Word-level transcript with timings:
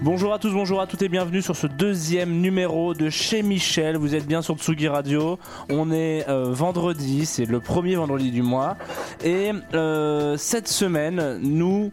Bonjour 0.00 0.32
à 0.32 0.38
tous, 0.38 0.52
bonjour 0.52 0.80
à 0.80 0.86
toutes 0.86 1.02
et 1.02 1.08
bienvenue 1.08 1.42
sur 1.42 1.56
ce 1.56 1.66
deuxième 1.66 2.40
numéro 2.40 2.94
de 2.94 3.10
chez 3.10 3.42
Michel. 3.42 3.96
Vous 3.96 4.14
êtes 4.14 4.26
bien 4.26 4.42
sur 4.42 4.56
Tsugi 4.56 4.86
Radio. 4.86 5.40
On 5.70 5.90
est 5.90 6.24
euh, 6.28 6.52
vendredi, 6.52 7.26
c'est 7.26 7.46
le 7.46 7.58
premier 7.58 7.96
vendredi 7.96 8.30
du 8.30 8.42
mois. 8.42 8.76
Et 9.24 9.50
euh, 9.74 10.36
cette 10.36 10.68
semaine, 10.68 11.40
nous 11.42 11.90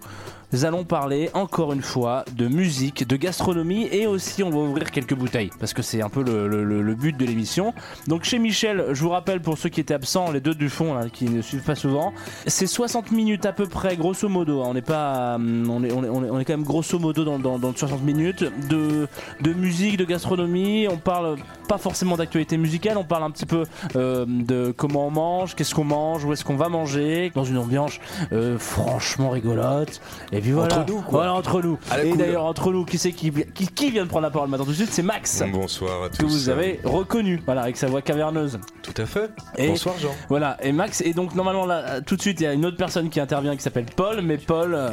allons 0.64 0.86
parler 0.86 1.30
encore 1.34 1.74
une 1.74 1.82
fois 1.82 2.24
de 2.34 2.48
musique, 2.48 3.08
de 3.08 3.16
gastronomie 3.18 3.90
et 3.92 4.08
aussi 4.08 4.44
on 4.44 4.50
va 4.50 4.60
ouvrir 4.60 4.92
quelques 4.92 5.16
bouteilles 5.16 5.50
parce 5.60 5.74
que 5.74 5.82
c'est 5.82 6.02
un 6.02 6.10
peu 6.10 6.24
le, 6.24 6.96
but 6.96 7.18
de 7.18 7.26
l'émission. 7.26 7.74
Donc 8.08 8.24
chez 8.24 8.40
Michel, 8.40 8.86
je 8.94 9.02
vous 9.02 9.10
rappelle 9.10 9.42
pour 9.42 9.58
ceux 9.58 9.70
qui 9.70 9.82
étaient 9.82 9.94
absents, 9.94 10.32
les 10.32 10.40
deux 10.40 10.54
du 10.54 10.70
fond 10.70 10.98
qui 11.12 11.26
ne 11.26 11.42
suivent 11.42 11.64
pas 11.64 11.76
souvent, 11.76 12.14
c'est 12.48 12.68
60 12.68 13.12
minutes 13.12 13.46
à 13.46 13.52
peu 13.54 13.66
près, 13.66 13.98
grosso 13.98 14.30
modo. 14.30 14.62
hein. 14.62 14.72
On 14.76 14.82
pas, 14.82 15.36
hum, 15.36 15.70
on 15.70 15.84
est, 15.84 15.92
on 15.92 16.40
est, 16.40 16.46
quand 16.46 16.54
même 16.54 16.64
grosso 16.64 17.00
modo 17.00 17.26
dans, 17.26 17.40
dans, 17.40 17.60
dans 17.60 17.76
60 17.76 18.04
minutes 18.04 18.46
de, 18.70 19.08
de 19.42 19.54
musique, 19.54 19.98
de 19.98 20.06
gastronomie. 20.06 20.88
On 20.90 20.98
parle 20.98 21.38
pas 21.68 21.78
forcément 21.78 22.16
d'actualité 22.16 22.58
musicale, 22.58 22.98
on 22.98 23.04
parle 23.04 23.24
un 23.24 23.32
petit 23.32 23.46
peu 23.46 23.64
euh, 23.96 24.26
de 24.28 24.74
comment 24.76 25.08
on 25.08 25.12
mange, 25.12 25.56
qu'est-ce 25.56 25.74
qu'on 25.74 25.84
mange, 25.84 26.24
où 26.24 26.32
est-ce 26.32 26.46
qu'on 26.46 26.56
va 26.56 26.70
manger, 26.70 27.32
dans 27.34 27.44
une 27.44 27.58
ambiance 27.58 28.00
euh, 28.32 28.58
franchement 28.58 29.32
rigolote. 29.32 30.02
Puis 30.46 30.52
voilà. 30.54 30.78
Entre 30.80 30.92
nous, 30.94 31.02
quoi. 31.02 31.12
Voilà, 31.12 31.34
entre 31.34 31.60
nous. 31.64 31.80
À 31.90 31.98
la 31.98 32.04
Et 32.06 32.10
cool. 32.10 32.20
d'ailleurs, 32.20 32.44
entre 32.46 32.72
nous, 32.72 32.86
qui 32.86 33.00
c'est 33.00 33.14
qui, 33.14 33.32
qui, 33.32 33.68
qui 33.68 33.90
vient 33.90 34.04
de 34.04 34.10
prendre 34.10 34.22
la 34.26 34.30
parole 34.30 34.48
maintenant 34.48 34.66
tout 34.66 34.72
de 34.74 34.76
suite 34.76 34.92
C'est 34.92 35.02
Max. 35.02 35.42
Bonsoir 35.52 36.04
à 36.04 36.10
tous. 36.10 36.18
Que 36.18 36.26
vous 36.26 36.50
avez 36.50 36.80
reconnu, 36.84 37.42
voilà, 37.46 37.64
avec 37.64 37.78
sa 37.78 37.88
voix 37.88 38.04
caverneuse. 38.04 38.60
Tout 38.84 38.94
à 39.02 39.08
fait. 39.08 39.32
Et- 39.58 39.70
Bonsoir 39.70 39.98
Jean. 39.98 40.12
Voilà, 40.30 40.58
et 40.64 40.72
Max, 40.72 41.02
et 41.02 41.14
donc 41.14 41.34
normalement 41.34 41.66
là, 41.66 42.00
tout 42.02 42.16
de 42.16 42.22
suite, 42.22 42.40
il 42.42 42.44
y 42.44 42.48
a 42.48 42.54
une 42.54 42.64
autre 42.64 42.78
personne 42.78 43.10
qui 43.10 43.20
intervient 43.20 43.56
qui 43.56 43.64
s'appelle 43.64 43.88
Paul, 43.96 44.22
mais 44.22 44.38
Paul 44.38 44.76
euh, 44.76 44.92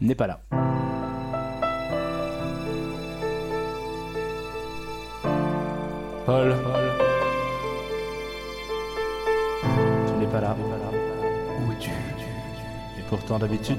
n'est 0.00 0.14
pas 0.14 0.26
là. 0.26 0.40
Paul. 6.26 6.54
Tu 10.06 10.12
n'es 10.14 10.26
pas 10.26 10.40
là. 10.40 10.56
Pourtant 13.10 13.40
d'habitude. 13.40 13.76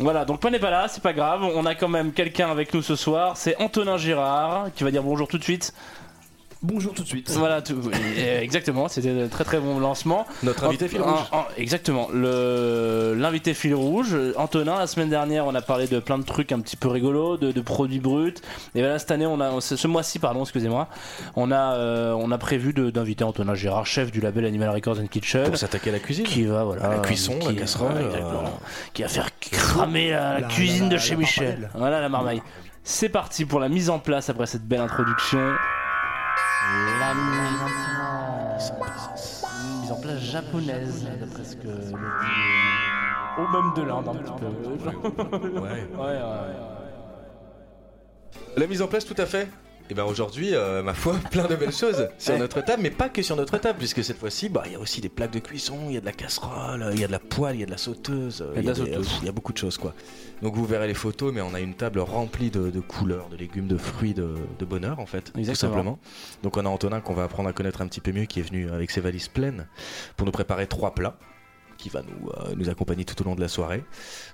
Voilà, 0.00 0.24
donc 0.24 0.40
Paul 0.40 0.52
n'est 0.52 0.58
pas 0.58 0.70
là, 0.70 0.88
c'est 0.88 1.02
pas 1.02 1.12
grave. 1.12 1.42
On 1.42 1.66
a 1.66 1.74
quand 1.74 1.88
même 1.88 2.12
quelqu'un 2.12 2.50
avec 2.50 2.72
nous 2.72 2.80
ce 2.80 2.96
soir. 2.96 3.36
C'est 3.36 3.60
Antonin 3.60 3.98
Girard 3.98 4.68
qui 4.74 4.82
va 4.82 4.90
dire 4.90 5.02
bonjour 5.02 5.28
tout 5.28 5.36
de 5.36 5.44
suite. 5.44 5.74
Bonjour 6.62 6.92
tout 6.92 7.02
de 7.04 7.08
suite. 7.08 7.30
Voilà, 7.30 7.62
tout- 7.62 7.74
euh, 7.90 8.40
exactement, 8.42 8.86
c'était 8.88 9.22
un 9.22 9.28
très 9.28 9.44
très 9.44 9.58
bon 9.60 9.78
lancement. 9.80 10.26
Notre 10.42 10.64
invité 10.64 10.88
fil 10.88 11.00
En- 11.00 11.06
rouge. 11.06 11.26
en- 11.32 11.44
exactement, 11.56 12.08
le- 12.12 13.14
l'invité 13.16 13.54
fil 13.54 13.74
rouge. 13.74 14.14
Antonin, 14.36 14.78
la 14.78 14.86
semaine 14.86 15.08
dernière, 15.08 15.46
on 15.46 15.54
a 15.54 15.62
parlé 15.62 15.86
de 15.86 16.00
plein 16.00 16.18
de 16.18 16.22
trucs 16.22 16.52
un 16.52 16.60
petit 16.60 16.76
peu 16.76 16.88
rigolos, 16.88 17.38
de, 17.38 17.50
de 17.50 17.60
produits 17.62 17.98
bruts. 17.98 18.34
Et 18.74 18.82
là, 18.82 18.98
cette 18.98 19.10
année, 19.10 19.24
on 19.24 19.40
a, 19.40 19.58
ce 19.62 19.74
ce 19.74 19.86
mois-ci, 19.88 20.18
pardon, 20.18 20.42
excusez-moi, 20.42 20.88
on 21.34 21.50
a, 21.50 21.76
euh, 21.76 22.12
on 22.12 22.30
a 22.30 22.36
prévu 22.36 22.74
de- 22.74 22.90
d'inviter 22.90 23.24
Antonin 23.24 23.54
Gérard, 23.54 23.86
chef 23.86 24.12
du 24.12 24.20
label 24.20 24.44
Animal 24.44 24.68
Records 24.68 24.98
and 25.00 25.06
Kitchen. 25.06 25.44
Pour 25.44 25.56
s'attaquer 25.56 25.88
à 25.88 25.92
la 25.94 25.98
cuisine. 25.98 26.26
Qui 26.26 26.44
va, 26.44 26.64
voilà. 26.64 26.84
À 26.84 26.88
la 26.90 26.98
cuisson, 26.98 27.38
qui- 27.38 27.54
la 27.54 27.60
casserole, 27.62 27.92
exactement. 28.04 28.32
euh, 28.44 28.66
Qui 28.92 29.00
va 29.00 29.08
faire 29.08 29.30
cramer 29.40 30.10
la, 30.10 30.34
la 30.34 30.40
La- 30.40 30.46
cuisine 30.48 30.82
la- 30.82 30.88
de 30.90 30.94
la- 30.96 31.00
chez 31.00 31.12
la 31.14 31.20
Michel. 31.20 31.46
marmaille. 31.46 31.70
Voilà 31.74 32.00
la 32.02 32.08
marmaille. 32.10 32.42
C'est 32.84 33.08
parti 33.08 33.46
pour 33.46 33.60
la 33.60 33.70
mise 33.70 33.88
en 33.88 33.98
place 33.98 34.28
après 34.28 34.46
cette 34.46 34.64
belle 34.66 34.80
introduction. 34.80 35.40
La 36.98 37.14
mise 37.14 37.62
en 37.62 38.74
place. 38.76 39.44
Mise 39.80 39.92
en 39.92 40.00
place 40.00 40.18
japonaise, 40.20 41.06
d'après 41.18 41.44
ce 41.44 41.56
que. 41.56 41.68
Ou 43.38 43.48
même 43.48 43.72
de 43.74 43.82
l'Inde, 43.82 44.08
un 44.08 44.14
petit 44.14 44.32
peu. 44.38 44.46
Ouais. 44.46 45.60
Ouais, 45.60 45.86
ouais, 45.98 46.16
ouais. 46.16 46.70
La 48.56 48.66
mise 48.66 48.82
en 48.82 48.88
place, 48.88 49.04
tout 49.04 49.14
à 49.16 49.26
fait. 49.26 49.48
Et 49.90 49.94
ben 49.94 50.04
aujourd'hui, 50.04 50.54
euh, 50.54 50.84
ma 50.84 50.94
foi, 50.94 51.16
plein 51.32 51.48
de 51.48 51.56
belles 51.56 51.72
choses 51.72 52.08
sur 52.16 52.38
notre 52.38 52.60
table, 52.62 52.80
mais 52.82 52.90
pas 52.90 53.08
que 53.08 53.22
sur 53.22 53.34
notre 53.34 53.58
table, 53.58 53.78
puisque 53.78 54.04
cette 54.04 54.18
fois-ci, 54.18 54.48
bah, 54.48 54.62
il 54.66 54.72
y 54.72 54.74
a 54.76 54.78
aussi 54.78 55.00
des 55.00 55.08
plaques 55.08 55.32
de 55.32 55.40
cuisson, 55.40 55.86
il 55.88 55.94
y 55.94 55.96
a 55.96 56.00
de 56.00 56.06
la 56.06 56.12
casserole, 56.12 56.90
il 56.92 57.00
y 57.00 57.04
a 57.04 57.08
de 57.08 57.12
la 57.12 57.18
poêle, 57.18 57.56
il 57.56 57.60
y 57.60 57.62
a 57.64 57.66
de 57.66 57.72
la 57.72 57.76
sauteuse, 57.76 58.44
Il 58.56 58.64
y 58.64 58.68
a 58.68 59.28
y 59.28 59.32
beaucoup 59.32 59.52
de 59.52 59.58
choses 59.58 59.78
quoi. 59.78 59.92
Donc 60.42 60.54
vous 60.54 60.64
verrez 60.64 60.86
les 60.86 60.94
photos, 60.94 61.32
mais 61.34 61.40
on 61.40 61.54
a 61.54 61.60
une 61.60 61.74
table 61.74 61.98
remplie 61.98 62.50
de, 62.50 62.70
de 62.70 62.80
couleurs, 62.80 63.28
de 63.30 63.36
légumes, 63.36 63.66
de 63.66 63.76
fruits, 63.76 64.14
de, 64.14 64.34
de 64.58 64.64
bonheur 64.64 65.00
en 65.00 65.06
fait, 65.06 65.32
tout 65.32 65.38
Exactement. 65.38 65.72
simplement. 65.72 65.98
Donc 66.44 66.56
on 66.56 66.64
a 66.64 66.68
Antonin 66.68 67.00
qu'on 67.00 67.14
va 67.14 67.24
apprendre 67.24 67.48
à 67.48 67.52
connaître 67.52 67.82
un 67.82 67.88
petit 67.88 68.00
peu 68.00 68.12
mieux, 68.12 68.26
qui 68.26 68.38
est 68.38 68.44
venu 68.44 68.70
avec 68.70 68.92
ses 68.92 69.00
valises 69.00 69.28
pleines 69.28 69.66
pour 70.16 70.24
nous 70.24 70.32
préparer 70.32 70.68
trois 70.68 70.94
plats 70.94 71.18
qui 71.80 71.88
va 71.88 72.02
nous, 72.02 72.28
euh, 72.28 72.54
nous 72.56 72.68
accompagner 72.68 73.04
tout 73.04 73.20
au 73.22 73.24
long 73.24 73.34
de 73.34 73.40
la 73.40 73.48
soirée. 73.48 73.84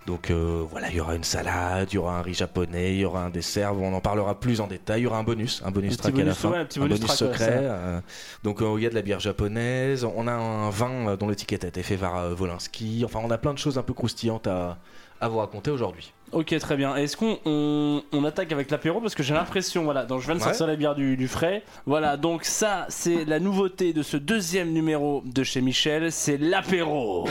Donc 0.06 0.30
euh, 0.30 0.62
voilà, 0.70 0.90
il 0.90 0.96
y 0.96 1.00
aura 1.00 1.14
une 1.14 1.24
salade, 1.24 1.88
il 1.92 1.94
y 1.94 1.98
aura 1.98 2.18
un 2.18 2.22
riz 2.22 2.34
japonais, 2.34 2.94
il 2.94 3.00
y 3.00 3.04
aura 3.04 3.24
un 3.24 3.30
dessert, 3.30 3.74
on 3.74 3.94
en 3.94 4.00
parlera 4.00 4.38
plus 4.38 4.60
en 4.60 4.66
détail, 4.66 5.00
il 5.00 5.04
y 5.04 5.06
aura 5.06 5.18
un 5.18 5.22
bonus, 5.22 5.62
un 5.64 5.70
bonus 5.70 5.94
Un 5.94 5.96
track 5.96 6.18
à 6.18 6.24
la 6.24 6.34
fin, 6.34 6.50
ouais, 6.50 6.58
un 6.58 6.64
petit 6.64 6.78
bonus 6.78 7.06
secret. 7.06 7.60
euh, 7.62 8.00
donc 8.42 8.58
il 8.60 8.82
y 8.82 8.86
a 8.86 8.90
de 8.90 8.94
la 8.94 9.02
bière 9.02 9.20
japonaise, 9.20 10.04
on 10.04 10.26
a 10.26 10.32
un 10.32 10.70
vin 10.70 11.16
dont 11.16 11.28
l'étiquette 11.28 11.64
a 11.64 11.68
été 11.68 11.82
fait 11.82 11.96
par 11.96 12.34
Volinsky, 12.34 13.02
enfin 13.04 13.20
on 13.22 13.30
a 13.30 13.38
plein 13.38 13.54
de 13.54 13.58
choses 13.58 13.78
un 13.78 13.82
peu 13.82 13.94
croustillantes 13.94 14.46
à, 14.46 14.78
à 15.20 15.28
vous 15.28 15.38
raconter 15.38 15.70
aujourd'hui. 15.70 16.12
Ok, 16.32 16.56
très 16.58 16.76
bien. 16.76 16.96
Est-ce 16.96 17.16
qu'on 17.16 17.38
on, 17.46 18.02
on 18.12 18.24
attaque 18.24 18.50
avec 18.52 18.70
l'apéro? 18.70 19.00
Parce 19.00 19.14
que 19.14 19.22
j'ai 19.22 19.32
l'impression, 19.34 19.84
voilà, 19.84 20.04
donc 20.04 20.20
je 20.20 20.26
viens 20.26 20.34
de 20.34 20.40
Ouais. 20.40 20.44
sortir 20.46 20.66
la 20.66 20.76
bière 20.76 20.94
du, 20.94 21.16
du 21.16 21.28
frais. 21.28 21.62
Voilà, 21.86 22.16
donc 22.16 22.44
ça, 22.44 22.86
c'est 22.88 23.24
la 23.24 23.38
nouveauté 23.38 23.92
de 23.92 24.02
ce 24.02 24.16
deuxième 24.16 24.72
numéro 24.72 25.22
de 25.24 25.42
chez 25.44 25.60
Michel, 25.60 26.10
c'est 26.12 26.36
l'apéro. 26.36 27.26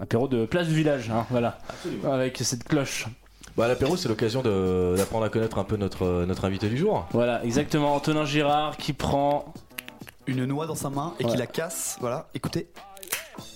Apéro 0.00 0.28
de 0.28 0.44
place 0.44 0.68
du 0.68 0.74
village, 0.74 1.10
hein, 1.10 1.26
voilà. 1.30 1.58
Avec 2.04 2.36
cette 2.38 2.64
cloche. 2.64 3.06
Bah, 3.56 3.66
L'apéro 3.68 3.96
c'est 3.96 4.08
l'occasion 4.10 4.42
de- 4.42 4.94
d'apprendre 4.98 5.24
à 5.24 5.30
connaître 5.30 5.58
un 5.58 5.64
peu 5.64 5.76
notre, 5.76 6.04
euh, 6.04 6.26
notre 6.26 6.44
invité 6.44 6.68
du 6.68 6.76
jour. 6.76 7.06
Voilà, 7.12 7.42
exactement. 7.44 7.94
Antonin 7.94 8.26
Girard 8.26 8.76
qui 8.76 8.92
prend. 8.92 9.54
Une 10.26 10.44
noix 10.44 10.66
dans 10.66 10.74
sa 10.74 10.90
main 10.90 11.14
et 11.20 11.24
Ouais. 11.24 11.30
qui 11.30 11.36
la 11.36 11.46
casse. 11.46 11.96
Voilà, 12.00 12.28
écoutez. 12.34 12.68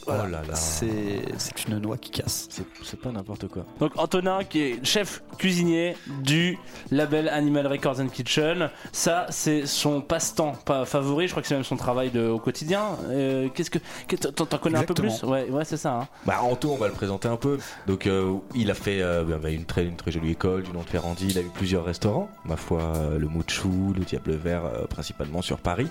Voilà. 0.07 0.25
Oh 0.27 0.31
là 0.31 0.43
là. 0.49 0.55
C'est 0.55 1.23
c'est 1.39 1.67
une 1.67 1.79
noix 1.79 1.97
qui 1.99 2.11
casse. 2.11 2.49
C'est 2.51 2.65
c'est 2.83 2.99
pas 3.01 3.11
n'importe 3.11 3.49
quoi. 3.49 3.65
Donc 3.79 3.93
Antonin 3.97 4.45
qui 4.45 4.61
est 4.63 4.85
chef 4.85 5.23
cuisinier 5.39 5.97
du 6.23 6.59
label 6.91 7.29
Animal 7.29 7.67
Records 7.67 8.01
and 8.01 8.09
Kitchen. 8.09 8.71
Ça 8.93 9.27
c'est 9.31 9.67
son 9.67 10.01
passe-temps 10.01 10.53
pas 10.65 10.85
favori, 10.85 11.27
je 11.27 11.33
crois 11.33 11.43
que 11.43 11.49
c'est 11.49 11.55
même 11.55 11.65
son 11.65 11.77
travail 11.77 12.11
de, 12.11 12.27
au 12.29 12.39
quotidien. 12.39 12.83
Euh, 13.09 13.49
Qu'est-ce 13.55 13.71
que 13.71 13.79
t'en 14.17 14.47
t'en 14.47 14.59
connais 14.59 14.79
un 14.79 14.83
peu 14.85 14.95
plus. 14.95 15.23
Ouais, 15.23 15.49
ouais 15.51 15.65
c'est 15.65 15.77
ça. 15.77 15.95
hein. 15.95 16.09
Bah 16.27 16.41
Anto, 16.43 16.71
on 16.71 16.77
va 16.77 16.87
le 16.89 16.95
présenter 16.95 17.29
un 17.29 17.37
peu. 17.37 17.59
Donc 17.87 18.07
euh, 18.07 18.35
il 18.55 18.71
a 18.71 18.75
fait 18.75 19.01
euh, 19.03 19.25
bah, 19.25 19.51
une, 19.51 19.65
très, 19.65 19.85
une 19.85 19.97
très 19.97 20.11
jolie 20.11 20.33
école 20.33 20.63
du 20.63 20.73
nom 20.73 20.81
de 20.81 20.89
Ferrandi, 20.89 21.27
il 21.29 21.39
a 21.39 21.43
eu 21.43 21.51
plusieurs 21.53 21.85
restaurants, 21.85 22.29
ma 22.45 22.57
foi 22.57 22.81
euh, 22.81 23.19
le 23.19 23.27
Mouchou, 23.29 23.93
le 23.97 24.05
Diable 24.05 24.33
Vert 24.35 24.65
euh, 24.65 24.87
principalement 24.87 25.43
sur 25.43 25.59
Paris. 25.59 25.89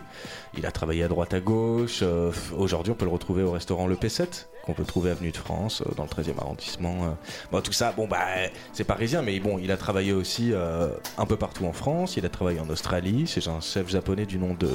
Il 0.58 0.66
a 0.66 0.72
travaillé 0.72 1.04
à 1.04 1.08
droite 1.08 1.34
à 1.34 1.40
gauche, 1.40 2.00
euh, 2.02 2.32
aujourd'hui 2.58 2.92
on 2.92 2.96
peut 2.96 3.06
le 3.06 3.12
retrouver 3.12 3.44
au 3.44 3.52
restaurant 3.52 3.88
Le 3.88 3.96
P7 4.00 4.46
qu'on 4.66 4.74
peut 4.74 4.84
trouver 4.84 5.12
avenue 5.12 5.32
de 5.32 5.38
France 5.38 5.82
euh, 5.82 5.92
dans 5.96 6.04
le 6.04 6.10
13e 6.10 6.38
arrondissement. 6.40 7.06
euh. 7.06 7.10
Bon 7.52 7.62
tout 7.62 7.72
ça, 7.72 7.92
bon 7.92 8.08
bah 8.08 8.20
c'est 8.74 8.84
parisien 8.84 9.22
mais 9.22 9.40
bon, 9.40 9.58
il 9.58 9.72
a 9.72 9.78
travaillé 9.78 10.12
aussi 10.14 10.52
euh, 10.54 10.90
un 11.18 11.26
peu 11.26 11.38
partout 11.38 11.66
en 11.66 11.74
France, 11.74 12.18
il 12.18 12.26
a 12.26 12.30
travaillé 12.30 12.60
en 12.60 12.70
Australie, 12.70 13.26
c'est 13.28 13.48
un 13.48 13.62
chef 13.62 13.90
japonais 13.90 14.26
du 14.26 14.38
nom 14.38 14.54
de 14.54 14.70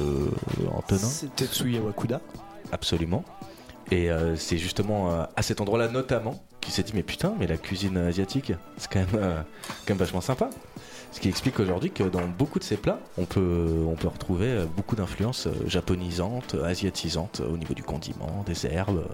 Antonin. 0.73 0.99
C'est 1.01 1.33
Tetsuya 1.35 1.81
Wakuda. 1.81 2.19
Absolument. 2.71 3.23
Et 3.91 4.09
euh, 4.09 4.35
c'est 4.35 4.57
justement 4.57 5.11
euh, 5.11 5.23
à 5.35 5.43
cet 5.43 5.61
endroit-là 5.61 5.87
notamment 5.89 6.43
qu'il 6.59 6.73
s'est 6.73 6.81
dit 6.83 6.93
mais 6.95 7.03
putain 7.03 7.35
mais 7.39 7.45
la 7.45 7.57
cuisine 7.57 7.97
asiatique 7.97 8.51
c'est 8.77 8.91
quand 8.91 8.99
même 8.99 9.45
quand 9.85 9.89
même 9.93 9.97
vachement 9.99 10.21
sympa. 10.21 10.49
Ce 11.15 11.21
qui 11.21 11.29
explique 11.29 11.59
aujourd'hui 11.61 11.91
que 11.91 12.03
dans 12.03 12.27
beaucoup 12.37 12.59
de 12.59 12.63
ces 12.65 12.75
plats 12.75 12.99
on 13.17 13.23
peut 13.23 13.85
on 13.87 13.95
peut 13.95 14.09
retrouver 14.09 14.47
euh, 14.47 14.65
beaucoup 14.75 14.97
d'influences 14.97 15.47
euh, 15.47 15.51
japonisantes, 15.65 16.55
asiatisantes 16.63 17.39
euh, 17.41 17.53
au 17.53 17.57
niveau 17.57 17.73
du 17.73 17.83
condiment, 17.83 18.43
des 18.45 18.65
herbes. 18.67 19.05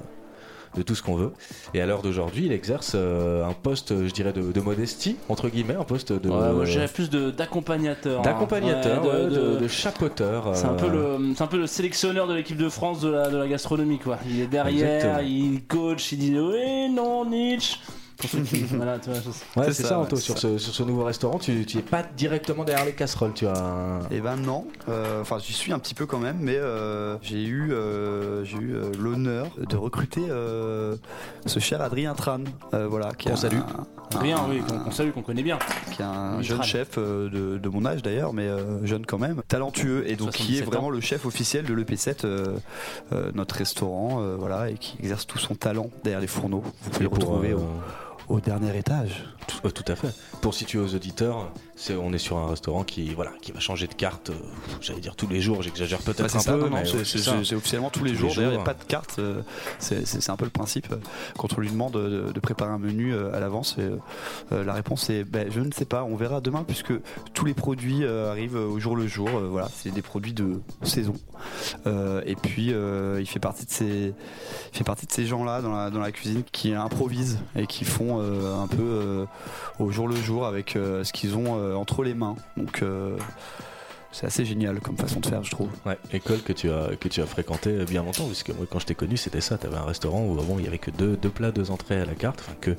de 0.75 0.81
tout 0.83 0.95
ce 0.95 1.03
qu'on 1.03 1.15
veut. 1.15 1.31
Et 1.73 1.81
à 1.81 1.85
l'heure 1.85 2.01
d'aujourd'hui, 2.01 2.45
il 2.45 2.53
exerce 2.53 2.93
euh, 2.95 3.43
un 3.45 3.51
poste, 3.51 3.89
je 4.07 4.11
dirais, 4.13 4.31
de, 4.31 4.53
de 4.53 4.61
modestie, 4.61 5.17
entre 5.27 5.49
guillemets, 5.49 5.75
un 5.75 5.83
poste 5.83 6.13
de 6.13 6.29
Ouais, 6.29 6.53
moi, 6.53 6.63
je 6.63 6.71
dirais 6.71 6.87
plus 6.87 7.09
d'accompagnateur. 7.09 8.19
hein. 8.19 8.23
d'accompagnateur, 8.23 9.03
Ouais, 9.03 9.11
ouais, 9.11 9.23
de- 9.25 9.29
de, 9.29 9.49
de- 9.55 9.57
de 9.57 9.67
chapeauteur. 9.67 10.55
C'est 10.55 10.65
un, 10.67 10.75
peu 10.75 10.87
le, 10.89 11.17
un 11.37 11.47
peu 11.47 11.57
le 11.57 11.67
sélectionneur 11.67 12.25
de 12.25 12.33
l'équipe 12.35 12.55
de 12.57 12.69
France 12.69 13.01
de 13.01 13.09
la, 13.09 13.29
de 13.29 13.35
la 13.37 13.47
gastronomie 13.49 13.99
quoi. 13.99 14.17
Il 14.29 14.39
est 14.39 14.47
derrière, 14.47 14.95
Exactement. 15.19 15.27
il 15.27 15.61
coach, 15.67 16.13
il 16.13 16.19
dit 16.19 16.39
oui, 16.39 16.89
non, 16.89 17.25
Nietzsche. 17.25 17.77
Pour 18.21 18.29
ceux 18.29 18.39
qui- 18.41 18.63
voilà, 18.75 18.99
tu 18.99 19.09
vois, 19.09 19.19
je 19.19 19.31
sais. 19.31 19.59
Ouais, 19.59 19.73
C'est 19.73 19.83
ça, 19.83 19.99
Anto. 19.99 20.15
Sur 20.15 20.35
ça. 20.35 20.41
ce, 20.41 20.57
sur 20.57 20.73
ce 20.73 20.83
nouveau 20.83 21.03
restaurant, 21.03 21.39
tu, 21.39 21.65
tu 21.65 21.77
es 21.79 21.81
pas 21.81 22.03
directement 22.15 22.63
derrière 22.63 22.85
les 22.85 22.93
casseroles, 22.93 23.33
tu 23.33 23.47
as. 23.47 23.99
Et 24.11 24.19
ben 24.21 24.35
non, 24.37 24.67
Euh, 24.89 25.21
enfin 25.21 25.37
j'y 25.39 25.53
suis 25.53 25.73
un 25.73 25.79
petit 25.79 25.93
peu 25.93 26.05
quand 26.05 26.19
même, 26.19 26.37
mais 26.39 26.55
euh, 26.55 27.17
j'ai 27.21 27.43
eu, 27.43 27.71
euh, 27.73 28.43
j'ai 28.45 28.57
eu 28.57 28.75
euh, 28.75 28.91
l'honneur 28.99 29.47
de 29.57 29.75
recruter 29.77 30.21
euh, 30.29 30.95
ce 31.45 31.59
cher 31.59 31.81
Adrien 31.81 32.13
Tran, 32.13 32.39
euh, 32.73 32.87
voilà, 32.87 33.11
qui 33.13 33.27
est 33.27 33.31
Qu'on 33.31 33.37
salue. 33.37 33.57
un- 33.57 33.81
un- 34.15 34.19
Rien, 34.19 34.37
oui, 34.49 34.61
qu'on 34.61 34.91
salue, 34.91 35.11
qu'on 35.11 35.21
connaît 35.21 35.43
bien. 35.43 35.57
qui 35.93 36.01
est 36.01 36.05
un 36.05 36.37
Oui, 36.39 36.43
jeune 36.43 36.57
Tran. 36.57 36.65
chef 36.67 36.97
de, 36.97 37.29
de 37.57 37.69
mon 37.69 37.85
âge 37.85 38.01
d'ailleurs, 38.03 38.33
mais 38.33 38.49
jeune 38.83 39.05
quand 39.05 39.17
même, 39.19 39.41
talentueux 39.47 40.03
et 40.09 40.15
donc 40.17 40.31
qui 40.31 40.55
est 40.55 40.63
77 40.63 40.65
vraiment 40.65 40.87
ans. 40.87 40.89
le 40.89 40.99
chef 40.99 41.25
officiel 41.25 41.63
de 41.65 41.73
l'EP7, 41.73 42.25
euh, 42.25 42.57
euh, 43.13 43.31
notre 43.33 43.55
restaurant, 43.55 44.21
euh, 44.21 44.35
voilà, 44.37 44.69
et 44.69 44.73
qui 44.75 44.97
exerce 44.99 45.25
tout 45.25 45.37
son 45.39 45.55
talent 45.55 45.89
derrière 46.03 46.19
les 46.19 46.27
fourneaux. 46.27 46.63
Vous 46.83 46.89
pouvez 46.89 47.03
le 47.05 47.09
retrouver 47.09 47.51
euh, 47.51 47.55
au, 47.57 47.59
au 48.29 48.39
dernier 48.39 48.77
étage. 48.77 49.23
tout, 49.47 49.67
euh, 49.67 49.71
tout 49.71 49.89
à 49.91 49.95
fait. 49.95 50.13
Pour 50.41 50.53
situer 50.53 50.79
aux 50.79 50.95
auditeurs, 50.95 51.51
on 51.89 52.13
est 52.13 52.17
sur 52.17 52.37
un 52.37 52.47
restaurant 52.47 52.83
qui, 52.83 53.13
voilà, 53.13 53.31
qui 53.41 53.51
va 53.51 53.59
changer 53.59 53.87
de 53.87 53.93
carte, 53.93 54.29
euh, 54.29 54.33
j'allais 54.81 54.99
dire 54.99 55.15
tous 55.15 55.27
les 55.27 55.41
jours, 55.41 55.61
j'exagère 55.61 55.99
Bah, 56.05 56.13
peut-être 56.13 56.29
c'est 56.29 56.37
un 56.37 56.41
ça, 56.41 56.53
peu, 56.53 56.59
non, 56.59 56.69
non, 56.69 56.77
mais 56.77 56.85
c'est- 56.85 57.55
officiellement 57.55 57.89
tous 57.89 58.03
les 58.03 58.11
Tous 58.11 58.17
jours. 58.19 58.33
il 58.37 58.47
n'y 58.47 58.55
a 58.55 58.59
pas 58.59 58.73
de 58.73 58.83
carte. 58.83 59.15
euh, 59.19 59.41
C'est 59.79 60.29
un 60.29 60.35
peu 60.35 60.45
le 60.45 60.51
principe. 60.51 60.91
euh, 60.91 60.97
Quand 61.37 61.57
on 61.57 61.61
lui 61.61 61.69
demande 61.69 61.93
de, 61.93 62.31
de 62.31 62.39
préparer 62.39 62.71
un 62.71 62.77
menu 62.79 63.15
à 63.15 63.39
l'avance, 63.39 63.75
euh, 63.79 63.97
la 64.63 64.73
réponse 64.73 65.09
est 65.09 65.23
ben, 65.23 65.47
je 65.51 65.59
ne 65.59 65.71
sais 65.71 65.85
pas. 65.85 66.03
On 66.03 66.15
verra 66.15 66.41
demain 66.41 66.63
puisque 66.65 66.93
tous 67.33 67.45
les 67.45 67.53
produits 67.53 68.05
arrivent 68.05 68.55
au 68.55 68.79
jour 68.79 68.95
le 68.95 69.07
jour. 69.07 69.29
Voilà, 69.29 69.69
c'est 69.73 69.91
des 69.91 70.01
produits 70.01 70.33
de 70.33 70.61
saison. 70.83 71.15
Et 72.25 72.35
puis, 72.35 72.73
il 73.19 73.25
fait 73.27 73.39
partie 73.39 73.65
de 73.65 73.71
ces, 73.71 74.13
il 74.73 74.77
fait 74.77 74.83
partie 74.83 75.05
de 75.05 75.11
ces 75.11 75.25
gens-là 75.25 75.61
dans 75.61 75.73
la, 75.75 75.89
dans 75.89 75.99
la 75.99 76.11
cuisine 76.11 76.43
qui 76.51 76.73
improvisent 76.73 77.39
et 77.55 77.65
qui 77.67 77.85
font 77.85 78.19
un 78.21 78.67
peu 78.67 79.25
au 79.79 79.91
jour 79.91 80.07
le 80.07 80.15
jour 80.15 80.45
avec 80.45 80.71
ce 80.73 81.11
qu'ils 81.11 81.35
ont 81.35 81.55
entre 81.75 82.03
les 82.03 82.13
mains. 82.13 82.35
Donc 82.57 82.81
euh, 82.81 83.17
c'est 84.11 84.25
assez 84.25 84.45
génial 84.45 84.79
comme 84.79 84.97
façon 84.97 85.19
de 85.19 85.25
faire, 85.25 85.43
je 85.43 85.51
trouve. 85.51 85.69
Ouais, 85.85 85.97
école 86.13 86.41
que 86.41 86.53
tu 86.53 86.69
as 86.71 86.95
que 86.99 87.07
tu 87.07 87.21
as 87.21 87.25
fréquenté 87.25 87.85
bien 87.85 88.03
longtemps, 88.03 88.25
puisque 88.25 88.49
moi 88.49 88.65
quand 88.69 88.79
je 88.79 88.85
t'ai 88.85 88.95
connu 88.95 89.17
c'était 89.17 89.41
ça, 89.41 89.57
tu 89.57 89.67
avais 89.67 89.77
un 89.77 89.85
restaurant 89.85 90.23
où 90.25 90.39
avant 90.39 90.59
il 90.59 90.65
y 90.65 90.67
avait 90.67 90.77
que 90.79 90.91
deux, 90.91 91.15
deux 91.17 91.29
plats, 91.29 91.51
deux 91.51 91.71
entrées 91.71 91.99
à 92.01 92.05
la 92.05 92.13
carte, 92.15 92.39
enfin 92.41 92.55
que 92.59 92.75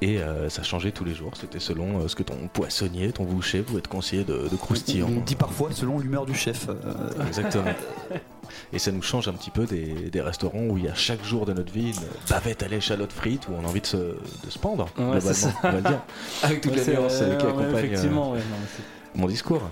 et 0.00 0.18
euh, 0.18 0.48
ça 0.48 0.62
changeait 0.62 0.92
tous 0.92 1.04
les 1.04 1.14
jours, 1.14 1.32
c'était 1.40 1.58
selon 1.58 2.00
euh, 2.00 2.08
ce 2.08 2.14
que 2.14 2.22
ton 2.22 2.36
poissonnier, 2.52 3.10
ton 3.10 3.24
boucher 3.24 3.62
pouvait 3.62 3.80
te 3.80 3.88
conseiller 3.88 4.22
de, 4.24 4.48
de 4.48 4.56
croustillant. 4.56 5.08
On 5.10 5.20
dit 5.20 5.34
parfois 5.34 5.70
selon 5.72 5.98
l'humeur 5.98 6.24
du 6.24 6.34
chef. 6.34 6.68
euh, 6.68 7.26
Exactement. 7.26 7.64
Et 8.72 8.78
ça 8.78 8.92
nous 8.92 9.02
change 9.02 9.26
un 9.28 9.32
petit 9.32 9.50
peu 9.50 9.66
des, 9.66 10.08
des 10.10 10.20
restaurants 10.20 10.66
où 10.68 10.78
il 10.78 10.84
y 10.84 10.88
a 10.88 10.94
chaque 10.94 11.24
jour 11.24 11.46
de 11.46 11.52
notre 11.52 11.72
vie 11.72 11.88
une 11.90 12.30
bavette 12.30 12.62
à 12.62 12.68
l'échalote 12.68 13.12
frite 13.12 13.48
où 13.48 13.52
on 13.60 13.64
a 13.64 13.68
envie 13.68 13.80
de 13.80 13.86
se, 13.86 13.96
de 13.96 14.50
se 14.50 14.58
pendre, 14.58 14.88
Ouais, 14.98 15.20
c'est 15.20 15.48
globalement, 15.48 15.58
on 15.62 15.68
va 15.68 15.72
le 15.76 15.80
dire. 15.82 16.02
Avec 16.44 16.60
toutes 16.60 16.72
Ouais, 16.76 16.84
les 16.84 16.92
nuances 16.92 17.18
euh, 17.20 17.36
qui 17.36 17.44
ouais, 17.44 17.50
accompagnent 17.50 17.74
euh, 17.74 17.78
Effectivement, 17.78 18.32
ouais, 18.32 18.40
mon 19.16 19.26
discours. 19.26 19.62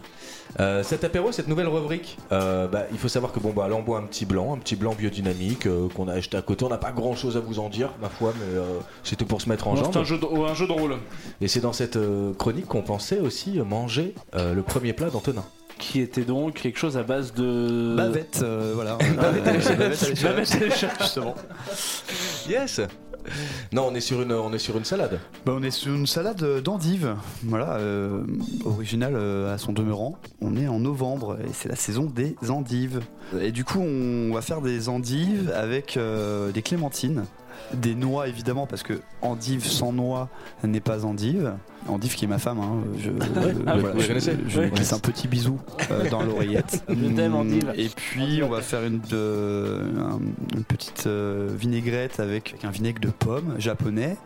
Euh, 0.60 0.82
cet 0.82 1.04
apéro, 1.04 1.32
cette 1.32 1.48
nouvelle 1.48 1.68
rubrique, 1.68 2.16
euh, 2.32 2.66
bah, 2.66 2.84
il 2.92 2.98
faut 2.98 3.08
savoir 3.08 3.32
que 3.32 3.40
bon 3.40 3.52
bah 3.52 3.68
là 3.68 3.74
on 3.74 3.82
boit 3.82 3.98
un 3.98 4.02
petit 4.02 4.24
blanc, 4.26 4.54
un 4.54 4.58
petit 4.58 4.76
blanc 4.76 4.94
biodynamique 4.94 5.66
euh, 5.66 5.88
qu'on 5.94 6.08
a 6.08 6.14
acheté 6.14 6.36
à 6.36 6.42
côté. 6.42 6.64
On 6.64 6.68
n'a 6.68 6.78
pas 6.78 6.92
grand 6.92 7.14
chose 7.14 7.36
à 7.36 7.40
vous 7.40 7.58
en 7.58 7.68
dire, 7.68 7.90
ma 8.00 8.08
foi, 8.08 8.32
mais 8.38 8.56
euh, 8.56 8.78
c'était 9.04 9.24
pour 9.24 9.40
se 9.40 9.48
mettre 9.48 9.68
en 9.68 9.76
jambe. 9.76 9.90
c'est 9.92 9.98
un 9.98 10.04
jeu, 10.04 10.18
de, 10.18 10.24
ouais, 10.24 10.48
un 10.48 10.54
jeu 10.54 10.66
de 10.66 10.72
rôle 10.72 10.96
Et 11.40 11.48
c'est 11.48 11.60
dans 11.60 11.72
cette 11.72 11.96
euh, 11.96 12.32
chronique 12.34 12.66
qu'on 12.66 12.82
pensait 12.82 13.20
aussi 13.20 13.58
manger 13.60 14.14
euh, 14.34 14.54
le 14.54 14.62
premier 14.62 14.92
plat 14.92 15.10
d'Antonin. 15.10 15.44
qui 15.78 16.00
était 16.00 16.24
donc 16.24 16.54
quelque 16.54 16.78
chose 16.78 16.96
à 16.96 17.02
base 17.02 17.34
de. 17.34 17.94
Bavette, 17.96 18.40
euh, 18.42 18.72
voilà. 18.74 18.96
Bavette 19.16 19.46
à 19.46 19.52
l'échalote. 19.52 20.98
Justement. 21.00 21.34
Yes. 22.48 22.80
Non, 23.72 23.88
on 23.90 23.94
est 23.94 24.00
sur 24.00 24.20
une, 24.20 24.84
salade. 24.84 25.20
Bah, 25.44 25.52
on 25.56 25.62
est 25.62 25.70
sur 25.70 25.94
une 25.94 26.06
salade 26.06 26.42
euh, 26.42 26.60
d'endives, 26.60 27.14
voilà, 27.44 27.74
euh, 27.74 28.24
originale 28.64 29.14
euh, 29.16 29.54
à 29.54 29.58
son 29.58 29.72
demeurant. 29.72 30.18
On 30.40 30.56
est 30.56 30.68
en 30.68 30.80
novembre 30.80 31.38
et 31.40 31.52
c'est 31.52 31.68
la 31.68 31.76
saison 31.76 32.04
des 32.04 32.36
endives. 32.48 33.00
Et 33.40 33.52
du 33.52 33.64
coup, 33.64 33.80
on 33.80 34.32
va 34.32 34.40
faire 34.40 34.60
des 34.60 34.88
endives 34.88 35.52
avec 35.54 35.98
des 36.54 36.62
clémentines, 36.62 37.24
des 37.74 37.94
noix 37.94 38.28
évidemment, 38.28 38.66
parce 38.66 38.82
que 38.82 39.00
endive 39.22 39.64
sans 39.66 39.92
noix 39.92 40.28
n'est 40.64 40.80
pas 40.80 41.04
endive. 41.04 41.54
Endive 41.88 42.16
qui 42.16 42.24
est 42.24 42.28
ma 42.28 42.38
femme, 42.38 42.58
hein, 42.58 42.82
je, 42.98 43.10
Ah, 43.66 43.76
je, 43.78 44.58
Ouais. 44.60 44.70
glisse 44.70 44.92
un 44.92 44.98
petit 44.98 45.28
bisou 45.28 45.60
euh, 45.92 46.10
dans 46.10 46.22
l'oreillette. 46.22 46.82
Je 46.88 46.94
t'aime, 47.14 47.34
Endive. 47.36 47.72
Et 47.76 47.88
puis 47.88 48.40
on 48.42 48.48
va 48.48 48.60
faire 48.60 48.82
une, 48.84 49.00
petite 50.66 51.04
euh, 51.06 51.48
vinaigrette 51.56 52.18
avec, 52.20 52.50
avec 52.54 52.64
un 52.64 52.70
vinaigre 52.70 53.00
de 53.00 53.10
pomme 53.10 53.54
japonais. 53.58 54.16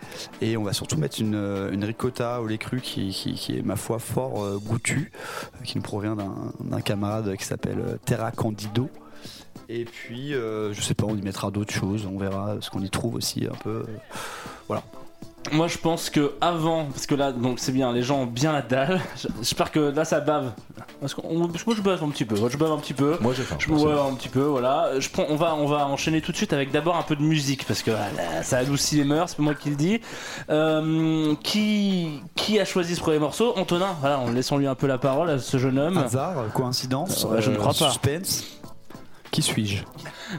Et 0.41 0.57
on 0.57 0.63
va 0.63 0.73
surtout 0.73 0.97
mettre 0.97 1.21
une, 1.21 1.35
euh, 1.35 1.71
une 1.73 1.85
ricotta 1.85 2.41
au 2.41 2.47
lait 2.47 2.59
cru 2.59 2.81
qui, 2.81 3.11
qui- 3.11 3.35
qui 3.35 3.59
est 3.59 3.63
ma 3.63 3.77
foi 3.77 3.99
fort 3.99 4.59
goûtu, 4.65 5.13
euh, 5.15 5.65
qui 5.65 5.77
nous 5.77 5.83
provient 5.83 6.17
d'un 6.17 6.81
camarade 6.81 7.37
qui 7.37 7.45
s'appelle 7.45 7.99
Terra 8.05 8.31
Candido. 8.31 8.89
Et 9.73 9.85
puis, 9.85 10.35
euh, 10.35 10.73
je 10.73 10.81
sais 10.83 10.95
pas, 10.95 11.07
on 11.07 11.17
y 11.17 11.23
mettra 11.23 11.53
d'autres 11.53 11.73
choses, 11.73 12.05
on 12.13 12.19
verra 12.19 12.57
ce 12.61 12.71
qu'on 12.71 12.83
y 12.83 12.91
trouve 12.91 13.15
aussi 13.15 13.47
un 13.47 13.55
peu. 13.63 13.85
euh, 14.69 14.75
Moi 15.53 15.69
je 15.69 15.79
pense 15.79 16.11
que 16.11 16.33
avant, 16.41 16.87
parce 16.87 17.07
que 17.07 17.15
là 17.15 17.31
donc 17.31 17.61
c'est 17.61 17.71
bien, 17.71 17.93
les 17.93 18.03
gens 18.03 18.23
ont 18.23 18.27
bien 18.27 18.53
la 18.53 18.63
dalle. 18.63 19.01
J'espère 19.39 19.71
que 19.71 19.79
là 19.79 20.05
ça 20.05 20.19
bave. 20.19 20.51
Parce 21.01 21.15
que 21.15 21.21
moi 21.23 21.49
je 21.77 21.81
bave 21.83 22.03
un 22.03 22.09
petit 22.09 22.25
peu, 22.25 22.35
je 22.49 22.57
bave 22.57 22.73
un 22.73 22.79
petit 22.79 22.95
peu. 22.95 23.17
Moi 23.21 23.33
j'ai 23.35 23.45
faim. 23.45 23.57
Je 23.61 23.71
ouais, 23.71 23.93
un 23.93 24.15
petit 24.15 24.29
peu, 24.29 24.43
voilà. 24.43 24.99
Je 24.99 25.09
prends, 25.09 25.25
on 25.29 25.37
va, 25.37 25.55
on 25.55 25.67
va 25.67 25.87
enchaîner 25.87 26.21
tout 26.21 26.33
de 26.33 26.37
suite 26.37 26.53
avec 26.53 26.73
d'abord 26.73 26.97
un 26.97 27.03
peu 27.03 27.15
de 27.15 27.23
musique 27.23 27.65
parce 27.65 27.83
que 27.83 27.93
voilà, 27.93 28.43
ça 28.43 28.59
adoucit 28.59 28.97
les 28.97 29.05
mœurs, 29.05 29.31
c'est 29.31 29.37
pas 29.37 29.43
moi 29.45 29.55
qui 29.55 29.71
le 29.71 29.77
dis. 29.77 30.01
Euh, 30.51 31.35
qui, 31.45 32.21
qui 32.35 32.59
a 32.59 32.65
choisi 32.65 32.97
ce 32.97 33.01
premier 33.01 33.21
morceau? 33.21 33.55
Antonin. 33.57 33.97
Voilà, 34.01 34.19
en 34.19 34.31
laissant 34.33 34.59
lui 34.59 34.67
un 34.67 34.75
peu 34.75 34.89
la 34.89 34.99
parole 34.99 35.31
à 35.31 35.39
ce 35.39 35.57
jeune 35.59 35.79
homme. 35.79 35.97
Hasard, 35.97 36.35
coïncidence, 36.55 37.25
je 37.39 37.51
ne 37.51 37.57
crois 37.57 37.69
pas. 37.73 37.89
suspense? 37.91 38.60
Qui 39.31 39.43
suis-je? 39.43 39.85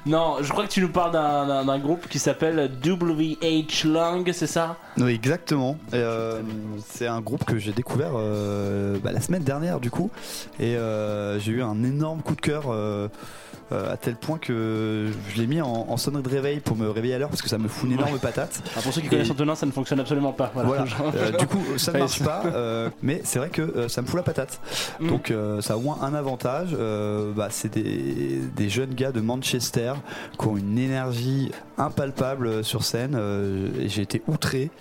Non, 0.06 0.38
je 0.42 0.50
crois 0.52 0.66
que 0.66 0.72
tu 0.72 0.82
nous 0.82 0.90
parles 0.90 1.14
d'un- 1.14 1.80
groupe 1.80 2.08
qui 2.10 2.20
s'appelle 2.20 2.70
WH 2.84 3.86
Lang, 3.86 4.30
c'est 4.34 4.48
ça? 4.48 4.76
Oui, 4.98 5.14
exactement. 5.14 5.78
Euh, 5.94 6.42
c'est 6.88 7.08
un 7.08 7.22
groupe 7.22 7.46
que 7.46 7.58
j'ai 7.58 7.72
découvert 7.72 8.12
euh, 8.16 8.98
bah, 9.02 9.12
la 9.14 9.22
semaine 9.22 9.44
dernière, 9.44 9.80
du 9.80 9.90
coup. 9.90 10.12
Et 10.60 10.76
euh, 10.76 11.40
j'ai 11.40 11.54
eu 11.54 11.64
un 11.64 11.84
énorme 11.84 12.22
coup 12.22 12.36
de 12.36 12.42
cœur. 12.42 12.64
Euh, 13.72 13.92
à 13.94 13.98
tel 13.98 14.16
point 14.16 14.38
que 14.38 15.08
je 15.30 15.38
l'ai 15.42 15.48
mis 15.48 15.62
en, 15.62 15.68
en 15.90 15.98
sonnerie 15.98 16.24
de 16.24 16.30
réveil 16.30 16.60
pour 16.60 16.76
me 16.78 16.90
réveiller 16.90 17.16
à 17.16 17.20
l'heure 17.20 17.30
parce 17.30 17.42
que 17.42 17.50
ça 17.50 17.58
me 17.58 17.68
fout 17.68 17.90
une 17.90 17.96
énorme 17.98 18.20
patate. 18.20 18.62
Alors, 18.74 18.84
Pour 18.84 18.94
ceux 18.94 19.02
qui 19.02 19.08
Et- 19.08 19.10
connaissent 19.10 19.32
Antonin, 19.32 19.56
ça 19.56 19.66
ne 19.66 19.72
fonctionne 19.72 20.00
absolument 20.00 20.34
pas. 20.34 20.52
Voilà. 20.54 20.70
Voilà. 20.70 20.86
Euh, 21.16 21.32
du 21.32 21.46
coup, 21.48 21.62
ça 21.78 21.92
ne 21.94 22.00
marche 22.00 22.24
pas, 22.24 22.44
euh, 22.46 22.90
mais 23.02 23.22
c'est 23.24 23.40
vrai 23.40 23.50
que 23.50 23.88
ça 23.88 24.02
me 24.02 24.08
fout 24.08 24.18
la 24.18 24.24
patate. 24.24 24.60
Mm. 25.00 25.08
Donc 25.10 25.34
ça 25.62 25.74
a 25.74 25.78
au 25.78 25.82
moins 25.82 26.00
un 26.02 26.14
avantage. 26.14 26.76
bah, 27.36 27.48
c'est 27.50 27.74
des, 27.74 28.40
des 28.56 28.70
jeunes 28.70 28.94
gars 28.94 29.12
de 29.12 29.22
Manchester 29.22 29.94
qui 30.40 30.48
ont 30.48 30.58
une 30.58 30.78
énergie 30.78 31.52
impalpable 31.78 32.64
sur 32.64 32.84
scène. 32.84 33.18
et 33.80 33.90
j'ai 33.90 34.02
été 34.02 34.22
outré. 34.28 34.72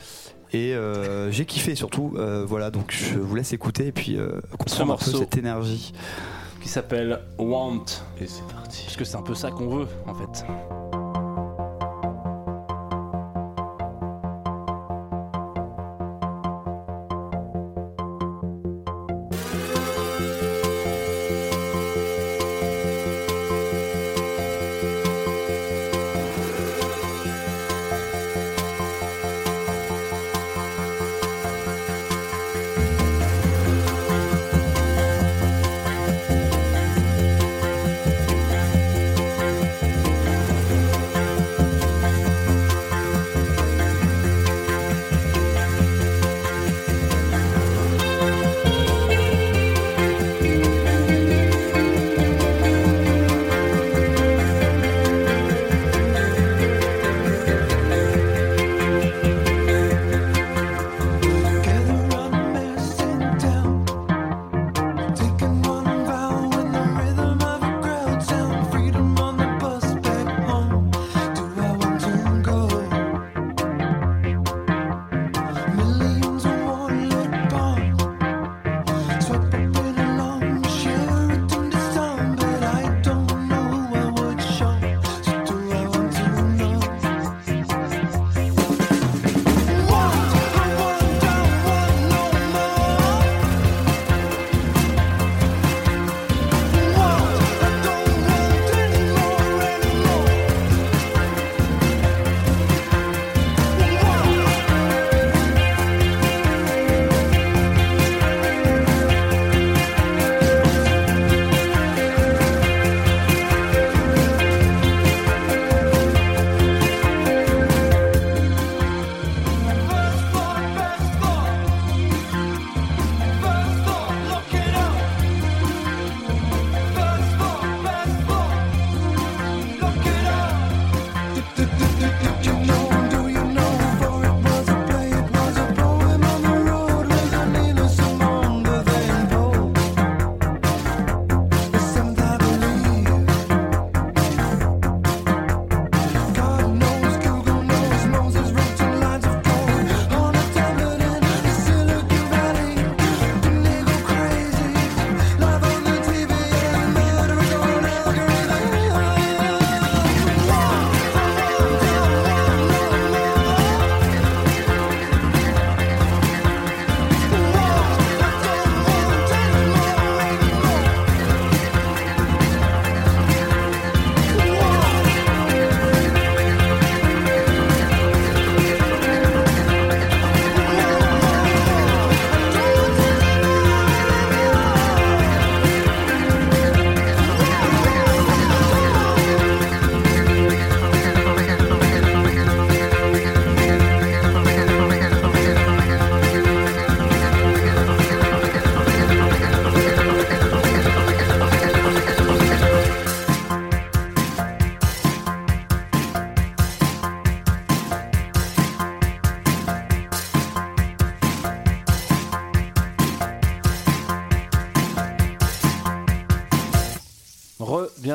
Et 0.52 0.74
euh, 0.74 1.30
j'ai 1.30 1.44
kiffé 1.44 1.74
surtout, 1.74 2.14
euh, 2.16 2.44
voilà. 2.46 2.70
Donc 2.70 2.90
je 2.90 3.18
vous 3.18 3.34
laisse 3.36 3.52
écouter 3.52 3.88
et 3.88 3.92
puis 3.92 4.16
euh, 4.16 4.40
comprendre 4.58 4.94
un 4.94 4.96
peu 4.96 5.10
cette 5.10 5.36
énergie. 5.36 5.92
Qui 6.60 6.68
s'appelle 6.68 7.20
Want. 7.38 7.84
Et 8.20 8.26
c'est 8.26 8.46
parti. 8.52 8.84
Parce 8.84 8.96
que 8.96 9.04
c'est 9.04 9.16
un 9.16 9.22
peu 9.22 9.34
ça 9.34 9.50
qu'on 9.50 9.68
veut 9.68 9.88
en 10.06 10.14
fait. 10.14 10.44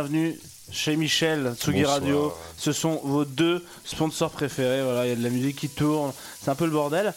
Re-bienvenue 0.06 0.40
chez 0.72 0.96
Michel, 0.96 1.54
Tsugi 1.58 1.80
Bonsoir. 1.82 2.00
Radio. 2.00 2.34
Ce 2.58 2.72
sont 2.72 3.02
vos 3.04 3.26
deux 3.26 3.64
sponsors 3.84 4.30
préférés. 4.30 4.84
Voilà, 4.84 5.06
il 5.06 5.10
y 5.10 5.12
a 5.12 5.16
de 5.16 5.24
la 5.24 5.30
musique 5.30 5.56
qui 5.56 5.70
tourne. 5.70 6.12
C'est 6.42 6.52
un 6.52 6.56
peu 6.56 6.66
le 6.66 6.72
bordel. 6.72 7.14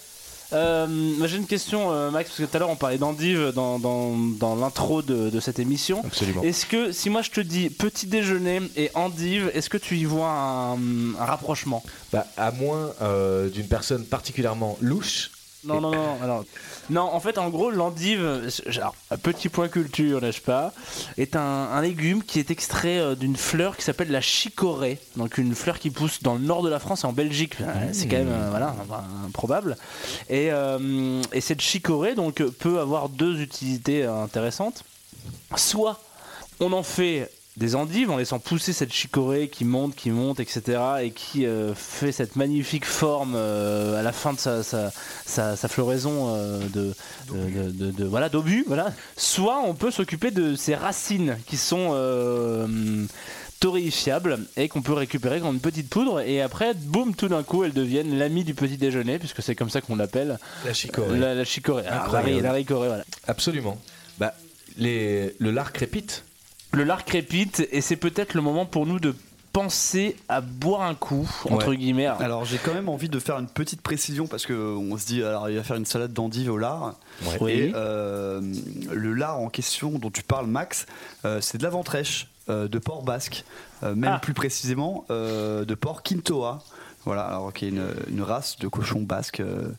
Euh, 0.54 0.86
J'ai 1.26 1.36
une 1.36 1.46
question, 1.46 1.92
euh, 1.92 2.10
Max, 2.10 2.30
parce 2.30 2.40
que 2.40 2.44
tout 2.46 2.56
à 2.56 2.60
l'heure 2.60 2.70
on 2.70 2.76
parlait 2.76 2.96
d'endive 2.96 3.52
dans, 3.54 3.78
dans, 3.78 4.16
dans 4.16 4.56
l'intro 4.56 5.02
de, 5.02 5.28
de 5.28 5.40
cette 5.40 5.58
émission. 5.58 6.02
Absolument. 6.02 6.42
Est-ce 6.42 6.64
que 6.64 6.90
si 6.92 7.10
moi 7.10 7.20
je 7.20 7.30
te 7.30 7.40
dis 7.42 7.68
petit 7.68 8.06
déjeuner 8.06 8.62
et 8.76 8.90
endive, 8.94 9.50
est-ce 9.52 9.68
que 9.68 9.76
tu 9.76 9.98
y 9.98 10.04
vois 10.06 10.30
un, 10.30 10.78
un 11.18 11.24
rapprochement? 11.26 11.82
Bah, 12.12 12.26
à 12.38 12.50
moins 12.52 12.92
euh, 13.02 13.50
d'une 13.50 13.68
personne 13.68 14.04
particulièrement 14.06 14.78
louche. 14.80 15.30
Non, 15.64 15.80
non, 15.82 15.90
non, 15.90 16.16
alors, 16.22 16.44
non, 16.90 17.02
en 17.02 17.20
fait, 17.20 17.38
en 17.38 17.50
gros, 17.50 17.70
l'endive, 17.70 18.48
un 19.10 19.16
petit 19.16 19.48
point 19.48 19.68
culture, 19.68 20.20
n'est-ce 20.20 20.40
pas, 20.40 20.72
est 21.16 21.36
un, 21.36 21.80
légume 21.82 22.22
qui 22.22 22.38
est 22.38 22.50
extrait 22.50 22.98
euh, 22.98 23.14
d'une 23.14 23.36
fleur 23.36 23.76
qui 23.76 23.82
s'appelle 23.82 24.10
la 24.10 24.20
chicorée. 24.20 24.98
Donc, 25.16 25.38
une 25.38 25.54
fleur 25.54 25.78
qui 25.78 25.90
pousse 25.90 26.22
dans 26.22 26.34
le 26.34 26.40
nord 26.40 26.62
de 26.62 26.68
la 26.68 26.78
France 26.78 27.04
et 27.04 27.06
en 27.06 27.12
Belgique. 27.12 27.56
Euh, 27.60 27.88
C'est 27.92 28.08
quand 28.08 28.16
même, 28.16 28.28
euh, 28.30 28.50
voilà, 28.50 28.74
improbable. 29.26 29.76
Et, 30.28 30.50
et 31.32 31.40
cette 31.40 31.60
chicorée, 31.60 32.14
donc, 32.14 32.42
peut 32.42 32.80
avoir 32.80 33.08
deux 33.08 33.40
utilités 33.40 34.04
intéressantes. 34.04 34.84
Soit, 35.56 36.00
on 36.60 36.72
en 36.72 36.82
fait 36.82 37.30
des 37.58 37.74
endives 37.74 38.10
en 38.10 38.16
laissant 38.16 38.38
pousser 38.38 38.72
cette 38.72 38.92
chicorée 38.92 39.48
qui 39.48 39.64
monte, 39.64 39.94
qui 39.94 40.10
monte, 40.10 40.40
etc. 40.40 40.80
et 41.02 41.10
qui 41.10 41.44
euh, 41.44 41.74
fait 41.74 42.12
cette 42.12 42.36
magnifique 42.36 42.84
forme 42.86 43.34
euh, 43.36 43.98
à 43.98 44.02
la 44.02 44.12
fin 44.12 44.32
de 44.32 44.38
sa, 44.38 44.62
sa, 44.62 44.90
sa- 45.26 45.56
sa 45.56 45.68
floraison 45.68 46.34
euh, 46.34 46.60
de, 46.72 46.94
de, 47.34 47.70
de- 47.70 47.90
de- 47.90 48.04
voilà 48.04 48.28
d'obus, 48.28 48.64
voilà. 48.66 48.92
Soit 49.16 49.60
on 49.66 49.74
peut 49.74 49.90
s'occuper 49.90 50.30
de 50.30 50.54
ces 50.56 50.74
racines 50.74 51.36
qui 51.46 51.56
sont 51.56 51.92
torréfiables 53.60 54.38
et 54.56 54.68
qu'on 54.68 54.82
peut 54.82 54.92
récupérer 54.92 55.40
comme 55.40 55.54
une 55.54 55.60
petite 55.60 55.88
poudre 55.88 56.20
et 56.20 56.40
après, 56.40 56.74
boum, 56.74 57.14
tout 57.14 57.26
d'un 57.28 57.42
coup, 57.42 57.64
elles 57.64 57.72
deviennent 57.72 58.16
l'ami 58.16 58.44
du 58.44 58.54
petit 58.54 58.76
déjeuner 58.76 59.18
puisque 59.18 59.42
c'est 59.42 59.56
comme 59.56 59.70
ça 59.70 59.80
qu'on 59.80 59.96
l'appelle, 59.96 60.38
La 60.64 60.72
chicorée. 60.72 61.18
la, 61.18 61.34
la 61.34 61.44
chicorée, 61.44 61.82
Ah, 61.88 62.04
Incroyable. 62.04 62.36
la, 62.36 62.40
la 62.42 62.52
ricorée, 62.52 62.86
voilà. 62.88 63.04
Absolument. 63.26 63.76
Bah, 64.18 64.34
les, 64.76 65.34
le 65.40 65.50
lard 65.50 65.72
crépite. 65.72 66.24
Le 66.72 66.84
lard 66.84 67.04
crépite 67.04 67.66
et 67.72 67.80
c'est 67.80 67.96
peut-être 67.96 68.34
le 68.34 68.42
moment 68.42 68.66
pour 68.66 68.86
nous 68.86 69.00
de 69.00 69.14
penser 69.52 70.14
à 70.28 70.40
boire 70.42 70.82
un 70.82 70.94
coup 70.94 71.28
entre 71.50 71.68
Ouais. 71.70 71.76
guillemets. 71.76 72.06
Alors 72.06 72.44
j'ai 72.44 72.58
quand 72.58 72.74
même 72.74 72.88
envie 72.88 73.08
de 73.08 73.18
faire 73.18 73.38
une 73.38 73.48
petite 73.48 73.80
précision 73.80 74.26
parce 74.26 74.44
que 74.46 74.52
on 74.52 74.96
se 74.98 75.06
dit 75.06 75.22
alors 75.22 75.48
il 75.48 75.56
va 75.56 75.62
faire 75.64 75.76
une 75.76 75.86
salade 75.86 76.12
d'endive 76.12 76.52
au 76.52 76.58
lard 76.58 76.94
Ouais. 77.26 77.38
Oui. 77.40 77.52
et 77.52 77.72
euh, 77.74 78.40
le 78.92 79.14
lard 79.14 79.40
en 79.40 79.48
question 79.48 79.98
dont 79.98 80.10
tu 80.10 80.22
parles 80.22 80.46
Max 80.46 80.86
euh, 81.24 81.40
c'est 81.40 81.58
de 81.58 81.62
la 81.64 81.70
ventrèche 81.70 82.28
euh, 82.50 82.68
de 82.68 82.78
porc 82.78 83.02
basque 83.02 83.44
euh, 83.82 83.94
même 83.94 84.12
Ah. 84.16 84.18
plus 84.20 84.34
précisément 84.34 85.04
euh, 85.10 85.64
de 85.64 85.74
porc 85.74 86.02
quintoa 86.02 86.62
voilà, 87.08 87.22
alors 87.22 87.54
qui 87.54 87.64
est 87.64 87.70
une, 87.70 88.20
race 88.20 88.58
de 88.58 88.68
cochon 88.68 89.00
basque 89.00 89.40
euh, 89.40 89.72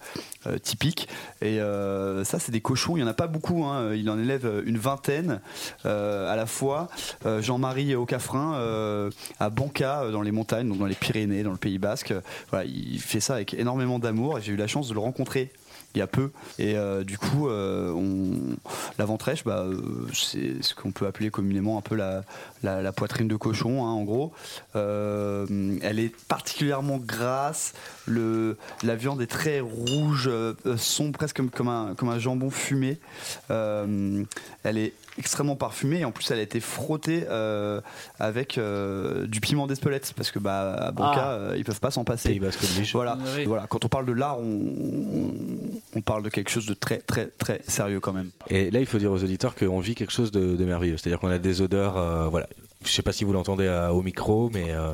euh, 0.48 0.57
typique. 0.57 1.07
Et 1.43 1.62
euh, 1.62 2.24
ça, 2.24 2.39
c'est 2.39 2.51
des 2.51 2.59
cochons, 2.59 2.98
il 2.98 3.01
n'y 3.01 3.05
en 3.05 3.12
a 3.12 3.13
pas 3.13 3.27
beaucoup, 3.27 3.65
hein. 3.65 3.93
il 3.93 4.09
en 4.09 4.17
élève 4.17 4.63
une 4.65 4.79
vingtaine 4.79 5.39
euh, 5.86 6.27
à 6.27 6.36
la 6.36 6.48
fois. 6.48 6.88
Euh, 7.27 7.39
Jean-Marie 7.39 7.93
Aucafrin 7.93 8.55
euh, 8.55 9.12
à 9.39 9.51
Banca, 9.51 10.01
euh, 10.01 10.12
dans 10.12 10.24
les 10.24 10.31
montagnes, 10.31 10.69
donc 10.69 10.79
dans 10.79 10.88
les 10.88 10.95
Pyrénées, 10.95 11.43
dans 11.43 11.51
le 11.51 11.57
Pays 11.57 11.77
basque. 11.77 12.15
Euh, 12.53 12.63
il 12.65 13.00
fait 13.00 13.19
ça 13.19 13.36
avec 13.36 13.53
énormément 13.53 14.00
d'amour 14.00 14.39
et 14.39 14.41
j'ai 14.41 14.53
eu 14.53 14.57
la 14.57 14.65
chance 14.65 14.88
de 14.88 14.95
le 14.95 15.00
rencontrer 15.00 15.51
il 15.96 16.00
y 16.00 16.01
a 16.01 16.08
peu. 16.08 16.31
Et 16.60 16.75
euh, 16.75 17.03
du 17.03 17.17
coup, 17.17 17.50
euh, 17.50 17.93
la 18.98 19.05
ventrèche, 19.05 19.43
bah, 19.43 19.63
euh, 19.65 20.08
c'est 20.13 20.62
ce 20.62 20.75
qu'on 20.75 20.91
peut 20.91 21.08
appeler 21.08 21.31
communément 21.31 21.77
un 21.77 21.81
peu 21.81 21.96
la, 21.96 22.24
poitrine 22.91 23.27
de 23.27 23.36
cochon, 23.36 23.86
hein, 23.86 23.91
en 23.91 24.03
gros. 24.03 24.31
Elle 24.75 26.00
est 26.00 26.15
particulièrement 26.27 26.98
grasse. 26.98 27.74
La 28.08 28.96
viande 28.96 29.22
est 29.22 29.27
très 29.27 29.60
rouge, 29.60 30.29
sombre, 30.77 31.13
presque 31.17 31.41
comme, 31.51 31.67
un, 31.67 31.96
comme 31.96 32.10
un 32.10 32.19
jambon 32.19 32.50
fumé. 32.50 33.00
Elle 33.50 34.77
est 34.77 34.93
extrêmement 35.18 35.56
parfumée 35.56 36.00
et 36.00 36.06
en 36.06 36.12
plus 36.12 36.30
elle 36.32 36.39
a 36.39 36.42
été 36.42 36.60
frottée 36.60 37.25
euh, 37.30 37.82
avec 38.20 38.58
euh, 38.58 39.28
du 39.28 39.42
piment 39.42 39.68
d'Espelette 39.68 40.13
parce 40.16 40.32
que 40.32 40.39
bah 40.39 40.74
à 40.74 40.92
Banca 40.92 41.22
Ah. 41.24 41.32
euh, 41.34 41.56
ils 41.58 41.63
peuvent 41.66 41.80
pas 41.80 41.92
s'en 41.92 42.04
passer. 42.04 42.30
Voilà. 42.94 43.18
Oui. 43.36 43.46
voilà, 43.46 43.68
quand 43.68 43.84
on 43.86 43.89
parle 43.89 44.06
de 44.06 44.13
l'art, 44.13 44.39
on, 44.39 44.44
on, 44.44 45.34
on 45.96 46.01
parle 46.01 46.24
de 46.24 46.30
quelque 46.30 46.50
chose 46.50 46.66
de 46.66 46.74
très 46.74 46.98
très 47.00 47.28
très 47.28 47.62
sérieux 47.68 48.00
quand 48.00 48.13
même. 48.13 48.30
Et 48.50 48.72
là, 48.72 48.80
il 48.80 48.86
faut 48.86 48.98
dire 48.98 49.12
aux 49.12 49.24
auditeurs 49.24 49.56
qu'on 49.56 49.80
vit 49.80 49.96
quelque 49.96 50.12
chose 50.13 50.32
de, 50.32 50.56
de 50.56 50.66
merveilleux. 50.66 50.98
C'est-à-dire 50.98 51.20
qu'on 51.20 51.30
a 51.30 51.38
des 51.39 51.62
odeurs, 51.62 51.98
euh, 51.98 52.28
voilà. 52.28 52.48
Je 52.86 52.93
sais 52.93 53.01
pas 53.01 53.12
si 53.12 53.25
vous 53.25 53.33
l'entendez 53.33 53.65
euh, 53.65 53.89
au 53.89 54.01
micro, 54.01 54.50
mais 54.53 54.71
euh, 54.71 54.93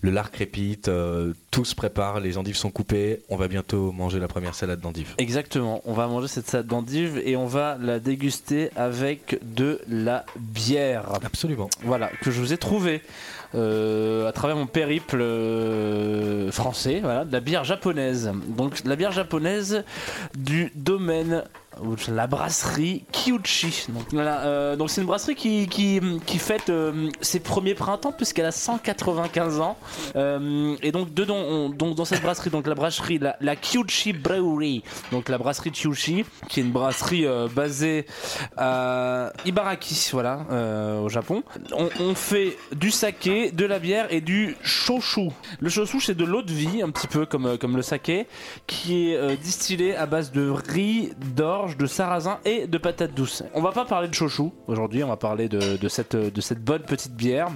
le 0.00 0.10
lard 0.10 0.32
crépite, 0.32 0.88
euh, 0.88 1.32
tout 1.52 1.64
se 1.64 1.76
prépare, 1.76 2.18
les 2.18 2.38
endives 2.38 2.56
sont 2.56 2.72
coupées. 2.72 3.22
On 3.28 3.36
va 3.36 3.46
bientôt 3.46 3.92
manger 3.92 4.18
la 4.18 4.26
première 4.26 4.56
salade 4.56 4.80
d'endives. 4.80 5.14
Exactement, 5.18 5.80
on 5.84 5.92
va 5.92 6.08
manger 6.08 6.26
cette 6.26 6.48
salade 6.48 6.66
d'endive 6.66 7.22
et 7.24 7.36
on 7.36 7.46
va 7.46 7.78
la 7.80 8.00
déguster 8.00 8.70
avec 8.74 9.38
de 9.42 9.80
la 9.88 10.24
bière. 10.40 11.04
Absolument. 11.24 11.70
Voilà, 11.84 12.08
que 12.20 12.32
je 12.32 12.40
vous 12.40 12.52
ai 12.52 12.58
trouvé 12.58 13.00
euh, 13.54 14.28
à 14.28 14.32
travers 14.32 14.56
mon 14.56 14.66
périple 14.66 15.22
français, 16.50 16.98
voilà, 17.00 17.24
de 17.24 17.32
la 17.32 17.40
bière 17.40 17.62
japonaise. 17.62 18.32
Donc 18.48 18.82
la 18.84 18.96
bière 18.96 19.12
japonaise 19.12 19.84
du 20.36 20.72
domaine 20.74 21.44
la 22.08 22.26
brasserie 22.26 23.04
Kyuchi. 23.12 23.86
Euh, 24.14 24.76
donc 24.76 24.90
c'est 24.90 25.00
une 25.00 25.06
brasserie 25.06 25.34
qui, 25.34 26.00
fête 26.38 26.70
euh, 26.70 27.08
ses 27.20 27.40
premiers 27.40 27.74
printemps 27.74 28.12
puisqu'elle 28.12 28.46
a 28.46 28.52
195 28.52 29.60
ans. 29.60 29.76
Euh, 30.16 30.76
et 30.82 30.92
donc 30.92 31.14
dedans, 31.14 31.68
dans 31.70 32.04
cette 32.04 32.22
brasserie, 32.22 32.50
donc 32.50 32.66
la 32.66 32.74
brasserie, 32.74 33.18
la, 33.18 33.36
la 33.40 33.56
Kyuchi 33.56 34.12
Brewery, 34.12 34.82
donc 35.12 35.28
la 35.28 35.38
brasserie 35.38 35.70
Kyuchi, 35.70 36.24
qui 36.48 36.60
est 36.60 36.62
une 36.62 36.72
brasserie 36.72 37.26
basée 37.54 38.06
à 38.56 39.32
Ibaraki, 39.44 40.10
voilà, 40.12 40.46
au 41.02 41.08
Japon. 41.08 41.42
On, 41.72 42.14
fait 42.14 42.56
du 42.72 42.90
saké, 42.90 43.50
de 43.50 43.64
la 43.64 43.78
bière 43.78 44.06
et 44.10 44.20
du 44.20 44.56
shoshu. 44.62 45.28
Le 45.60 45.68
shoshu, 45.68 46.00
c'est 46.00 46.16
de 46.16 46.24
l'eau 46.24 46.42
de 46.42 46.52
vie, 46.52 46.82
un 46.82 46.90
petit 46.90 47.06
peu 47.06 47.24
comme, 47.24 47.56
comme 47.58 47.76
le 47.76 47.82
saké, 47.82 48.26
qui 48.66 49.12
est 49.12 49.36
distillé 49.36 49.94
à 49.96 50.06
base 50.06 50.32
de 50.32 50.50
riz, 50.50 51.12
d'orge, 51.34 51.69
de 51.76 51.86
sarrasin 51.86 52.38
et 52.44 52.66
de 52.66 52.78
patates 52.78 53.14
douces. 53.14 53.42
On 53.54 53.60
va 53.60 53.72
pas 53.72 53.84
parler 53.84 54.08
de 54.08 54.14
shoshu 54.14 54.50
aujourd'hui, 54.66 55.04
on 55.04 55.08
va 55.08 55.16
parler 55.16 55.48
de 55.48 55.88
cette 55.88 56.64
bonne 56.64 56.82
petite 56.82 57.14
bière. 57.14 57.48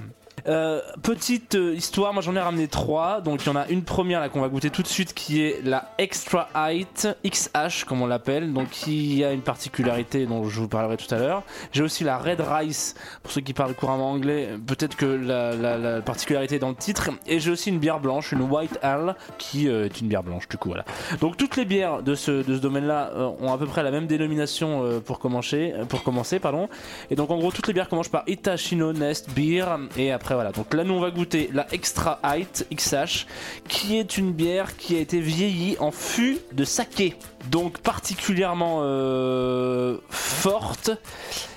Euh, 0.46 0.80
petite 1.02 1.54
euh, 1.54 1.74
histoire, 1.74 2.12
moi 2.12 2.20
j'en 2.22 2.36
ai 2.36 2.40
ramené 2.40 2.68
trois. 2.68 3.20
Donc 3.20 3.44
il 3.44 3.46
y 3.46 3.50
en 3.50 3.56
a 3.56 3.66
une 3.68 3.82
première 3.82 4.20
là 4.20 4.28
qu'on 4.28 4.40
va 4.40 4.48
goûter 4.48 4.70
tout 4.70 4.82
de 4.82 4.88
suite 4.88 5.14
qui 5.14 5.42
est 5.42 5.64
la 5.64 5.90
Extra 5.98 6.48
Height 6.54 7.08
XH 7.26 7.84
comme 7.86 8.02
on 8.02 8.06
l'appelle, 8.06 8.52
donc 8.52 8.68
qui 8.70 9.24
a 9.24 9.32
une 9.32 9.40
particularité 9.40 10.26
dont 10.26 10.44
je 10.48 10.60
vous 10.60 10.68
parlerai 10.68 10.96
tout 10.96 11.12
à 11.14 11.18
l'heure. 11.18 11.42
J'ai 11.72 11.82
aussi 11.82 12.04
la 12.04 12.18
Red 12.18 12.40
Rice 12.40 12.94
pour 13.22 13.32
ceux 13.32 13.40
qui 13.40 13.54
parlent 13.54 13.74
couramment 13.74 14.10
anglais. 14.10 14.50
Peut-être 14.66 14.96
que 14.96 15.06
la, 15.06 15.54
la- 15.54 15.78
la 15.78 16.00
particularité 16.02 16.56
est 16.56 16.60
dans 16.60 16.68
le 16.70 16.74
titre. 16.74 17.10
Et 17.26 17.40
j'ai 17.40 17.50
aussi 17.50 17.70
une 17.70 17.78
bière 17.78 18.00
blanche, 18.00 18.32
une 18.32 18.42
White 18.42 18.78
Ale 18.82 19.16
qui 19.38 19.68
euh, 19.68 19.86
est 19.86 20.00
une 20.00 20.08
bière 20.08 20.22
blanche 20.22 20.48
du 20.48 20.58
coup 20.58 20.68
voilà. 20.68 20.84
Donc 21.20 21.36
toutes 21.36 21.56
les 21.56 21.64
bières 21.64 22.02
de 22.02 22.14
ce, 22.14 22.42
domaine-là 22.42 23.12
ont 23.40 23.52
à 23.52 23.58
peu 23.58 23.66
près 23.66 23.82
la 23.82 23.90
même 23.90 24.06
dénomination 24.06 25.00
pour 25.04 25.18
commencer, 25.18 25.74
pour 25.88 26.02
commencer 26.02 26.38
pardon. 26.38 26.68
Et 27.10 27.16
donc 27.16 27.30
en 27.30 27.38
gros 27.38 27.50
toutes 27.50 27.66
les 27.66 27.72
bières 27.72 27.88
commencent 27.88 28.08
par 28.08 28.24
Itachino 28.26 28.92
Nest 28.92 29.30
Beer 29.34 29.64
et 29.96 30.12
après 30.12 30.23
voilà. 30.32 30.52
Donc 30.52 30.72
là 30.72 30.84
nous 30.84 30.94
on 30.94 31.00
va 31.00 31.10
goûter 31.10 31.50
la 31.52 31.66
Extra 31.72 32.18
Height 32.24 32.66
XH 32.74 33.26
qui 33.68 33.98
est 33.98 34.16
une 34.16 34.32
bière 34.32 34.76
qui 34.76 34.96
a 34.96 35.00
été 35.00 35.20
vieillie 35.20 35.76
en 35.78 35.90
fût 35.90 36.38
de 36.52 36.64
saké. 36.64 37.14
Donc 37.50 37.78
particulièrement 37.78 38.80
euh, 38.82 39.98
forte. 40.10 40.90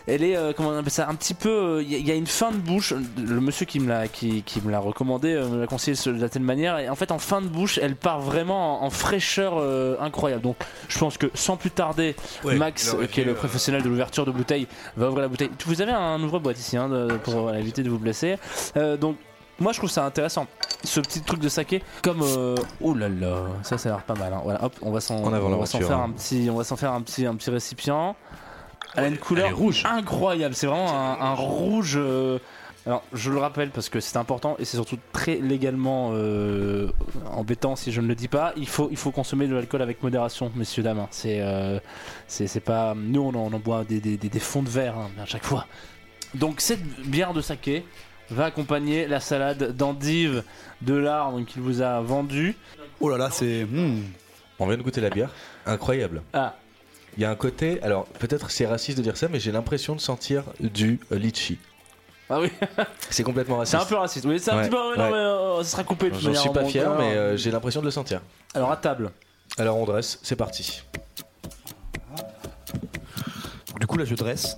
Elle 0.10 0.24
est, 0.24 0.38
euh, 0.38 0.54
comment 0.56 0.70
on 0.70 0.78
appelle 0.78 0.90
ça, 0.90 1.10
un 1.10 1.16
petit 1.16 1.34
peu. 1.34 1.82
Il 1.84 1.92
y, 1.92 1.96
a- 1.96 1.98
y 2.00 2.12
a 2.12 2.16
une 2.16 2.28
fin 2.28 2.52
de 2.52 2.56
bouche. 2.58 2.94
Le 3.18 3.42
monsieur 3.42 3.66
qui 3.66 3.82
me 3.82 3.90
l'a, 3.90 4.08
qui, 4.08 4.42
qui 4.44 4.62
me 4.62 4.72
l'a 4.72 4.80
recommandé, 4.80 5.34
euh, 5.34 5.50
me 5.50 5.60
l'a 5.60 5.68
conseillé 5.68 5.98
de 6.14 6.22
la 6.22 6.30
telle 6.30 6.44
manière. 6.44 6.80
Et 6.80 6.88
en 6.88 6.96
fait, 6.96 7.12
en 7.12 7.20
fin 7.20 7.42
de 7.42 7.48
bouche, 7.48 7.78
elle 7.82 7.98
part 7.98 8.22
vraiment 8.22 8.82
en, 8.84 8.86
en 8.86 8.90
fraîcheur 8.90 9.56
euh, 9.58 9.98
incroyable. 10.00 10.44
Donc, 10.44 10.56
je 10.88 10.98
pense 10.98 11.18
que 11.18 11.28
sans 11.34 11.58
plus 11.58 11.72
tarder, 11.72 12.16
Ouais, 12.46 12.56
Max, 12.56 12.96
euh, 12.98 13.06
qui 13.06 13.20
est 13.20 13.26
le 13.26 13.32
euh, 13.32 13.36
professionnel 13.36 13.84
de 13.84 13.90
l'ouverture 13.90 14.26
de 14.26 14.32
bouteille, 14.32 14.68
va 14.96 15.08
ouvrir 15.10 15.24
la 15.24 15.28
bouteille. 15.28 15.50
Vous 15.66 15.82
avez 15.82 15.92
un 15.92 16.24
ouvre-boîte 16.24 16.58
ici, 16.58 16.78
hein, 16.78 16.88
de- 16.88 17.18
pour 17.18 17.50
euh, 17.50 17.54
éviter 17.56 17.84
de 17.84 17.90
vous 17.90 18.00
blesser. 18.00 18.38
Euh, 18.78 18.96
donc. 18.96 19.18
Moi 19.60 19.72
je 19.74 19.78
trouve 19.80 19.90
ça 19.90 20.06
intéressant, 20.06 20.46
ce 20.84 21.00
petit 21.00 21.22
truc 21.22 21.40
de 21.40 21.50
saké, 21.50 21.82
comme 22.04 22.22
euh, 22.22 22.56
oh 22.82 22.94
là 22.94 23.10
là, 23.10 23.44
ça 23.64 23.78
ça 23.78 23.90
a 23.90 23.92
l'air 23.94 24.04
pas 24.04 24.14
mal. 24.16 24.32
hein. 24.34 24.42
Voilà, 24.44 24.64
hop, 24.64 24.74
on 24.82 24.92
va 24.92 25.02
s'en, 25.02 25.16
on 25.48 25.50
va 25.60 25.66
faire 25.88 25.98
hein. 26.00 26.04
un 26.10 26.12
petit, 26.12 26.48
on 26.52 26.56
va 26.56 26.64
s'en 26.64 26.76
faire 26.76 26.94
un 26.94 27.02
petit, 27.02 27.26
un 27.26 27.36
petit 27.36 27.50
récipient. 27.50 28.16
Elle 28.96 29.04
a 29.04 29.08
une 29.08 29.18
couleur 29.18 29.56
rouge. 29.56 29.84
incroyable, 29.86 30.54
c'est 30.56 30.68
vraiment 30.68 30.92
un, 30.96 31.20
un 31.20 31.34
rouge. 31.34 31.96
euh, 31.98 32.40
Alors, 32.86 33.04
je 33.14 33.32
le 33.32 33.38
rappelle 33.40 33.70
parce 33.72 33.90
que 33.90 34.00
c'est 34.00 34.18
important 34.18 34.56
et 34.60 34.66
c'est 34.66 34.78
surtout 34.78 34.98
très 35.12 35.36
légalement 35.36 36.12
euh, 36.14 36.90
embêtant 37.32 37.76
si 37.76 37.92
je 37.92 38.00
ne 38.02 38.08
le 38.08 38.16
dis 38.16 38.28
pas. 38.30 38.54
Il 38.58 38.68
faut, 38.68 38.88
il 38.92 38.98
faut 38.98 39.12
consommer 39.12 39.48
de 39.48 39.54
l'alcool 39.56 39.82
avec 39.82 40.02
modération, 40.04 40.52
messieurs 40.56 40.84
dames. 40.84 41.00
hein. 41.00 41.08
C'est, 41.12 41.42
euh, 41.42 41.80
c'est, 42.28 42.48
c'est 42.48 42.60
pas. 42.62 42.94
Nous, 42.96 43.22
on 43.22 43.30
en, 43.30 43.52
on 43.52 43.54
en 43.54 43.60
boit 43.60 43.84
des, 43.84 44.00
des, 44.00 44.18
des- 44.18 44.30
des 44.30 44.40
fonds 44.40 44.64
de 44.64 44.70
verre 44.70 44.98
hein, 44.98 45.10
à 45.22 45.26
chaque 45.26 45.44
fois. 45.44 45.66
Donc 46.34 46.62
cette 46.62 46.84
bière 47.08 47.34
de 47.34 47.42
saké 47.42 47.86
va 48.30 48.46
accompagner 48.46 49.08
la 49.08 49.20
salade 49.20 49.76
d'endive 49.76 50.44
de 50.82 50.94
l'art 50.96 51.34
qu'il 51.48 51.62
vous 51.62 51.82
a 51.82 52.02
vendue. 52.02 52.56
Oh 53.00 53.10
là 53.10 53.18
là, 53.18 53.30
c'est. 53.32 53.64
hmm. 53.66 54.02
On 54.60 54.68
vient 54.68 54.78
de 54.78 54.82
goûter 54.82 55.02
la 55.02 55.10
bière. 55.10 55.30
Incroyable. 55.66 56.24
Ah, 56.34 56.56
Il 57.16 57.22
y 57.22 57.26
a 57.26 57.30
un 57.30 57.36
côté, 57.36 57.82
alors 57.84 58.06
peut-être 58.06 58.50
c'est 58.50 58.66
raciste 58.66 58.98
de 58.98 59.04
dire 59.04 59.16
ça, 59.18 59.28
mais 59.28 59.40
j'ai 59.40 59.52
l'impression 59.52 59.96
de 59.96 60.02
sentir 60.02 60.44
du 60.60 61.00
euh, 61.12 61.18
litchi. 61.18 61.60
ah 62.30 62.40
oui, 62.42 62.52
C'est 63.10 63.24
complètement 63.24 63.64
c'est 63.66 63.78
raciste. 63.78 63.92
un 63.92 63.96
peu 63.96 64.02
raciste. 64.02 64.26
Oui, 64.26 64.40
c'est 64.40 64.52
un 64.52 64.58
Ouais, 64.58 64.64
petit 64.64 64.70
peu. 64.72 64.78
ouais, 64.90 64.98
non, 64.98 65.04
ouais. 65.04 65.12
mais 65.12 65.16
euh, 65.18 65.64
ça 65.64 65.70
sera 65.72 65.84
coupé. 65.84 66.06
de 66.06 66.12
toute 66.12 66.22
J'en 66.22 66.28
manière, 66.30 66.42
suis 66.42 66.50
pas 66.52 66.66
fier, 66.66 66.90
mais 66.98 67.16
euh, 67.16 67.38
j'ai 67.38 67.52
l'impression 67.52 67.82
de 67.82 67.86
le 67.86 67.92
sentir. 67.92 68.22
Alors 68.56 68.72
à 68.72 68.78
table. 68.78 69.12
Alors 69.60 69.78
on 69.78 69.86
dresse, 69.86 70.20
c'est 70.24 70.36
parti. 70.36 70.82
Du 73.80 73.86
coup, 73.86 73.98
là, 73.98 74.06
je 74.06 74.16
dresse. 74.16 74.58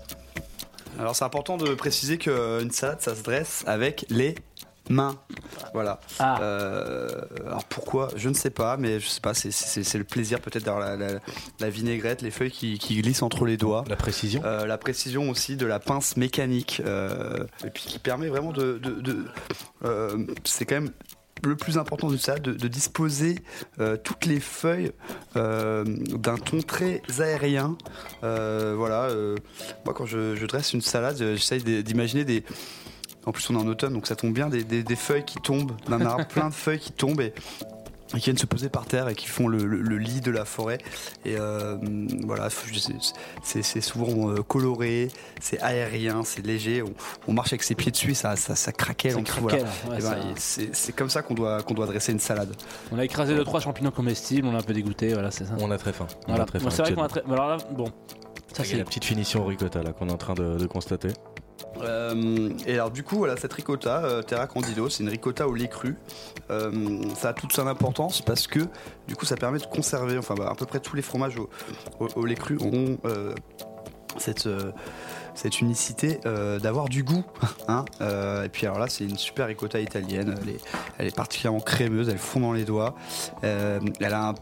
Alors, 1.00 1.16
c'est 1.16 1.26
important 1.26 1.58
de 1.58 1.74
préciser 1.74 2.18
qu'une 2.18 2.72
salade, 2.72 3.02
ça 3.02 3.16
se 3.16 3.24
dresse 3.24 3.64
avec 3.66 4.06
les 4.10 4.36
mains. 4.90 5.18
Voilà. 5.74 6.00
Ah. 6.18 6.42
Euh, 6.42 7.22
alors 7.46 7.64
pourquoi? 7.66 8.10
Je 8.16 8.28
ne 8.28 8.34
sais 8.34 8.50
pas, 8.50 8.76
mais 8.76 9.00
je 9.00 9.08
sais 9.08 9.22
pas. 9.22 9.34
c'est- 9.36 9.98
le 9.98 10.04
plaisir 10.04 10.40
peut-être 10.42 10.64
d'avoir 10.66 10.84
la, 10.84 10.96
la- 10.98 11.20
la 11.60 11.70
vinaigrette, 11.70 12.22
les 12.24 12.32
feuilles 12.32 12.52
qui, 12.52 12.80
qui 12.80 13.00
glissent 13.02 13.22
entre 13.22 13.46
les 13.46 13.56
doigts. 13.56 13.84
La 13.88 13.96
précision. 13.96 14.42
Euh, 14.46 14.66
la 14.66 14.78
précision 14.80 15.30
aussi 15.30 15.56
de 15.58 15.66
la 15.68 15.80
pince 15.80 16.18
mécanique 16.18 16.82
euh, 16.86 17.46
et 17.66 17.70
puis 17.70 17.84
qui 17.84 18.00
permet 18.00 18.28
vraiment 18.30 18.52
de, 18.52 18.80
de- 18.80 19.00
de- 19.00 19.26
euh, 19.86 20.26
c'est 20.44 20.66
quand 20.66 20.76
même 20.82 20.92
le 21.46 21.56
plus 21.56 21.78
important 21.78 22.10
de 22.10 22.18
ça 22.18 22.38
de, 22.38 22.54
de 22.54 22.68
disposer 22.68 23.36
euh, 23.80 23.98
toutes 23.98 24.26
les 24.26 24.40
feuilles 24.40 24.92
euh, 25.36 25.84
d'un 25.86 26.38
ton 26.38 26.62
très 26.62 27.02
aérien. 27.20 27.78
Euh, 28.24 28.74
voilà 28.78 29.10
moi 29.86 29.94
quand 29.94 30.06
je, 30.06 30.36
je 30.36 30.46
dresse 30.46 30.74
une 30.74 30.82
salade 30.82 31.18
j'essaye 31.18 31.62
d'imaginer 31.84 32.26
des 32.26 32.44
en 33.26 33.32
plus 33.32 33.50
on 33.50 33.56
est 33.56 33.58
en 33.62 33.68
automne 33.68 33.94
donc 33.94 34.08
ça 34.08 34.16
tombe 34.16 34.34
bien 34.34 34.50
des, 34.50 34.64
des- 34.64 34.84
des 34.84 34.96
feuilles 34.96 35.26
qui 35.26 35.38
tombent 35.40 35.74
d'un 35.88 36.02
arbre 36.02 36.26
plein 36.34 36.50
de 36.50 36.54
feuilles 36.54 36.80
qui 36.80 36.92
tombent 36.92 37.22
et 37.22 37.34
qui 38.18 38.26
viennent 38.26 38.38
se 38.38 38.46
poser 38.46 38.70
par 38.70 38.86
terre 38.86 39.08
et 39.10 39.16
qui 39.16 39.28
font 39.28 39.48
le, 39.48 39.58
le- 39.66 39.82
le 39.82 39.98
lit 39.98 40.20
de 40.22 40.32
la 40.32 40.46
forêt. 40.46 40.80
Et 41.26 41.36
euh, 41.38 41.78
voilà, 42.26 42.50
c'est 42.50 43.64
c'est 43.64 43.82
souvent 43.82 44.30
euh, 44.32 44.42
coloré, 44.42 45.10
c'est 45.42 45.60
aérien, 45.62 46.24
c'est 46.24 46.46
léger. 46.46 46.82
On, 46.82 46.94
on 47.28 47.34
marche 47.34 47.54
avec 47.54 47.64
ses 47.64 47.76
pieds 47.76 47.92
dessus, 47.92 48.12
et 48.12 48.16
ça, 48.16 48.36
ça, 48.36 48.56
ça 48.56 48.72
craquelle. 48.72 49.12
Ça 49.14 49.18
en 49.20 49.22
dessous, 49.22 49.42
craquelle, 49.46 49.66
voilà. 49.86 50.00
ouais, 50.10 50.18
Et 50.18 50.22
ben, 50.26 50.36
ça- 50.36 50.38
c'est 50.38 50.76
c'est 50.76 50.92
comme 50.96 51.10
ça 51.10 51.22
qu'on 51.22 51.34
doit, 51.36 51.62
qu'on 51.62 51.74
doit 51.74 51.86
dresser 51.86 52.12
une 52.12 52.20
salade. 52.20 52.56
On 52.92 52.98
a 53.00 53.06
écrasé 53.06 53.36
deux 53.36 53.44
trois 53.44 53.60
champignons 53.60 53.92
comestibles, 53.92 54.48
on 54.48 54.56
a 54.56 54.60
un 54.60 54.64
peu 54.64 54.74
dégoûté, 54.74 55.14
voilà, 55.14 55.30
c'est 55.32 55.46
ça. 55.46 55.54
On 55.60 55.70
a 55.72 55.78
très 55.78 55.94
faim. 55.94 56.08
On 56.24 56.30
Voilà. 56.30 56.44
a 56.44 56.46
très 56.46 56.60
Bon, 56.60 56.66
faim. 56.66 56.72
c'est 56.76 56.82
vrai 56.82 56.94
qu'on 56.96 57.04
a 57.04 57.08
très. 57.10 57.22
Alors 57.32 57.48
là, 57.50 57.58
bon, 57.72 57.86
ça 57.86 57.92
Il 58.54 58.58
y 58.58 58.62
a 58.62 58.66
c'est. 58.66 58.78
la 58.78 58.84
petite 58.86 59.06
finition 59.06 59.44
au 59.44 59.46
ricotta 59.48 59.84
là 59.84 59.92
qu'on 59.94 60.10
est 60.10 60.12
en 60.14 60.18
train 60.18 60.34
de, 60.34 60.58
de 60.58 60.66
constater. 60.68 61.10
Euh, 61.82 62.50
et 62.66 62.74
alors 62.74 62.92
du 62.92 63.04
coup, 63.04 63.18
voilà, 63.18 63.38
cette 63.38 63.54
ricotta, 63.54 64.04
euh, 64.04 64.22
Terra 64.22 64.48
Candido, 64.48 64.90
c'est 64.90 65.04
une 65.04 65.10
ricotta 65.10 65.48
au 65.48 65.54
lait 65.54 65.68
cru. 65.68 65.96
Euh, 66.50 67.02
ça 67.16 67.30
a 67.30 67.34
toute 67.34 67.54
son 67.54 67.68
importance 67.68 68.22
parce 68.22 68.48
que 68.48 68.60
du 69.08 69.16
coup, 69.16 69.26
ça 69.26 69.36
permet 69.36 69.60
de 69.60 69.66
conserver, 69.66 70.18
enfin 70.18 70.36
bah, 70.36 70.50
à 70.50 70.56
peu 70.56 70.66
près 70.66 70.80
tous 70.80 70.96
les 70.96 71.02
fromages 71.02 71.36
au, 72.00 72.26
lait 72.26 72.36
cru 72.36 72.58
ont 72.62 72.98
cette, 74.18 74.50
cette 75.36 75.62
unicité 75.62 76.20
d'avoir 76.62 76.90
du 76.90 77.04
goût. 77.04 77.24
hein. 77.68 77.86
Et 78.44 78.50
puis 78.50 78.66
alors 78.66 78.80
là, 78.80 78.88
c'est 78.90 79.06
une 79.06 79.18
super 79.18 79.48
ricotta 79.48 79.80
italienne. 79.80 80.36
Elle 80.98 81.08
est, 81.08 81.16
particulièrement 81.16 81.62
crémeuse, 81.62 82.10
elle 82.10 82.18
fond 82.18 82.40
dans 82.40 82.54
les 82.54 82.66
doigts. 82.66 82.96
Elle 83.42 84.14
a 84.14 84.30
un, 84.30 84.36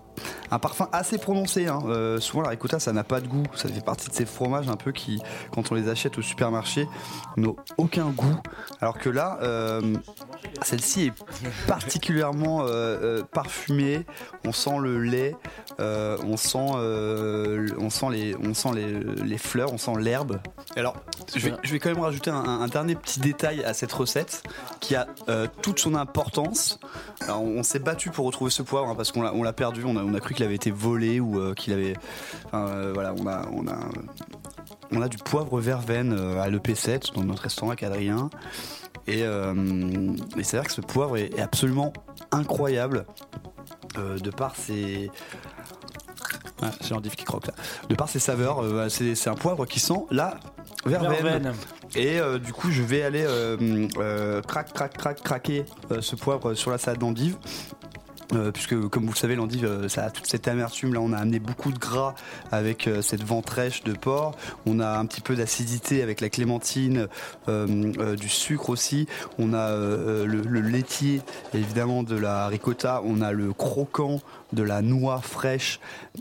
un 0.51 0.59
parfum 0.59 0.87
assez 0.91 1.17
prononcé. 1.17 1.67
hein. 1.67 1.79
Euh, 1.87 2.19
souvent, 2.19 2.43
la 2.43 2.49
ricotta, 2.49 2.79
ça 2.79 2.93
n'a 2.93 3.03
pas 3.03 3.21
de 3.21 3.27
goût. 3.27 3.43
Ça 3.55 3.67
fait 3.69 3.83
partie 3.83 4.09
de 4.09 4.13
ces 4.13 4.25
fromages 4.25 4.69
un 4.69 4.75
peu 4.75 4.91
qui, 4.91 5.21
quand 5.51 5.71
on 5.71 5.75
les 5.75 5.89
achète 5.89 6.17
au 6.17 6.21
supermarché, 6.21 6.87
n'ont 7.35 7.55
aucun 7.77 8.09
goût. 8.09 8.39
Alors 8.81 8.97
que 8.97 9.09
là, 9.09 9.39
euh, 9.41 9.95
celle-ci 10.61 11.07
est 11.07 11.13
particulièrement 11.67 12.61
euh, 12.61 13.23
parfumée. 13.23 14.05
On 14.45 14.51
sent 14.51 14.77
le 14.81 15.01
lait, 15.01 15.35
on 15.79 16.37
sent, 16.37 16.57
on 16.57 17.89
sent 17.89 18.05
les, 18.11 18.35
on 18.35 18.53
sent 18.53 18.69
les, 18.73 18.99
les 19.25 19.37
fleurs, 19.37 19.73
on 19.73 19.77
sent 19.77 19.93
l'herbe. 19.99 20.39
Alors, 20.75 20.95
je 21.35 21.49
vais, 21.49 21.79
quand 21.79 21.89
même 21.89 21.99
rajouter 21.99 22.29
un, 22.29 22.67
dernier 22.67 22.95
petit 22.95 23.19
détail 23.19 23.63
à 23.63 23.73
cette 23.73 23.91
recette 23.91 24.43
qui 24.79 24.95
a 24.95 25.07
toute 25.61 25.79
son 25.79 25.95
importance. 25.95 26.79
Alors, 27.21 27.41
on, 27.41 27.63
s'est 27.63 27.79
battu 27.79 28.09
pour 28.09 28.25
retrouver 28.25 28.51
ce 28.51 28.61
poivre 28.61 28.87
hein, 28.87 28.95
parce 28.95 29.11
qu'on 29.11 29.21
l'a, 29.21 29.33
on 29.33 29.43
l'a 29.43 29.53
perdu. 29.53 29.83
On 29.83 29.97
a, 29.97 30.03
on 30.07 30.13
a 30.13 30.19
cru 30.19 30.33
qu'il 30.33 30.45
avait 30.45 30.55
été 30.55 30.71
volé 30.71 31.19
ou 31.19 31.39
euh, 31.39 31.53
qu'il 31.53 31.73
avait. 31.73 31.95
enfin, 32.45 32.67
euh, 32.67 32.91
voilà, 32.93 33.13
on 33.19 33.27
a, 33.27 33.45
on 33.51 33.67
a, 33.67 33.77
on 34.91 35.01
a 35.01 35.07
du 35.07 35.17
poivre 35.17 35.59
verveine 35.59 36.13
euh, 36.13 36.41
à 36.41 36.49
l'EP7 36.49 37.13
dans 37.13 37.23
notre 37.23 37.43
restaurant 37.43 37.69
avec 37.69 37.83
Adrien. 37.83 38.29
Et, 39.09 39.21
et 39.21 40.43
c'est 40.43 40.57
vrai 40.57 40.65
que 40.65 40.71
ce 40.73 40.81
poivre 40.81 41.15
est, 41.15 41.33
est 41.37 41.41
absolument 41.41 41.93
incroyable 42.31 43.05
de 43.95 44.29
par 44.29 44.57
ses. 44.57 45.09
Ah, 46.61 46.71
c'est 46.81 47.15
qui 47.15 47.23
croque 47.23 47.47
là. 47.47 47.53
De 47.87 47.95
par 47.95 48.09
ses 48.09 48.19
saveurs, 48.19 48.63
euh, 48.63 48.89
c'est, 48.89 49.27
un 49.27 49.35
poivre 49.35 49.65
qui 49.65 49.79
sent 49.79 50.05
la 50.09 50.39
verveine. 50.85 51.23
Verveine. 51.23 51.53
Et 51.95 52.19
euh, 52.19 52.39
du 52.39 52.51
coup, 52.51 52.71
je 52.71 52.81
vais 52.81 53.03
aller 53.03 53.23
euh, 53.27 54.41
crac, 54.41 54.73
crac, 54.73 54.97
crac, 54.97 55.21
craquer 55.21 55.65
ce 55.99 56.15
poivre 56.15 56.53
sur 56.55 56.71
la 56.71 56.77
salade 56.77 56.99
d'endive. 56.99 57.37
Euh, 58.33 58.51
puisque 58.51 58.77
comme 58.89 59.05
vous 59.05 59.13
le 59.13 59.17
savez 59.17 59.35
l'endive 59.35 59.63
euh, 59.63 59.87
ça 59.87 60.03
a 60.03 60.09
toute 60.09 60.27
cette 60.27 60.47
amertume. 60.47 60.93
Là 60.93 60.99
on 60.99 61.13
a 61.13 61.17
amené 61.17 61.39
beaucoup 61.39 61.71
de 61.71 61.79
gras 61.79 62.13
avec 62.51 62.87
euh, 62.87 63.01
cette 63.01 63.23
ventrèche 63.23 63.83
de 63.83 63.93
porc. 63.93 64.35
On 64.65 64.79
a 64.79 64.97
un 64.97 65.05
petit 65.05 65.21
peu 65.21 65.35
d'acidité 65.35 66.01
avec 66.03 66.19
la 66.19 66.29
clémentine 66.29 67.07
euh, 67.47 67.67
euh, 67.99 68.15
du 68.15 68.27
sucre 68.27 68.69
aussi. 68.69 69.07
On 69.39 69.53
a 69.53 69.73
le 69.77 70.61
laitier 70.61 71.21
évidemment 71.53 72.03
de 72.03 72.15
la 72.15 72.47
ricotta. 72.47 73.01
On 73.05 73.21
a 73.21 73.31
le 73.31 73.53
croquant 73.53 74.19
de 74.53 74.63
la 74.63 74.81
noix 74.81 75.21
fraîche 75.21 75.79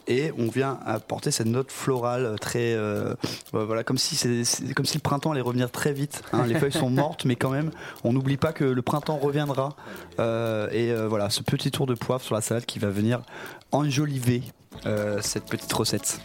et 0.09 0.33
on 0.39 0.49
vient 0.49 0.79
apporter 0.85 1.31
cette 1.31 1.47
note 1.47 1.71
florale 1.71 2.37
très 2.41 2.75
euh, 2.75 3.15
euh, 3.55 3.65
voilà 3.65 3.85
comme 3.85 3.99
si 3.99 4.17
c'est 4.17 4.75
comme 4.75 4.87
si 4.87 4.97
le 4.97 5.03
printemps 5.03 5.31
allait 5.33 5.41
revenir 5.41 5.71
très 5.71 5.93
vite 5.93 6.23
hein. 6.33 6.45
les 6.47 6.57
feuilles 6.57 6.73
sont 6.73 6.91
mortes 6.91 7.25
mais 7.25 7.37
quand 7.37 7.51
même 7.51 7.71
on 8.05 8.13
n'oublie 8.13 8.37
pas 8.37 8.53
que 8.53 8.65
le 8.65 8.83
printemps 8.83 9.17
reviendra 9.17 9.77
Euh, 10.19 10.69
et 10.73 10.91
euh, 10.91 11.09
voilà 11.09 11.31
ce 11.31 11.43
petit 11.43 11.71
tour 11.71 11.87
de 11.87 11.95
poivre 11.95 12.23
sur 12.23 12.35
la 12.35 12.41
salade 12.41 12.65
qui 12.65 12.79
va 12.79 12.89
venir 12.89 13.21
enjoliver 13.73 14.43
euh, 14.87 15.21
cette 15.21 15.45
petite 15.45 15.73
recette 15.73 16.21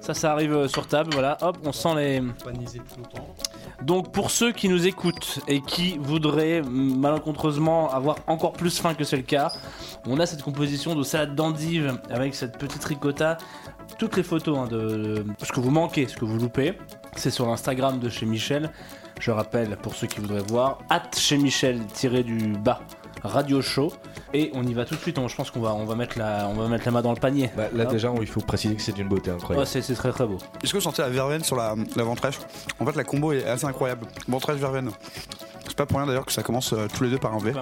Ça, 0.00 0.14
ça 0.14 0.32
arrive 0.32 0.66
sur 0.68 0.86
table, 0.86 1.10
voilà, 1.12 1.38
hop, 1.40 1.58
on 1.64 1.72
sent 1.72 1.94
les. 1.96 2.22
Donc 3.82 4.12
pour 4.12 4.30
ceux 4.30 4.52
qui 4.52 4.68
nous 4.68 4.86
écoutent 4.86 5.40
et 5.46 5.60
qui 5.60 5.98
voudraient 5.98 6.62
malencontreusement 6.62 7.90
avoir 7.92 8.16
encore 8.26 8.52
plus 8.52 8.78
faim 8.78 8.94
que 8.94 9.04
c'est 9.04 9.16
le 9.16 9.22
cas, 9.22 9.52
on 10.06 10.18
a 10.18 10.26
cette 10.26 10.42
composition 10.42 10.94
de 10.94 11.02
salade 11.02 11.34
d'endive 11.34 12.00
avec 12.10 12.34
cette 12.34 12.58
petite 12.58 12.84
ricotta. 12.84 13.38
Toutes 13.98 14.16
les 14.16 14.22
photos 14.22 14.58
hein, 14.58 14.66
de, 14.66 15.24
de 15.38 15.44
ce 15.44 15.52
que 15.52 15.60
vous 15.60 15.70
manquez, 15.70 16.08
ce 16.08 16.16
que 16.16 16.24
vous 16.24 16.38
loupez, 16.38 16.74
c'est 17.16 17.30
sur 17.30 17.46
l'Instagram 17.46 17.98
de 17.98 18.08
chez 18.08 18.26
Michel. 18.26 18.70
Je 19.20 19.30
rappelle 19.30 19.76
pour 19.76 19.94
ceux 19.94 20.06
qui 20.06 20.20
voudraient 20.20 20.44
voir, 20.48 20.78
at 20.90 21.02
chez 21.16 21.38
Michel 21.38 21.84
tiré 21.86 22.22
du 22.22 22.52
bas 22.52 22.80
radio 23.22 23.60
show 23.62 23.92
et 24.34 24.50
on 24.54 24.62
y 24.64 24.74
va 24.74 24.84
tout 24.84 24.94
de 24.94 25.00
suite. 25.00 25.18
On- 25.18 25.28
je 25.28 25.36
pense 25.36 25.50
qu'on 25.50 25.60
va 25.60 25.74
on 25.74 25.84
va 25.84 25.94
mettre 25.94 26.18
la 26.18 26.48
on 26.48 26.54
va 26.54 26.68
mettre 26.68 26.84
la 26.86 26.92
main 26.92 27.02
dans 27.02 27.12
le 27.12 27.18
panier. 27.20 27.50
Bah, 27.56 27.64
là 27.72 27.84
déjà, 27.86 28.12
il 28.20 28.26
faut 28.26 28.40
préciser 28.40 28.74
que 28.74 28.82
c'est 28.82 28.92
d'une 28.92 29.08
beauté 29.08 29.30
Ouais, 29.30 29.36
incroyable. 29.36 29.66
c'est 29.66 29.82
c'est 29.82 29.94
très 29.94 30.10
très 30.12 30.26
beau. 30.26 30.38
est-ce 30.62 30.72
que 30.72 30.78
vous 30.78 30.82
sentez 30.82 31.02
la 31.02 31.08
verveine 31.10 31.42
sur 31.44 31.56
la, 31.56 31.74
la 31.96 32.02
ventrèche? 32.04 32.38
En 32.80 32.86
fait 32.86 32.96
la 32.96 33.04
combo 33.04 33.32
est 33.32 33.44
assez 33.46 33.64
incroyable 33.66 34.06
ventrèche 34.28 34.58
verveine 34.58 34.90
c'est 35.66 35.76
pas 35.76 35.86
pour 35.86 35.98
rien 35.98 36.06
d'ailleurs 36.06 36.24
que 36.26 36.32
ça 36.32 36.42
commence 36.42 36.72
euh, 36.72 36.86
tous 36.96 37.04
les 37.04 37.10
deux 37.10 37.18
par 37.18 37.34
un 37.34 37.38
V 37.38 37.52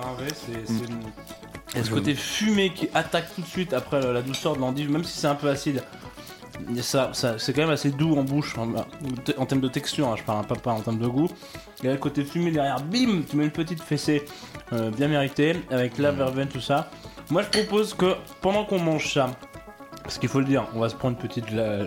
Il 0.48 1.78
y 1.78 1.80
a 1.80 1.84
ce 1.84 1.90
côté 1.90 2.14
fumé 2.14 2.70
qui 2.72 2.88
attaque 2.94 3.34
tout 3.34 3.40
de 3.42 3.46
suite 3.46 3.72
après 3.72 4.00
la, 4.00 4.12
la 4.12 4.22
douceur 4.22 4.54
de 4.56 4.60
l'endive, 4.60 4.90
même 4.90 5.04
si 5.04 5.18
c'est 5.18 5.26
un 5.26 5.34
peu 5.34 5.48
acide. 5.48 5.82
Ça, 6.80 7.10
ça- 7.12 7.38
c'est 7.38 7.52
quand 7.52 7.62
même 7.62 7.70
assez 7.70 7.90
doux 7.90 8.16
en 8.16 8.22
bouche, 8.22 8.56
en, 8.56 8.68
en 9.36 9.46
termes 9.46 9.60
de 9.60 9.68
texture, 9.68 10.08
hein, 10.08 10.14
je 10.16 10.22
parle 10.22 10.46
pas, 10.46 10.54
pas 10.54 10.72
en 10.72 10.80
termes 10.80 10.98
de 10.98 11.06
goût. 11.06 11.28
Il 11.82 11.86
y 11.86 11.88
a 11.88 11.92
le 11.92 11.98
côté 11.98 12.24
fumé 12.24 12.50
derrière, 12.50 12.80
bim, 12.80 13.22
tu 13.28 13.36
mets 13.36 13.44
une 13.44 13.50
petite 13.50 13.82
fessée 13.82 14.24
euh, 14.72 14.90
bien 14.90 15.08
méritée, 15.08 15.56
avec 15.70 15.98
la 15.98 16.12
verveine, 16.12 16.48
tout 16.48 16.60
ça. 16.60 16.90
Moi 17.30 17.42
je 17.42 17.48
propose 17.60 17.94
que 17.94 18.14
pendant 18.40 18.64
qu'on 18.64 18.78
mange 18.78 19.12
ça, 19.12 19.30
parce 20.02 20.18
qu'il 20.18 20.28
faut 20.28 20.38
le 20.40 20.44
dire, 20.46 20.64
on 20.74 20.80
va 20.80 20.88
se 20.88 20.94
prendre 20.94 21.16
une 21.20 21.28
petite 21.28 21.50
la- 21.50 21.82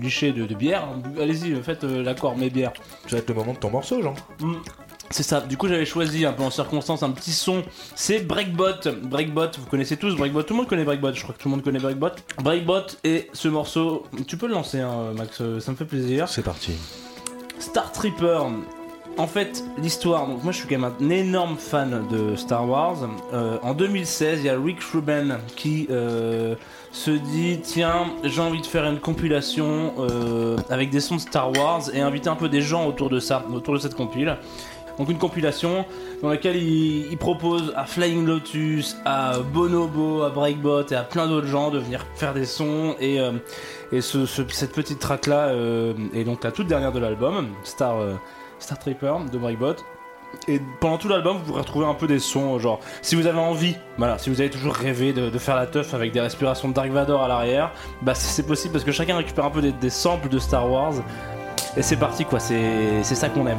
lichée 0.00 0.32
de, 0.32 0.46
de 0.46 0.54
bière. 0.54 0.88
Allez-y, 1.20 1.54
faites 1.62 1.84
euh, 1.84 2.02
l'accord, 2.02 2.36
mes 2.36 2.48
bières. 2.50 2.72
Ça 3.06 3.16
va 3.16 3.18
être 3.18 3.28
le 3.28 3.34
moment 3.34 3.52
de 3.52 3.58
ton 3.58 3.70
morceau, 3.70 4.00
Jean. 4.02 4.14
Mm. 4.40 4.54
C'est 5.10 5.22
ça. 5.22 5.40
Du 5.40 5.56
coup, 5.56 5.68
j'avais 5.68 5.86
choisi 5.86 6.26
un 6.26 6.32
peu 6.34 6.42
en 6.42 6.50
circonstance 6.50 7.02
un 7.02 7.10
petit 7.10 7.32
son. 7.32 7.62
C'est 7.94 8.20
Breakbot. 8.20 8.90
Breakbot, 9.04 9.48
vous 9.58 9.64
connaissez 9.66 9.96
tous 9.96 10.14
Breakbot. 10.16 10.42
Tout 10.42 10.52
le 10.52 10.58
monde 10.58 10.68
connaît 10.68 10.84
Breakbot. 10.84 11.14
Je 11.14 11.22
crois 11.22 11.34
que 11.34 11.40
tout 11.42 11.48
le 11.48 11.54
monde 11.54 11.62
connaît 11.64 11.78
Breakbot. 11.78 12.10
Breakbot 12.42 12.82
et 13.04 13.30
ce 13.32 13.48
morceau. 13.48 14.04
Tu 14.26 14.36
peux 14.36 14.46
le 14.48 14.52
lancer, 14.52 14.80
hein, 14.80 15.12
Max. 15.16 15.38
euh, 15.40 15.60
Ça 15.60 15.72
me 15.72 15.76
fait 15.78 15.86
plaisir. 15.86 16.28
C'est 16.28 16.42
parti. 16.42 16.72
Star 17.58 17.90
Tripper 17.92 18.38
en 19.18 19.26
fait, 19.26 19.64
l'histoire, 19.78 20.26
donc 20.28 20.42
moi 20.44 20.52
je 20.52 20.58
suis 20.58 20.68
quand 20.68 20.78
même 20.78 20.92
un 21.00 21.10
énorme 21.10 21.56
fan 21.56 22.06
de 22.10 22.36
Star 22.36 22.68
Wars. 22.68 22.96
Euh, 23.32 23.58
en 23.62 23.74
2016, 23.74 24.40
il 24.40 24.46
y 24.46 24.48
a 24.48 24.56
Rick 24.58 24.80
Rubin 24.92 25.38
qui 25.56 25.86
euh, 25.90 26.54
se 26.92 27.10
dit 27.10 27.58
tiens, 27.62 28.06
j'ai 28.22 28.40
envie 28.40 28.60
de 28.60 28.66
faire 28.66 28.84
une 28.86 29.00
compilation 29.00 29.92
euh, 29.98 30.56
avec 30.70 30.90
des 30.90 31.00
sons 31.00 31.16
de 31.16 31.20
Star 31.20 31.50
Wars 31.52 31.82
et 31.92 32.00
inviter 32.00 32.28
un 32.28 32.36
peu 32.36 32.48
des 32.48 32.60
gens 32.62 32.86
autour 32.86 33.10
de 33.10 33.18
ça, 33.20 33.44
autour 33.52 33.74
de 33.74 33.78
cette 33.80 33.94
compile. 33.94 34.36
Donc 34.98 35.08
une 35.10 35.18
compilation 35.18 35.84
dans 36.22 36.28
laquelle 36.28 36.56
il, 36.56 37.16
propose 37.18 37.72
à 37.76 37.86
Flying 37.86 38.26
Lotus, 38.26 38.96
à 39.04 39.38
Bonobo, 39.52 40.22
à 40.22 40.30
Breakbot 40.30 40.86
et 40.90 40.94
à 40.96 41.02
plein 41.04 41.28
d'autres 41.28 41.46
gens 41.46 41.70
de 41.70 41.78
venir 41.78 42.04
faire 42.16 42.34
des 42.34 42.44
sons 42.46 42.96
et, 43.00 43.18
et 43.92 44.00
ce- 44.00 44.26
ce- 44.26 44.42
cette 44.48 44.72
petite 44.72 44.98
track 44.98 45.26
là 45.28 45.52
est 46.14 46.24
donc 46.24 46.42
la 46.42 46.50
toute 46.50 46.66
dernière 46.66 46.90
de 46.90 46.98
l'album, 46.98 47.46
Star, 47.62 47.94
Star 48.58 48.78
Tripper 48.78 49.14
de 49.30 49.38
Breakbot. 49.38 49.76
Et 50.46 50.60
pendant 50.80 50.98
tout 50.98 51.08
l'album, 51.08 51.38
vous 51.38 51.44
pourrez 51.44 51.60
retrouver 51.60 51.86
un 51.86 51.94
peu 51.94 52.06
des 52.06 52.18
sons, 52.18 52.58
genre, 52.58 52.80
si 53.00 53.14
vous 53.16 53.26
avez 53.26 53.38
envie, 53.38 53.76
voilà, 53.96 54.18
si 54.18 54.28
vous 54.28 54.40
avez 54.40 54.50
toujours 54.50 54.74
rêvé 54.74 55.12
de, 55.12 55.38
faire 55.38 55.56
la 55.56 55.66
teuf 55.66 55.94
avec 55.94 56.12
des 56.12 56.20
respirations 56.20 56.68
de 56.68 56.74
Dark 56.74 56.90
Vador 56.90 57.22
à 57.22 57.28
l'arrière, 57.28 57.70
bah 58.02 58.14
c'est 58.14 58.46
possible 58.46 58.72
parce 58.72 58.84
que 58.84 58.92
chacun 58.92 59.16
récupère 59.16 59.46
un 59.46 59.50
peu 59.50 59.62
des, 59.62 59.90
samples 59.90 60.28
de 60.28 60.38
Star 60.38 60.70
Wars. 60.70 60.94
Et 61.76 61.82
c'est 61.82 61.96
parti 61.96 62.24
quoi, 62.24 62.40
c'est 62.40 63.02
c'est 63.02 63.14
ça 63.14 63.28
qu'on 63.28 63.46
aime. 63.46 63.58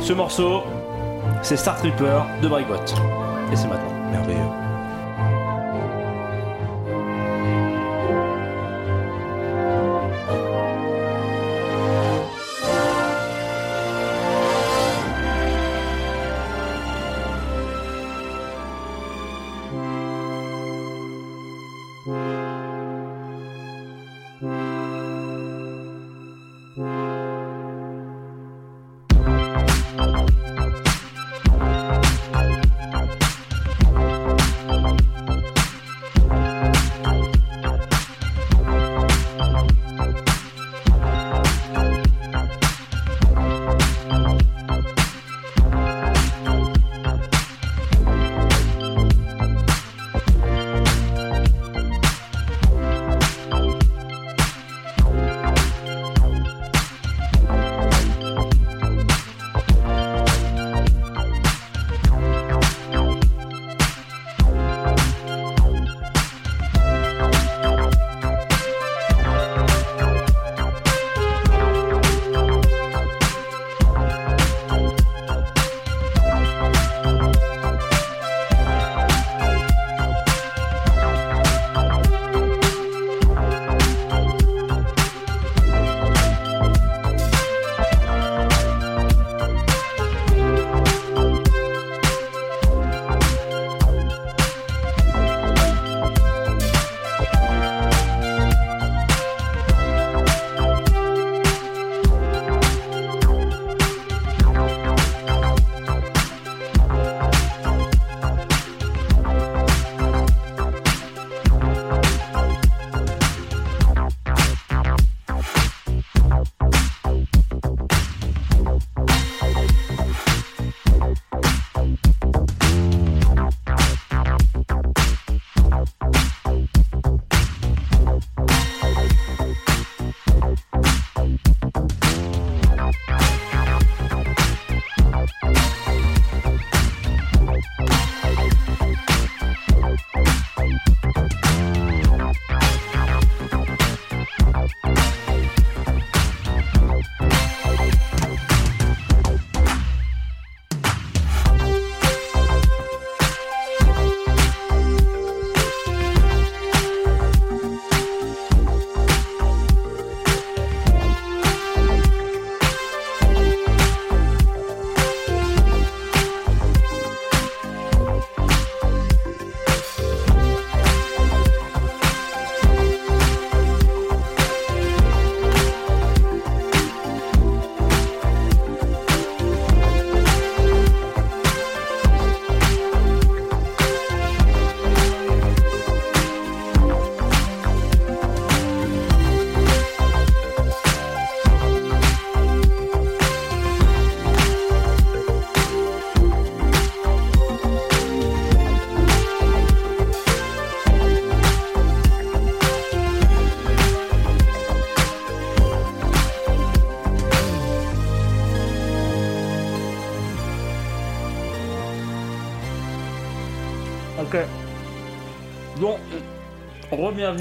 Ce 0.00 0.12
morceau, 0.12 0.62
c'est 1.42 1.56
Star 1.56 1.76
Tripper 1.76 2.20
de 2.40 2.48
Breakbot. 2.48 2.74
Et 3.52 3.56
c'est 3.56 3.68
maintenant. 3.68 4.10
Merveilleux. 4.10 4.65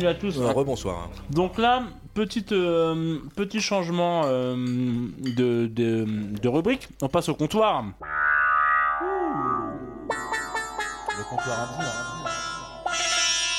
À 0.07 0.13
tous. 0.13 0.39
Euh, 0.39 0.51
Rebonsoir. 0.51 0.95
hein. 1.05 1.09
Donc 1.29 1.57
là, 1.57 1.83
petite, 2.13 2.51
euh, 2.51 3.19
petit 3.35 3.61
changement 3.61 4.23
euh, 4.25 4.55
de, 4.55 5.67
de, 5.67 6.05
de 6.41 6.47
rubrique. 6.47 6.87
On 7.01 7.07
passe 7.09 7.29
au 7.29 7.35
comptoir. 7.35 7.83
Le 11.17 11.23
comptoir 11.29 11.69
indien. 11.73 11.91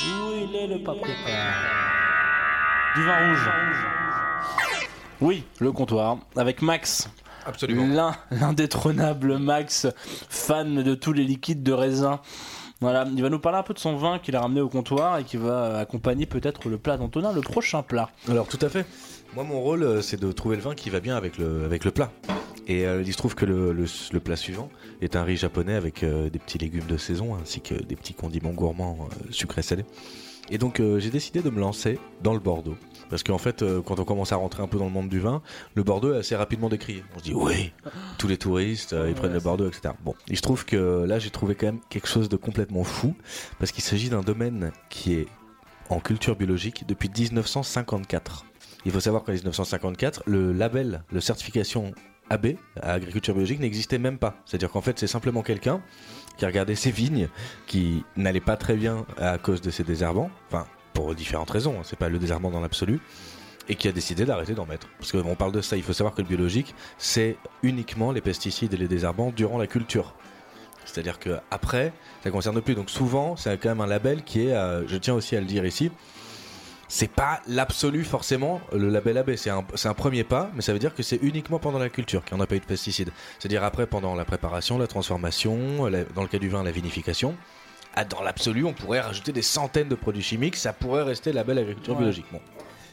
Où 0.09 0.31
il 0.49 0.55
est 0.55 0.67
le 0.67 0.83
paprika 0.83 1.13
Du 2.95 3.03
vin 3.03 3.29
rouge. 3.29 3.49
Oui, 5.19 5.43
le 5.59 5.71
comptoir. 5.71 6.17
Avec 6.35 6.61
Max. 6.61 7.09
Absolument. 7.45 7.87
L'un, 7.87 8.15
l'indétrônable 8.29 9.37
Max, 9.37 9.87
fan 10.29 10.83
de 10.83 10.95
tous 10.95 11.13
les 11.13 11.23
liquides 11.23 11.63
de 11.63 11.71
raisin. 11.73 12.19
Voilà, 12.79 13.07
il 13.11 13.21
va 13.21 13.29
nous 13.29 13.39
parler 13.39 13.57
un 13.57 13.63
peu 13.63 13.73
de 13.73 13.79
son 13.79 13.95
vin 13.95 14.19
qu'il 14.19 14.35
a 14.35 14.41
ramené 14.41 14.61
au 14.61 14.69
comptoir 14.69 15.17
et 15.17 15.23
qui 15.23 15.37
va 15.37 15.79
accompagner 15.79 16.25
peut-être 16.27 16.69
le 16.69 16.77
plat 16.77 16.97
d'Antonin, 16.97 17.33
le 17.33 17.41
prochain 17.41 17.81
plat. 17.81 18.09
Alors 18.29 18.47
tout 18.47 18.59
à 18.61 18.69
fait. 18.69 18.85
Moi 19.33 19.43
mon 19.43 19.59
rôle 19.59 19.83
euh, 19.83 20.01
c'est 20.01 20.19
de 20.19 20.31
trouver 20.31 20.55
le 20.55 20.61
vin 20.61 20.75
qui 20.75 20.89
va 20.89 20.99
bien 20.99 21.17
avec 21.17 21.37
le, 21.37 21.67
plat. 21.91 22.11
Et 22.67 22.85
euh, 22.85 23.01
il 23.01 23.11
se 23.11 23.17
trouve 23.17 23.33
que 23.33 23.45
le, 23.45 24.19
plat 24.19 24.35
suivant 24.35 24.69
est 25.01 25.15
un 25.15 25.23
riz 25.23 25.37
japonais 25.37 25.73
avec 25.73 26.03
euh, 26.03 26.29
des 26.29 26.37
petits 26.37 26.57
légumes 26.57 26.85
de 26.85 26.97
saison 26.97 27.35
ainsi 27.41 27.61
que 27.61 27.73
des 27.73 27.95
petits 27.95 28.13
condiments 28.13 28.51
gourmands 28.51 28.97
euh, 29.01 29.31
sucrés 29.31 29.61
salés. 29.61 29.85
Et 30.49 30.57
donc 30.57 30.81
j'ai 30.97 31.09
décidé 31.09 31.41
de 31.41 31.49
me 31.49 31.59
lancer 31.59 31.99
dans 32.23 32.33
le 32.33 32.39
Bordeaux. 32.39 32.77
Parce 33.09 33.23
qu'en 33.23 33.37
fait, 33.37 33.61
euh, 33.61 33.81
quand 33.81 33.99
on 33.99 34.05
commence 34.05 34.31
à 34.31 34.35
rentrer 34.35 34.63
un 34.63 34.67
peu 34.67 34.77
dans 34.77 34.85
le 34.85 34.91
monde 34.91 35.09
du 35.09 35.19
vin, 35.19 35.41
le 35.75 35.83
Bordeaux 35.83 36.13
est 36.13 36.17
assez 36.17 36.35
rapidement 36.35 36.69
décrié. 36.69 37.03
On 37.15 37.19
se 37.19 37.23
dit 37.23 37.33
oui, 37.33 37.71
tous 38.17 38.27
les 38.27 38.37
touristes, 38.37 38.93
euh, 38.93 39.09
ils 39.09 39.15
prennent 39.15 39.33
le 39.33 39.39
Bordeaux, 39.39 39.67
etc. 39.67 39.93
Bon, 40.03 40.13
il 40.27 40.37
se 40.37 40.41
trouve 40.41 40.65
que 40.65 41.05
là 41.05 41.19
j'ai 41.19 41.29
trouvé 41.29 41.55
quand 41.55 41.67
même 41.67 41.79
quelque 41.89 42.07
chose 42.07 42.29
de 42.29 42.37
complètement 42.37 42.83
fou, 42.83 43.15
parce 43.59 43.71
qu'il 43.71 43.83
s'agit 43.83 44.09
d'un 44.09 44.21
domaine 44.21 44.71
qui 44.89 45.13
est 45.13 45.27
en 45.89 45.99
culture 45.99 46.35
biologique 46.35 46.85
depuis 46.87 47.09
1954. 47.09 48.45
Il 48.85 48.91
faut 48.91 48.99
savoir 48.99 49.23
qu'en 49.23 49.33
1954, 49.33 50.23
le 50.25 50.53
label, 50.53 51.03
le 51.11 51.19
certification 51.21 51.93
AB, 52.29 52.55
à 52.81 52.93
agriculture 52.93 53.33
biologique, 53.33 53.59
n'existait 53.59 53.97
même 53.97 54.17
pas. 54.17 54.35
C'est-à-dire 54.45 54.71
qu'en 54.71 54.81
fait, 54.81 54.99
c'est 54.99 55.07
simplement 55.07 55.43
quelqu'un 55.43 55.81
qui 56.37 56.45
regardait 56.45 56.75
ses 56.75 56.91
vignes 56.91 57.29
qui 57.65 58.03
n'allaient 58.15 58.39
pas 58.39 58.57
très 58.57 58.75
bien 58.75 59.05
à 59.17 59.37
cause 59.37 59.61
de 59.61 59.71
ces 59.71 59.83
désherbants, 59.83 60.29
enfin, 60.47 60.65
pour 60.97 61.13
différentes 61.13 61.51
raisons, 61.51 61.75
hein, 61.77 61.83
c'est 61.83 61.99
pas 61.99 62.09
le 62.09 62.17
désherbant 62.17 62.49
dans 62.49 62.59
l'absolu, 62.59 62.99
et 63.69 63.75
qui 63.75 63.87
a 63.87 63.91
décidé 63.91 64.25
d'arrêter 64.25 64.55
d'en 64.55 64.65
mettre. 64.65 64.87
Parce 64.97 65.11
qu'on 65.11 65.35
parle 65.35 65.51
de 65.51 65.61
ça, 65.61 65.77
il 65.77 65.83
faut 65.83 65.93
savoir 65.93 66.15
que 66.15 66.23
le 66.23 66.27
biologique, 66.27 66.73
c'est 66.97 67.37
uniquement 67.61 68.11
les 68.11 68.21
pesticides 68.21 68.73
et 68.73 68.77
les 68.77 68.87
désherbants 68.87 69.31
durant 69.35 69.59
la 69.59 69.67
culture. 69.67 70.15
C'est-à-dire 70.85 71.19
que 71.19 71.37
après, 71.51 71.93
ça 72.23 72.31
concerne 72.31 72.59
plus. 72.61 72.73
Donc 72.73 72.89
souvent, 72.89 73.35
c'est 73.35 73.59
quand 73.59 73.69
même 73.69 73.81
un 73.81 73.87
label 73.87 74.23
qui 74.23 74.47
est, 74.47 74.53
euh, 74.53 74.87
je 74.87 74.97
tiens 74.97 75.13
aussi 75.13 75.35
à 75.35 75.39
le 75.39 75.45
dire 75.45 75.67
ici, 75.67 75.91
c'est 76.87 77.11
pas 77.11 77.41
l'absolu 77.47 78.03
forcément 78.03 78.59
le 78.73 78.89
label 78.89 79.19
AB. 79.19 79.35
C'est 79.35 79.51
un, 79.51 79.93
premier 79.93 80.23
pas, 80.23 80.49
mais 80.55 80.63
ça 80.63 80.73
veut 80.73 80.79
dire 80.79 80.95
que 80.95 81.03
c'est 81.03 81.19
uniquement 81.21 81.59
pendant 81.59 81.77
la 81.77 81.89
culture 81.89 82.25
qu'il 82.25 82.35
n'y 82.35 82.41
en 82.41 82.43
a 82.43 82.47
pas 82.47 82.55
eu 82.55 82.59
de 82.59 82.65
pesticides. 82.65 83.11
C'est-à-dire 83.37 83.63
après, 83.63 83.85
pendant 83.85 84.15
la 84.15 84.25
préparation, 84.25 84.79
la 84.79 84.87
transformation, 84.87 85.91
dans 86.15 86.21
le 86.23 86.27
cas 86.27 86.39
du 86.39 86.49
vin, 86.49 86.63
la 86.63 86.71
vinification. 86.71 87.35
Ah, 87.99 88.05
dans 88.05 88.21
l'absolu, 88.21 88.63
on 88.63 88.73
pourrait 88.73 88.99
rajouter 88.99 89.31
des 89.31 89.41
centaines 89.41 89.87
de 89.89 89.95
produits 89.95 90.21
chimiques, 90.21 90.55
ça 90.55 90.71
pourrait 90.71 91.01
rester 91.01 91.33
label 91.33 91.57
agriculture 91.57 91.93
Ouais. 91.93 91.97
biologique. 91.99 92.25
Bon. 92.31 92.39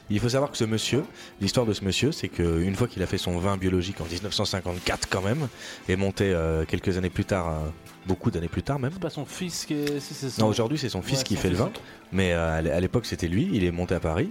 Il 0.09 0.19
faut 0.19 0.31
savoir 0.31 0.51
que 0.51 0.57
ce 0.57 0.65
monsieur, 0.65 1.05
l'histoire 1.43 1.67
de 1.67 1.75
ce 1.75 1.85
monsieur, 1.85 2.11
c'est 2.11 2.29
qu'une 2.29 2.75
fois 2.75 2.89
qu'il 2.89 3.03
a 3.03 3.07
fait 3.07 3.19
son 3.19 3.37
vin 3.39 3.59
biologique 3.59 4.01
en 4.01 4.05
1954 4.05 5.09
quand 5.11 5.21
même, 5.21 5.49
et 5.91 5.97
monté 5.97 6.33
euh, 6.33 6.65
quelques 6.65 6.97
années 6.97 7.11
plus 7.11 7.25
tard, 7.27 7.49
euh, 7.49 7.69
beaucoup 8.07 8.31
d'années 8.31 8.49
plus 8.49 8.63
tard 8.63 8.79
même. 8.79 8.93
C'est 8.95 9.01
pas 9.03 9.11
son 9.11 9.27
fils 9.27 9.67
qui 9.67 9.75
est. 9.75 10.01
si, 10.01 10.15
c'est 10.15 10.31
son- 10.31 10.41
Non, 10.43 10.49
aujourd'hui 10.49 10.79
c'est 10.79 10.89
son 10.89 11.03
fils 11.03 11.19
Ouais, 11.19 11.25
qui 11.25 11.35
son 11.37 11.41
fait 11.43 11.51
le 11.51 11.57
vin, 11.57 11.71
mais 12.13 12.33
euh, 12.33 12.59
à 12.59 12.63
l'é- 12.63 12.71
à 12.71 12.81
l'époque 12.81 13.05
c'était 13.05 13.29
lui, 13.29 13.51
il 13.53 13.63
est 13.65 13.71
monté 13.73 13.95
à 13.95 14.01
Paris, 14.01 14.31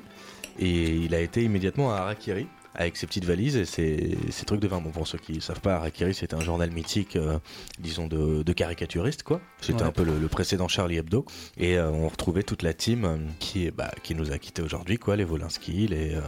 et 0.59 0.89
il 0.95 1.13
a 1.13 1.19
été 1.19 1.43
immédiatement 1.43 1.91
à 1.93 1.97
Harakiri 1.97 2.47
avec 2.75 2.97
ses 2.97 3.05
petites 3.07 3.25
valises 3.25 3.55
et 3.55 3.65
ses, 3.65 4.17
ses 4.29 4.45
trucs 4.45 4.59
de 4.59 4.67
vin. 4.67 4.79
Bon, 4.81 4.89
pour 4.89 5.07
ceux 5.07 5.17
qui 5.17 5.33
ne 5.33 5.39
savent 5.39 5.61
pas, 5.61 5.75
Harakiri 5.75 6.13
c'était 6.13 6.35
un 6.35 6.39
journal 6.41 6.71
mythique, 6.71 7.15
euh, 7.15 7.37
disons, 7.79 8.07
de, 8.07 8.43
de 8.43 8.53
caricaturistes, 8.53 9.23
quoi. 9.23 9.41
C'était 9.61 9.81
Ouais. 9.81 9.87
un 9.87 9.91
peu 9.91 10.03
le, 10.03 10.17
le 10.19 10.27
précédent 10.27 10.67
Charlie 10.67 10.97
Hebdo, 10.97 11.25
et 11.57 11.77
euh, 11.77 11.89
on 11.91 12.07
retrouvait 12.07 12.43
toute 12.43 12.63
la 12.63 12.73
team 12.73 13.05
euh, 13.05 13.17
qui, 13.39 13.69
bah, 13.71 13.91
qui 14.03 14.15
nous 14.15 14.31
a 14.31 14.37
quittés 14.37 14.61
aujourd'hui, 14.61 14.97
quoi, 14.97 15.15
les 15.15 15.23
Wolinski, 15.23 15.87
les, 15.87 16.15
euh, 16.15 16.21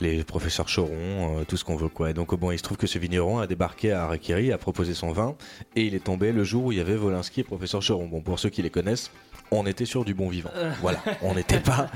les 0.00 0.24
professeurs 0.24 0.66
Choron, 0.66 1.44
tout 1.46 1.56
ce 1.56 1.64
qu'on 1.64 1.76
veut, 1.76 1.88
quoi. 1.88 2.10
Et 2.10 2.14
donc, 2.14 2.34
bon, 2.38 2.50
il 2.50 2.58
se 2.58 2.62
trouve 2.62 2.76
que 2.76 2.86
ce 2.86 2.98
vigneron 2.98 3.38
a 3.38 3.46
débarqué 3.46 3.92
à 3.92 4.04
Harakiri, 4.04 4.52
a 4.52 4.58
proposé 4.58 4.94
son 4.94 5.12
vin, 5.12 5.36
et 5.76 5.82
il 5.82 5.94
est 5.94 6.04
tombé 6.04 6.32
le 6.32 6.44
jour 6.44 6.64
où 6.66 6.72
il 6.72 6.78
y 6.78 6.80
avait 6.80 6.96
Wolinski 6.96 7.40
et 7.40 7.44
professeur 7.44 7.80
Choron. 7.86 8.06
Bon, 8.08 8.20
pour 8.20 8.38
ceux 8.38 8.50
qui 8.50 8.62
les 8.62 8.70
connaissent, 8.70 9.10
on 9.50 9.66
était 9.66 9.84
sur 9.84 10.04
du 10.04 10.14
bon 10.14 10.28
vivant. 10.28 10.50
Voilà, 10.80 11.02
on 11.20 11.34
n'était 11.34 11.60
pas. 11.60 11.90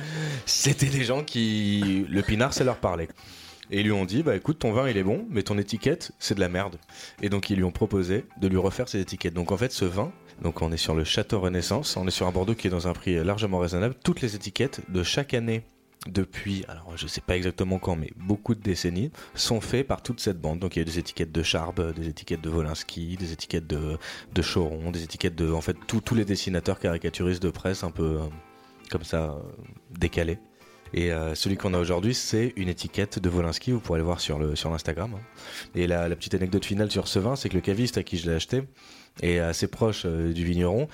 C'était 0.45 0.87
des 0.87 1.05
gens 1.05 1.25
qui. 1.25 2.05
Le 2.11 2.23
pinard, 2.23 2.53
ça 2.53 2.65
leur 2.65 2.77
parlait. 2.77 3.09
Et 3.71 3.81
ils 3.81 3.85
lui 3.85 3.93
ont 3.93 4.05
dit 4.05 4.23
bah 4.23 4.37
écoute, 4.37 4.59
ton 4.59 4.73
vin 4.73 4.89
il 4.89 4.97
est 4.97 5.03
bon, 5.03 5.27
mais 5.31 5.43
ton 5.43 5.59
étiquette 5.59 6.13
c'est 6.19 6.35
de 6.35 6.41
la 6.41 6.49
merde. 6.49 6.77
Et 7.23 7.29
donc 7.29 7.51
ils 7.51 7.57
lui 7.57 7.65
ont 7.65 7.73
proposé 7.73 8.25
de 8.41 8.49
lui 8.49 8.59
refaire 8.59 8.89
ses 8.89 9.01
étiquettes. 9.01 9.35
Donc 9.35 9.53
en 9.53 9.57
fait, 9.57 9.73
ce 9.73 9.85
vin, 9.85 10.13
donc 10.43 10.63
on 10.63 10.73
est 10.73 10.77
sur 10.77 10.95
le 10.95 11.05
Château 11.05 11.41
Renaissance, 11.41 11.97
on 11.97 12.07
est 12.07 12.11
sur 12.11 12.27
un 12.27 12.33
Bordeaux 12.33 12.55
qui 12.55 12.67
est 12.67 12.71
dans 12.71 12.89
un 12.89 12.93
prix 12.93 13.23
largement 13.23 13.59
raisonnable. 13.59 13.95
Toutes 14.03 14.21
les 14.21 14.35
étiquettes 14.37 14.81
de 14.89 15.03
chaque 15.03 15.35
année 15.35 15.63
depuis, 16.09 16.65
alors 16.69 16.97
je 16.97 17.07
sais 17.07 17.21
pas 17.21 17.37
exactement 17.37 17.79
quand, 17.79 17.97
mais 17.97 18.13
beaucoup 18.17 18.55
de 18.55 18.61
décennies, 18.61 19.11
sont 19.35 19.61
faits 19.61 19.87
par 19.87 20.03
toute 20.03 20.21
cette 20.21 20.41
bande. 20.41 20.59
Donc 20.59 20.77
il 20.77 20.81
y 20.81 20.83
a 20.83 20.85
des 20.85 20.99
étiquettes 20.99 21.33
de 21.33 21.43
Charbe, 21.43 21.95
des 21.95 22.09
étiquettes 22.09 22.41
de 22.41 22.51
Wolinski, 22.51 23.17
des 23.17 23.33
étiquettes 23.33 23.67
de, 23.67 23.99
de 24.35 24.43
Choron, 24.43 24.91
des 24.91 25.03
étiquettes 25.03 25.35
de, 25.35 25.51
en 25.51 25.61
fait, 25.61 25.77
tous 25.87 26.01
tous 26.01 26.15
les 26.15 26.25
dessinateurs 26.25 26.79
caricaturistes 26.79 27.43
de 27.43 27.51
presse 27.51 27.85
un 27.85 27.91
peu 27.91 28.21
euh, 28.21 28.27
comme 28.91 29.05
ça, 29.05 29.33
euh, 29.33 29.41
décalés. 29.91 30.39
Et 30.97 31.13
euh, 31.13 31.35
celui 31.35 31.59
qu'on 31.59 31.75
a 31.75 31.79
aujourd'hui, 31.79 32.15
c'est 32.15 32.55
une 32.57 32.71
étiquette 32.71 33.19
de 33.19 33.29
Wolinski. 33.29 33.71
Vous 33.71 33.81
pourrez 33.81 33.99
le 33.99 34.05
voir 34.05 34.19
sur 34.19 34.39
le 34.39 34.55
l'Instagram. 34.65 35.13
Et 35.75 35.87
la, 35.87 36.09
petite 36.17 36.35
anecdote 36.35 36.65
finale 36.65 36.91
sur 36.91 37.07
ce 37.07 37.19
vin, 37.19 37.37
c'est 37.37 37.51
que 37.51 37.55
le 37.55 37.61
caviste 37.61 37.99
à 37.99 38.03
qui 38.03 38.17
je 38.17 38.29
l'ai 38.29 38.35
acheté 38.35 38.63
est 39.23 39.39
assez 39.39 39.67
proche 39.67 40.03
euh, 40.05 40.33
du 40.33 40.45
vigneron 40.45 40.89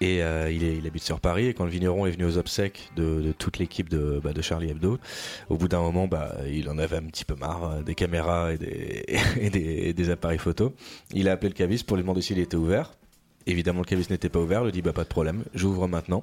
et 0.00 0.22
euh, 0.22 0.50
il, 0.50 0.86
habite 0.86 1.02
sur 1.02 1.18
Paris. 1.18 1.46
Et 1.46 1.54
quand 1.54 1.64
le 1.64 1.70
vigneron 1.70 2.04
est 2.04 2.10
venu 2.10 2.26
aux 2.26 2.36
obsèques 2.36 2.90
de, 2.96 3.32
toute 3.38 3.58
l'équipe 3.58 3.88
de, 3.88 4.20
bah, 4.22 4.34
de 4.34 4.42
Charlie 4.42 4.70
Hebdo, 4.70 4.98
au 5.48 5.56
bout 5.56 5.68
d'un 5.68 5.80
moment, 5.80 6.06
bah, 6.06 6.36
il 6.46 6.68
en 6.68 6.76
avait 6.76 6.96
un 6.96 7.04
petit 7.04 7.24
peu 7.24 7.34
marre 7.34 7.82
des 7.82 7.94
caméras 7.94 8.52
et 9.40 9.94
des, 9.94 10.10
appareils 10.10 10.38
photo. 10.38 10.74
Il 11.14 11.26
a 11.26 11.32
appelé 11.32 11.48
le 11.48 11.54
caviste 11.54 11.86
pour 11.86 11.96
lui 11.96 12.02
demander 12.02 12.20
s'il 12.20 12.38
était 12.38 12.56
ouvert. 12.56 12.92
Évidemment, 13.46 13.80
le 13.80 13.86
caviste 13.86 14.10
n'était 14.10 14.28
pas 14.28 14.40
ouvert. 14.40 14.62
Lui 14.62 14.72
dit 14.72 14.82
bah 14.82 14.92
pas 14.92 15.04
de 15.04 15.08
problème, 15.08 15.44
j'ouvre 15.54 15.88
maintenant. 15.88 16.22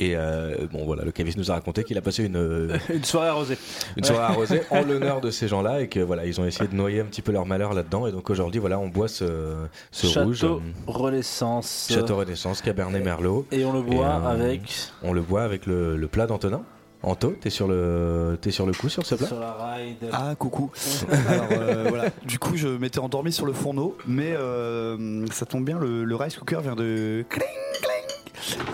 Et 0.00 0.12
euh, 0.14 0.66
bon 0.72 0.84
voilà, 0.84 1.04
le 1.04 1.10
caviste 1.10 1.38
nous 1.38 1.50
a 1.50 1.54
raconté 1.54 1.82
qu'il 1.82 1.98
a 1.98 2.00
passé 2.00 2.24
une, 2.24 2.36
euh, 2.36 2.76
Une 2.88 3.04
soirée 3.04 3.28
arrosée. 3.28 3.58
une 3.96 4.04
soirée 4.04 4.32
arrosée 4.32 4.62
en 4.70 4.82
l'honneur 4.86 5.20
de 5.20 5.30
ces 5.30 5.48
gens-là 5.48 5.80
et 5.80 5.88
que 5.88 5.98
voilà, 6.00 6.24
ils 6.24 6.40
ont 6.40 6.44
essayé 6.44 6.68
de 6.68 6.74
noyer 6.76 7.00
un 7.00 7.04
petit 7.04 7.22
peu 7.22 7.32
leur 7.32 7.46
malheur 7.46 7.74
là-dedans. 7.74 8.06
Et 8.06 8.12
donc 8.12 8.30
aujourd'hui, 8.30 8.60
voilà, 8.60 8.78
on 8.78 8.88
boit 8.88 9.08
ce, 9.08 9.54
ce 9.90 10.18
rouge, 10.20 10.38
Château 10.38 10.60
euh, 10.60 10.82
Renaissance. 10.86 11.88
Château 11.92 12.16
Renaissance, 12.16 12.62
Cabernet 12.62 13.02
Merlot. 13.04 13.46
Et 13.50 13.64
on 13.64 13.72
le 13.72 13.82
boit 13.82 14.06
Et, 14.06 14.26
euh, 14.26 14.28
avec. 14.28 14.60
On 15.02 15.12
le 15.12 15.20
boit 15.20 15.42
avec 15.42 15.66
le, 15.66 15.96
le 15.96 16.06
plat 16.06 16.26
d'Antonin. 16.26 16.62
Anto, 17.00 17.36
t'es 17.40 17.50
sur 17.50 17.68
le, 17.68 18.36
t'es 18.40 18.50
sur 18.50 18.66
le 18.66 18.72
coup 18.72 18.88
sur 18.88 19.06
ce 19.06 19.14
plat 19.14 19.28
Sur 19.28 19.38
la 19.38 19.52
ride. 19.52 20.08
Ah 20.12 20.34
coucou. 20.36 20.70
Alors 21.28 21.46
euh, 21.52 21.86
voilà. 21.88 22.06
Du 22.24 22.40
coup, 22.40 22.56
je 22.56 22.66
m'étais 22.66 22.98
endormi 22.98 23.30
sur 23.32 23.46
le 23.46 23.52
fourneau, 23.52 23.96
mais 24.06 24.32
euh, 24.36 25.24
ça 25.30 25.46
tombe 25.46 25.64
bien, 25.64 25.78
le, 25.78 26.04
le 26.04 26.16
rice 26.16 26.36
cooker 26.36 26.58
vient 26.60 26.74
de 26.74 27.24
cling, 27.28 27.46
cling, 27.80 27.87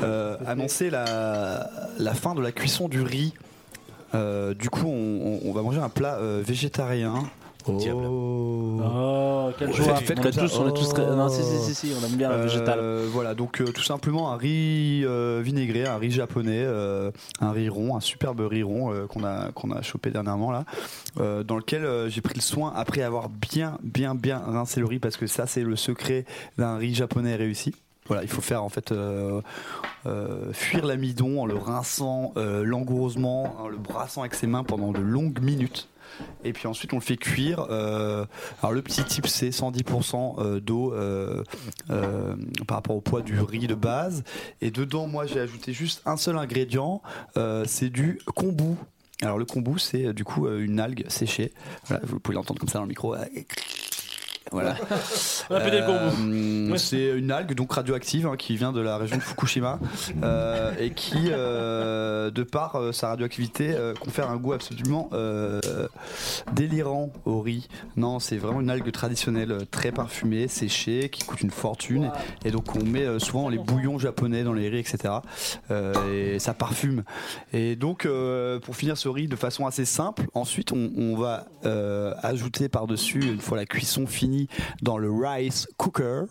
euh, 0.03 0.37
annoncer 0.47 0.91
la, 0.91 1.69
la 1.99 2.15
fin 2.15 2.35
de 2.35 2.41
la 2.41 2.53
cuisson 2.53 2.89
du 2.89 3.03
riz. 3.03 3.33
Euh, 4.15 4.55
du 4.55 4.71
coup, 4.71 4.87
on, 4.87 5.41
on- 5.45 5.49
on 5.49 5.53
va 5.53 5.63
manger 5.63 5.81
un 5.81 5.89
plat 5.89 6.17
euh, 6.21 6.43
végétarien. 6.47 7.25
Oh. 7.67 7.73
Oh, 8.85 9.51
quelle 9.59 9.69
Ouais, 9.71 9.75
joie. 9.75 9.97
faites 9.97 10.19
on, 10.19 10.33
ça. 10.33 10.41
tous, 10.43 10.59
on 10.59 10.69
est 10.69 10.73
tous 10.77 10.89
très- 10.91 11.07
Non, 11.07 11.29
si, 11.31 11.43
si, 11.43 11.59
si, 11.61 11.75
si, 11.75 11.93
on 11.99 12.05
aime 12.05 12.17
bien 12.17 12.29
le 12.29 12.35
Euh, 12.35 12.43
végétal. 12.45 12.79
Voilà, 13.11 13.35
donc 13.35 13.61
euh, 13.61 13.65
tout 13.73 13.83
simplement 13.83 14.31
un 14.33 14.37
riz 14.37 15.03
euh, 15.05 15.41
vinaigré, 15.43 15.87
un 15.87 15.97
riz 15.97 16.11
japonais, 16.11 16.63
euh, 16.63 17.11
un 17.41 17.53
riz 17.53 17.69
rond, 17.71 17.97
un 17.97 18.01
superbe 18.01 18.41
riz 18.41 18.63
rond 18.63 18.93
euh, 18.93 19.07
qu'on 19.07 19.25
a 19.25 19.51
qu'on 19.53 19.71
a 19.71 19.81
chopé 19.83 20.11
dernièrement 20.11 20.51
là, 20.51 20.65
euh, 21.21 21.43
dans 21.43 21.57
lequel 21.57 21.85
euh, 21.87 22.09
j'ai 22.11 22.21
pris 22.21 22.35
le 22.35 22.43
soin 22.43 22.73
après 22.77 23.01
avoir 23.03 23.29
bien 23.31 23.79
bien 23.83 24.15
bien 24.15 24.39
rincé 24.39 24.81
le 24.81 24.87
riz 24.87 24.99
parce 24.99 25.17
que 25.17 25.27
ça 25.27 25.47
c'est 25.47 25.63
le 25.63 25.77
secret 25.77 26.27
d'un 26.59 26.77
riz 26.77 26.95
japonais 26.95 27.35
réussi. 27.35 27.75
Voilà, 28.07 28.23
il 28.23 28.29
faut 28.29 28.43
faire 28.43 28.63
en 28.63 28.69
fait 28.69 28.93
euh, 28.93 29.41
euh, 30.05 30.53
fuir 30.53 30.85
l'amidon 30.85 31.41
en 31.41 31.47
le 31.47 31.57
rinçant 31.57 32.35
euh, 32.37 32.63
langoureusement, 32.63 33.57
en 33.59 33.69
le 33.69 33.79
brassant 33.79 34.21
avec 34.21 34.35
ses 34.35 34.47
mains 34.47 34.63
pendant 34.63 34.93
de 34.93 35.01
longues 35.01 35.41
minutes. 35.41 35.89
Et 36.45 36.53
puis 36.53 36.69
ensuite 36.69 36.93
on 36.93 36.97
le 36.97 37.03
fait 37.03 37.17
cuire. 37.17 37.61
alors 37.61 38.73
le 38.73 38.83
petit 38.83 39.03
type 39.05 39.27
c'est 39.27 39.49
110% 39.49 40.35
euh, 40.39 40.61
d'eau 40.61 40.95
par 42.69 42.77
rapport 42.77 42.95
au 42.95 43.01
poids 43.01 43.23
du 43.23 43.41
riz 43.41 43.67
de 43.67 43.75
base. 43.75 44.23
Et 44.61 44.71
dedans 44.71 45.07
moi 45.07 45.25
j'ai 45.25 45.41
ajouté 45.41 45.73
juste 45.73 46.03
un 46.05 46.19
seul 46.19 46.37
ingrédient, 46.37 47.01
c'est 47.65 47.89
du 47.89 48.21
kombu. 48.35 48.77
Alors 49.23 49.39
le 49.39 49.47
kombu 49.47 49.79
c'est 49.79 50.13
du 50.13 50.25
coup 50.25 50.47
une 50.47 50.79
algue 50.79 51.05
séchée. 51.09 51.53
Vous 52.03 52.21
pouvez 52.21 52.37
l'entendre 52.37 52.61
comme 52.61 52.69
ça 52.69 52.79
dans 52.79 52.85
le 52.85 52.91
micro. 52.91 53.17
Voilà. 54.51 54.77
Euh, 55.51 56.71
Ouais. 56.71 56.79
C'est 56.79 57.19
une 57.19 57.31
algue 57.31 57.55
donc 57.55 57.73
radioactive 57.73 58.27
hein, 58.27 58.37
qui 58.37 58.57
vient 58.57 58.73
de 58.73 58.81
la 58.81 58.97
région 58.97 59.17
de 59.17 59.23
Fukushima 59.23 59.79
euh, 60.23 60.73
et 60.79 60.91
qui, 60.91 61.29
euh, 61.31 62.31
de 62.31 62.43
par 62.43 62.79
sa 62.93 63.09
radioactivité, 63.09 63.77
confère 64.01 64.31
un 64.31 64.37
goût 64.37 64.53
absolument 64.55 65.11
délirant 66.53 67.13
au 67.25 67.41
riz. 67.41 67.69
Non, 67.97 68.19
c'est 68.19 68.37
vraiment 68.37 68.61
une 68.61 68.71
algue 68.71 68.91
traditionnelle, 68.91 69.67
très 69.71 69.93
parfumée, 69.93 70.49
séchée, 70.49 71.09
qui 71.11 71.25
coûte 71.25 71.43
une 71.43 71.51
fortune. 71.51 72.11
Et 72.45 72.51
donc 72.51 72.75
on 72.75 72.85
met 72.85 73.19
souvent 73.19 73.49
les 73.49 73.59
bouillons 73.59 73.99
japonais, 73.99 74.43
dans 74.43 74.53
les 74.55 74.69
riz, 74.69 74.79
etc. 74.79 75.15
Et 76.13 76.39
ça 76.39 76.55
parfume. 76.55 77.05
Et 77.53 77.77
donc 77.77 78.09
pour 78.63 78.77
finir 78.77 78.97
ce 78.97 79.09
riz 79.09 79.29
de 79.29 79.37
façon 79.37 79.67
assez 79.67 79.85
simple, 79.85 80.27
ensuite 80.35 80.73
on, 80.73 80.91
on 80.97 81.17
va 81.17 81.47
ajouter 82.23 82.69
par-dessus, 82.69 83.21
une 83.21 83.41
fois 83.41 83.57
la 83.59 83.67
cuisson 83.67 84.07
finie, 84.07 84.44
dans 84.83 84.99
le 84.99 85.11
rice 85.11 85.69
cooker 85.77 86.25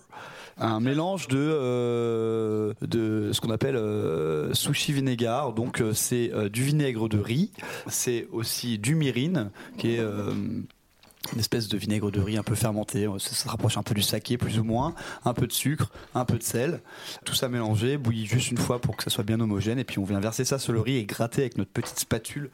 un 0.58 0.80
mélange 0.80 1.28
de, 1.28 1.38
euh, 1.38 2.74
ce 2.82 3.42
qu'on 3.42 3.52
appelle 3.52 3.76
euh, 3.76 4.54
sushi 4.54 4.94
vinegar. 4.94 5.54
Donc 5.54 5.82
euh, 5.82 5.94
c'est 5.94 6.32
du 6.50 6.64
vinaigre 6.64 7.10
de 7.10 7.20
riz, 7.20 7.52
c'est 7.88 8.28
aussi 8.32 8.78
du 8.78 8.96
mirin 8.96 9.50
qui 9.78 9.96
est 9.96 10.00
une 10.00 11.40
espèce 11.40 11.70
de 11.70 11.78
vinaigre 11.78 12.12
de 12.12 12.20
riz 12.20 12.38
un 12.38 12.44
peu 12.44 12.56
fermenté. 12.56 13.08
Ça, 13.18 13.34
se 13.34 13.48
rapproche 13.48 13.78
un 13.78 13.84
peu 13.84 13.94
du 13.94 14.02
saké, 14.02 14.38
plus 14.38 14.60
ou 14.60 14.64
moins. 14.64 14.94
Un 15.24 15.34
peu 15.34 15.48
de 15.48 15.54
sucre, 15.54 15.90
un 16.14 16.26
peu 16.26 16.38
de 16.38 16.44
sel. 16.44 16.82
Tout 17.24 17.34
ça 17.34 17.48
mélangé, 17.48 17.98
bouilli 17.98 18.26
juste 18.26 18.52
une 18.52 18.58
fois 18.58 18.80
pour 18.80 18.98
que 18.98 19.04
ça 19.04 19.10
soit 19.10 19.24
bien 19.24 19.40
homogène. 19.40 19.80
Et 19.80 19.86
puis 19.86 20.00
on 20.00 20.04
vient 20.04 20.20
verser 20.20 20.44
ça 20.44 20.60
sur 20.60 20.74
le 20.74 20.82
riz 20.82 20.98
et 20.98 21.06
gratter 21.06 21.42
avec 21.42 21.58
notre 21.58 21.72
petite 21.72 22.00
spatule. 22.00 22.50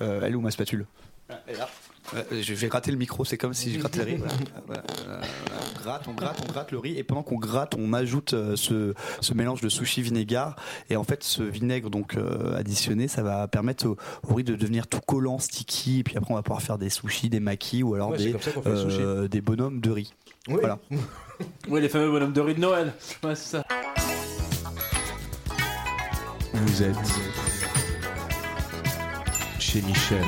Elle 0.00 0.36
où 0.36 0.40
ma 0.40 0.50
spatule? 0.50 0.86
Elle 1.28 1.54
est 1.54 1.58
là. 1.58 1.68
Je 2.32 2.54
vais 2.54 2.68
gratter 2.68 2.90
le 2.90 2.96
micro, 2.96 3.24
c'est 3.24 3.36
comme 3.36 3.54
si 3.54 3.74
je 3.74 3.78
grattais 3.78 4.04
le 4.04 4.04
riz. 4.04 4.22
On 4.68 5.82
gratte, 5.82 6.08
on 6.08 6.12
gratte, 6.12 6.42
on 6.46 6.52
gratte 6.52 6.72
le 6.72 6.78
riz, 6.78 6.98
et 6.98 7.04
pendant 7.04 7.22
qu'on 7.22 7.38
gratte, 7.38 7.74
on 7.78 7.92
ajoute 7.92 8.34
euh, 8.34 8.56
ce, 8.56 8.94
ce, 9.20 9.34
mélange 9.34 9.60
de 9.60 9.68
sushi 9.68 10.02
vinaigre. 10.02 10.56
Et 10.90 10.96
en 10.96 11.04
fait, 11.04 11.22
ce 11.24 11.42
vinaigre 11.42 11.88
donc 11.88 12.16
euh, 12.16 12.56
additionné, 12.56 13.08
ça 13.08 13.22
va 13.22 13.48
permettre 13.48 13.86
au, 13.86 13.96
riz 14.34 14.44
de 14.44 14.56
devenir 14.56 14.86
tout 14.86 15.00
collant, 15.00 15.38
sticky. 15.38 16.00
Et 16.00 16.02
puis 16.02 16.16
après, 16.16 16.32
on 16.32 16.36
va 16.36 16.42
pouvoir 16.42 16.62
faire 16.62 16.78
des 16.78 16.90
sushis, 16.90 17.28
des 17.28 17.40
makis 17.40 17.82
ou 17.82 17.94
alors 17.94 18.12
des, 18.12 18.34
euh, 18.66 19.28
des 19.28 19.40
bonhommes 19.40 19.80
de 19.80 19.90
riz. 19.90 20.14
Oui. 20.48 20.56
Voilà. 20.60 20.78
oui, 21.68 21.80
les 21.80 21.88
fameux 21.88 22.10
bonhommes 22.10 22.32
de 22.32 22.40
riz 22.40 22.54
de 22.54 22.60
Noël. 22.60 22.92
Ouais, 23.22 23.34
c'est 23.34 23.56
ça. 23.56 23.64
Vous 26.52 26.82
êtes 26.82 26.96
chez 29.58 29.80
Michel. 29.82 30.24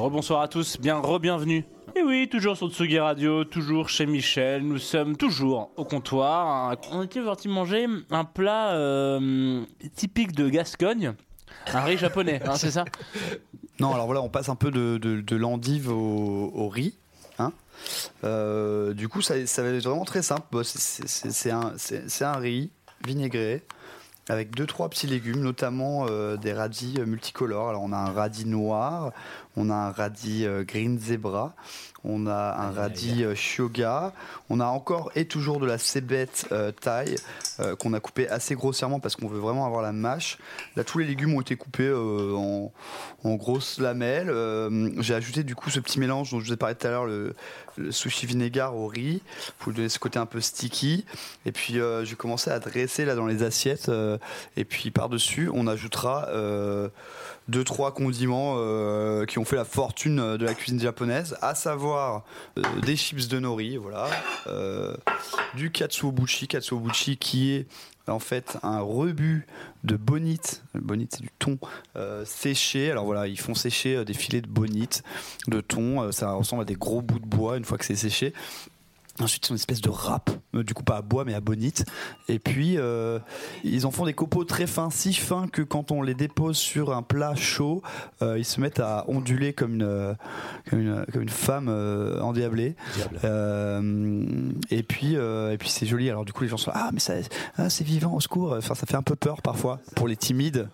Rebonsoir 0.00 0.40
à 0.40 0.48
tous, 0.48 0.78
bien 0.80 0.98
re-bienvenue. 0.98 1.62
Et 1.94 2.02
oui, 2.02 2.26
toujours 2.26 2.56
sur 2.56 2.70
Tsugi 2.70 2.98
Radio, 2.98 3.44
toujours 3.44 3.90
chez 3.90 4.06
Michel, 4.06 4.62
nous 4.62 4.78
sommes 4.78 5.14
toujours 5.14 5.72
au 5.76 5.84
comptoir. 5.84 6.74
On 6.90 7.02
était 7.02 7.20
parti 7.20 7.48
manger 7.48 7.86
un 8.10 8.24
plat 8.24 8.72
euh, 8.72 9.62
typique 9.96 10.32
de 10.32 10.48
Gascogne, 10.48 11.12
un 11.66 11.80
riz 11.82 11.98
japonais, 11.98 12.40
hein, 12.46 12.54
c'est 12.54 12.70
ça? 12.70 12.86
Non, 13.78 13.92
alors 13.92 14.06
voilà, 14.06 14.22
on 14.22 14.30
passe 14.30 14.48
un 14.48 14.54
peu 14.54 14.70
de, 14.70 15.36
l'endive 15.36 15.90
au, 15.90 16.68
riz. 16.70 16.96
Hein. 17.38 17.52
Euh, 18.24 18.94
du 18.94 19.08
coup, 19.08 19.20
ça, 19.20 19.34
va 19.34 19.68
être 19.68 19.84
vraiment 19.84 20.06
très 20.06 20.22
simple. 20.22 20.64
C'est 20.64 21.50
un, 21.50 21.74
un 22.22 22.36
riz 22.38 22.70
vinaigré 23.04 23.64
avec 24.30 24.54
deux 24.54 24.66
trois 24.66 24.88
petits 24.88 25.08
légumes, 25.08 25.40
notamment 25.40 26.06
euh, 26.08 26.36
des 26.36 26.52
radis 26.52 27.00
multicolores. 27.04 27.68
Alors 27.68 27.82
on 27.82 27.92
a 27.92 27.96
un 27.96 28.12
radis 28.12 28.46
noir, 28.46 29.12
on 29.56 29.70
a 29.70 29.74
un 29.74 29.90
radis 29.90 30.46
euh, 30.46 30.64
green 30.64 30.98
zebra, 30.98 31.54
on 32.04 32.26
a 32.26 32.56
un 32.58 32.70
radis 32.70 33.24
euh, 33.24 33.34
shoga, 33.34 34.12
on 34.48 34.60
a 34.60 34.66
encore 34.66 35.10
et 35.14 35.24
toujours 35.24 35.60
de 35.60 35.66
la 35.66 35.78
cébette 35.78 36.46
euh, 36.52 36.72
taille 36.72 37.16
qu'on 37.78 37.92
a 37.92 38.00
coupé 38.00 38.26
assez 38.26 38.54
grossièrement 38.54 39.00
parce 39.00 39.16
qu'on 39.16 39.28
veut 39.28 39.38
vraiment 39.38 39.66
avoir 39.66 39.82
la 39.82 39.92
mâche. 39.92 40.38
Là, 40.76 40.84
tous 40.84 40.98
les 40.98 41.06
légumes 41.06 41.34
ont 41.34 41.42
été 41.42 41.56
coupés 41.56 41.92
en, 41.92 42.72
grosses 43.34 43.78
lamelles. 43.78 44.32
J'ai 45.00 45.14
ajouté 45.14 45.42
du 45.42 45.54
coup 45.54 45.68
ce 45.68 45.78
petit 45.78 46.00
mélange 46.00 46.30
dont 46.30 46.40
je 46.40 46.46
vous 46.46 46.52
ai 46.54 46.56
parlé 46.56 46.74
tout 46.74 46.86
à 46.86 46.90
l'heure, 46.90 47.04
le, 47.04 47.34
sushi 47.90 48.24
vinaigre 48.24 48.74
au 48.74 48.86
riz, 48.86 49.22
pour 49.58 49.72
lui 49.72 49.76
donner 49.76 49.90
ce 49.90 49.98
côté 49.98 50.18
un 50.18 50.24
peu 50.24 50.40
sticky. 50.40 51.04
Et 51.44 51.52
puis 51.52 51.78
j'ai 52.04 52.16
commencé 52.16 52.50
à 52.50 52.58
dresser 52.60 53.04
là 53.04 53.14
dans 53.14 53.26
les 53.26 53.42
assiettes. 53.42 53.90
et 54.56 54.64
puis 54.64 54.90
par-dessus, 54.90 55.50
on 55.52 55.66
ajoutera 55.66 56.30
deux 57.50 57.64
trois 57.64 57.92
condiments 57.92 58.54
euh, 58.58 59.26
qui 59.26 59.38
ont 59.38 59.44
fait 59.44 59.56
la 59.56 59.64
fortune 59.64 60.36
de 60.36 60.44
la 60.44 60.54
cuisine 60.54 60.80
japonaise, 60.80 61.36
à 61.42 61.54
savoir 61.54 62.24
euh, 62.56 62.62
des 62.82 62.96
chips 62.96 63.28
de 63.28 63.38
nori, 63.38 63.76
voilà, 63.76 64.08
euh, 64.46 64.96
du 65.54 65.70
katsuobuchi, 65.70 66.46
katsuobuchi 66.46 67.16
qui 67.16 67.52
est 67.52 67.66
en 68.06 68.20
fait 68.20 68.56
un 68.62 68.80
rebut 68.80 69.46
de 69.84 69.96
bonite. 69.96 70.62
Bonite, 70.74 71.16
c'est 71.16 71.22
du 71.22 71.30
thon 71.38 71.58
séché. 72.24 72.90
Alors 72.90 73.04
voilà, 73.04 73.28
ils 73.28 73.38
font 73.38 73.54
sécher 73.54 74.04
des 74.04 74.14
filets 74.14 74.40
de 74.40 74.48
bonite, 74.48 75.04
de 75.46 75.60
thon. 75.60 76.10
ça 76.10 76.32
ressemble 76.32 76.62
à 76.62 76.64
des 76.64 76.74
gros 76.74 77.02
bouts 77.02 77.20
de 77.20 77.26
bois 77.26 77.56
une 77.56 77.64
fois 77.64 77.78
que 77.78 77.84
c'est 77.84 77.94
séché. 77.94 78.32
Ensuite, 79.20 79.44
c'est 79.44 79.50
une 79.50 79.56
espèce 79.56 79.80
de 79.80 79.90
râpe, 79.90 80.30
euh, 80.54 80.64
du 80.64 80.72
coup 80.72 80.82
pas 80.82 80.96
à 80.96 81.02
bois 81.02 81.24
mais 81.24 81.34
à 81.34 81.40
bonite. 81.40 81.84
Et 82.28 82.38
puis, 82.38 82.78
euh, 82.78 83.18
ils 83.64 83.86
en 83.86 83.90
font 83.90 84.06
des 84.06 84.14
copeaux 84.14 84.44
très 84.44 84.66
fins, 84.66 84.90
si 84.90 85.12
fins 85.12 85.46
que 85.48 85.62
quand 85.62 85.90
on 85.90 86.02
les 86.02 86.14
dépose 86.14 86.56
sur 86.56 86.94
un 86.94 87.02
plat 87.02 87.34
chaud, 87.34 87.82
euh, 88.22 88.38
ils 88.38 88.44
se 88.44 88.60
mettent 88.60 88.80
à 88.80 89.04
onduler 89.08 89.52
comme 89.52 89.74
une, 89.74 90.16
comme 90.68 90.80
une, 90.80 91.04
comme 91.12 91.22
une 91.22 91.28
femme 91.28 91.68
endiablée. 92.22 92.76
et 94.70 94.82
puis, 94.82 95.14
et 95.14 95.56
puis 95.58 95.68
c'est 95.68 95.86
joli. 95.86 96.08
Alors 96.08 96.24
du 96.24 96.32
coup, 96.32 96.44
les 96.44 96.48
gens 96.48 96.56
sont 96.56 96.72
ah 96.74 96.90
mais 96.92 97.00
ça, 97.00 97.14
ah, 97.56 97.68
c'est 97.68 97.84
vivant, 97.84 98.14
au 98.14 98.20
secours. 98.20 98.54
Enfin, 98.56 98.74
ça 98.74 98.86
fait 98.86 98.96
un 98.96 99.02
peu 99.02 99.16
peur 99.16 99.42
parfois 99.42 99.80
pour 99.96 100.08
les 100.08 100.16
timides, 100.16 100.68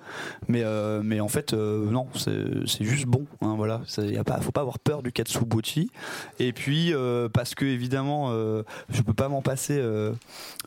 mais 0.48 0.64
mais 1.02 1.20
en 1.20 1.28
fait 1.28 1.52
non, 1.52 2.06
c'est 2.14 2.84
juste 2.84 3.06
bon. 3.06 3.26
Hein, 3.40 3.54
voilà, 3.56 3.80
il 3.98 4.22
pas, 4.24 4.40
faut 4.40 4.52
pas 4.52 4.60
avoir 4.60 4.78
peur 4.78 5.02
du 5.02 5.12
katsubochi. 5.12 5.90
Et 6.38 6.52
puis 6.52 6.92
parce 7.32 7.54
que 7.54 7.64
évidemment 7.64 8.35
euh, 8.36 8.62
je 8.90 9.02
peux 9.02 9.14
pas 9.14 9.28
m'en 9.28 9.42
passer. 9.42 9.76
Euh, 9.78 10.12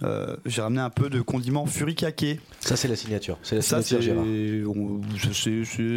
euh, 0.03 0.35
j'ai 0.45 0.61
ramené 0.61 0.81
un 0.81 0.89
peu 0.89 1.09
de 1.09 1.21
condiment 1.21 1.65
furikake. 1.65 2.39
Ça, 2.59 2.75
c'est 2.75 2.87
la 2.87 2.95
signature. 2.95 3.37
C'est 3.43 3.55
la 3.55 3.61
signature, 3.61 4.13
on, 4.17 5.01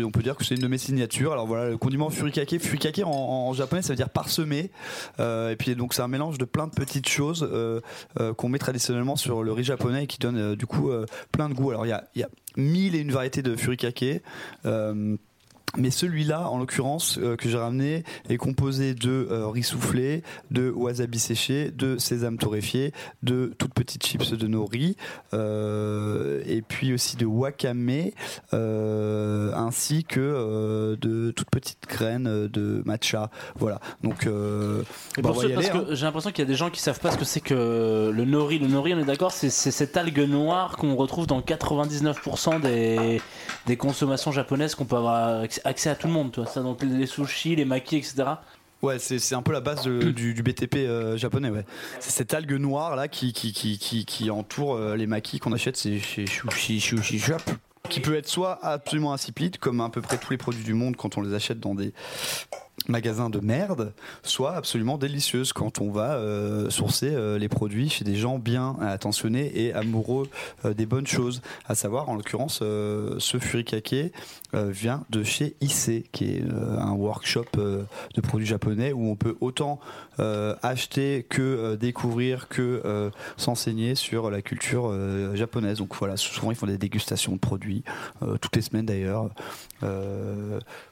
on, 0.04 0.10
peut 0.10 0.22
dire 0.22 0.36
que 0.36 0.44
c'est 0.44 0.54
une 0.54 0.60
de 0.60 0.68
mes 0.68 0.78
signatures. 0.78 1.32
Alors 1.32 1.46
voilà, 1.46 1.70
le 1.70 1.78
condiment 1.78 2.10
furikake. 2.10 2.60
Furikake 2.60 3.02
en, 3.04 3.52
japonais, 3.52 3.82
ça 3.82 3.90
veut 3.90 3.96
dire 3.96 4.10
parsemé. 4.10 4.70
et 5.18 5.56
puis 5.58 5.74
donc, 5.74 5.94
c'est 5.94 6.02
un 6.02 6.08
mélange 6.08 6.38
de 6.38 6.44
plein 6.44 6.66
de 6.66 6.72
petites 6.72 7.08
choses 7.08 7.48
qu'on 8.36 8.48
met 8.48 8.58
traditionnellement 8.58 9.16
sur 9.16 9.42
le 9.42 9.52
riz 9.52 9.64
japonais 9.64 10.04
et 10.04 10.06
qui 10.06 10.18
donne 10.18 10.54
du 10.54 10.66
coup 10.66 10.90
plein 11.32 11.48
de 11.48 11.54
goût. 11.54 11.70
Alors 11.70 11.86
il 11.86 11.90
y 11.90 11.92
a, 11.92 12.04
y 12.14 12.22
a 12.22 12.28
mille 12.56 12.94
et 12.94 12.98
une 12.98 13.12
variétés 13.12 13.42
de 13.42 13.56
furikake. 13.56 14.22
Mais 15.78 15.90
celui-là, 15.90 16.48
en 16.48 16.58
l'occurrence, 16.58 17.18
euh, 17.18 17.36
que 17.36 17.48
j'ai 17.48 17.56
ramené, 17.56 18.04
est 18.28 18.36
composé 18.36 18.94
de 18.94 19.28
euh, 19.30 19.48
riz 19.48 19.62
soufflé, 19.62 20.22
de 20.50 20.70
wasabi 20.70 21.18
séché, 21.18 21.70
de 21.70 21.96
sésame 21.96 22.36
torréfié, 22.36 22.92
de 23.22 23.54
toutes 23.56 23.72
petites 23.72 24.04
chips 24.04 24.32
de 24.32 24.46
nori, 24.46 24.96
euh, 25.32 26.42
et 26.46 26.60
puis 26.60 26.92
aussi 26.92 27.16
de 27.16 27.24
wakame, 27.24 28.10
ainsi 28.52 30.04
que 30.04 30.96
de 31.00 31.30
toutes 31.30 31.50
petites 31.50 31.88
graines 31.88 32.48
de 32.48 32.82
matcha. 32.84 33.30
Voilà. 33.56 33.80
Donc, 34.02 34.26
bah, 34.26 34.32
parce 35.22 35.42
que 35.42 35.78
hein. 35.78 35.84
j'ai 35.90 36.04
l'impression 36.04 36.30
qu'il 36.30 36.42
y 36.44 36.46
a 36.46 36.50
des 36.50 36.54
gens 36.54 36.70
qui 36.70 36.80
savent 36.80 37.00
pas 37.00 37.12
ce 37.12 37.18
que 37.18 37.24
c'est 37.24 37.40
que 37.40 38.10
le 38.14 38.24
nori. 38.24 38.58
Le 38.58 38.66
nori, 38.66 38.94
on 38.94 38.98
est 38.98 39.04
d'accord, 39.04 39.32
c'est 39.32 39.50
cette 39.50 39.96
algue 39.96 40.20
noire 40.20 40.76
qu'on 40.76 40.96
retrouve 40.96 41.26
dans 41.26 41.40
99% 41.40 42.60
des, 42.60 43.20
des 43.66 43.76
consommations 43.76 44.32
japonaises 44.32 44.74
qu'on 44.74 44.84
peut 44.84 44.96
avoir 44.96 45.42
accès 45.64 45.90
à 45.90 45.94
tout 45.94 46.06
le 46.06 46.12
monde, 46.12 46.32
toi. 46.32 46.46
Ça, 46.46 46.62
donc 46.62 46.82
les 46.82 47.06
sushis, 47.06 47.56
les 47.56 47.64
makis, 47.64 47.96
etc. 47.96 48.24
Ouais, 48.82 48.98
c'est 48.98 49.34
un 49.34 49.42
peu 49.42 49.52
la 49.52 49.60
base 49.60 49.84
du, 49.84 50.42
BTP 50.42 50.76
euh, 50.78 51.16
japonais, 51.16 51.50
ouais. 51.50 51.64
C'est 52.00 52.10
cette 52.10 52.34
algue 52.34 52.54
noire 52.54 52.96
là 52.96 53.06
qui, 53.06 53.32
qui, 53.32 53.52
qui, 53.52 53.78
qui, 53.78 54.30
entoure 54.30 54.74
euh, 54.74 54.96
les 54.96 55.06
makis 55.06 55.38
qu'on 55.38 55.52
achète 55.52 55.78
chez 55.78 56.26
Sushi, 56.26 56.80
Sushi 56.80 57.20
Shop. 57.20 57.36
Qui 57.88 58.00
peut 58.00 58.16
être 58.16 58.28
soit 58.28 58.58
absolument 58.64 59.12
insipide, 59.12 59.58
comme 59.58 59.80
à 59.80 59.88
peu 59.88 60.00
près 60.00 60.16
tous 60.16 60.30
les 60.30 60.36
produits 60.36 60.64
du 60.64 60.74
monde 60.74 60.96
quand 60.96 61.16
on 61.16 61.20
les 61.20 61.34
achète 61.34 61.60
dans 61.60 61.74
des 61.74 61.92
magasin 62.88 63.30
de 63.30 63.40
merde 63.40 63.92
soit 64.22 64.54
absolument 64.54 64.98
délicieuse 64.98 65.52
quand 65.52 65.80
on 65.80 65.90
va 65.90 66.14
euh, 66.14 66.70
sourcer 66.70 67.10
euh, 67.12 67.38
les 67.38 67.48
produits 67.48 67.88
chez 67.88 68.04
des 68.04 68.16
gens 68.16 68.38
bien 68.38 68.76
attentionnés 68.80 69.52
et 69.54 69.72
amoureux 69.72 70.28
euh, 70.64 70.74
des 70.74 70.86
bonnes 70.86 71.06
choses. 71.06 71.42
À 71.66 71.74
savoir, 71.74 72.08
en 72.08 72.14
l'occurrence, 72.14 72.58
ce 72.58 73.38
furikake 73.40 74.12
vient 74.52 75.04
de 75.10 75.22
chez 75.22 75.56
IC, 75.60 76.10
qui 76.12 76.24
est 76.24 76.42
un 76.42 76.92
workshop 76.92 77.46
de 77.56 78.20
produits 78.20 78.46
japonais 78.46 78.92
où 78.92 79.10
on 79.10 79.16
peut 79.16 79.36
autant 79.40 79.80
acheter 80.18 81.24
que 81.28 81.74
découvrir 81.76 82.48
que 82.48 83.10
s'enseigner 83.36 83.94
sur 83.94 84.30
la 84.30 84.42
culture 84.42 84.92
japonaise. 85.34 85.78
Donc 85.78 85.94
voilà, 85.96 86.16
souvent 86.16 86.50
ils 86.50 86.56
font 86.56 86.66
des 86.66 86.78
dégustations 86.78 87.32
de 87.32 87.38
produits 87.38 87.82
toutes 88.40 88.56
les 88.56 88.62
semaines 88.62 88.86
d'ailleurs 88.86 89.30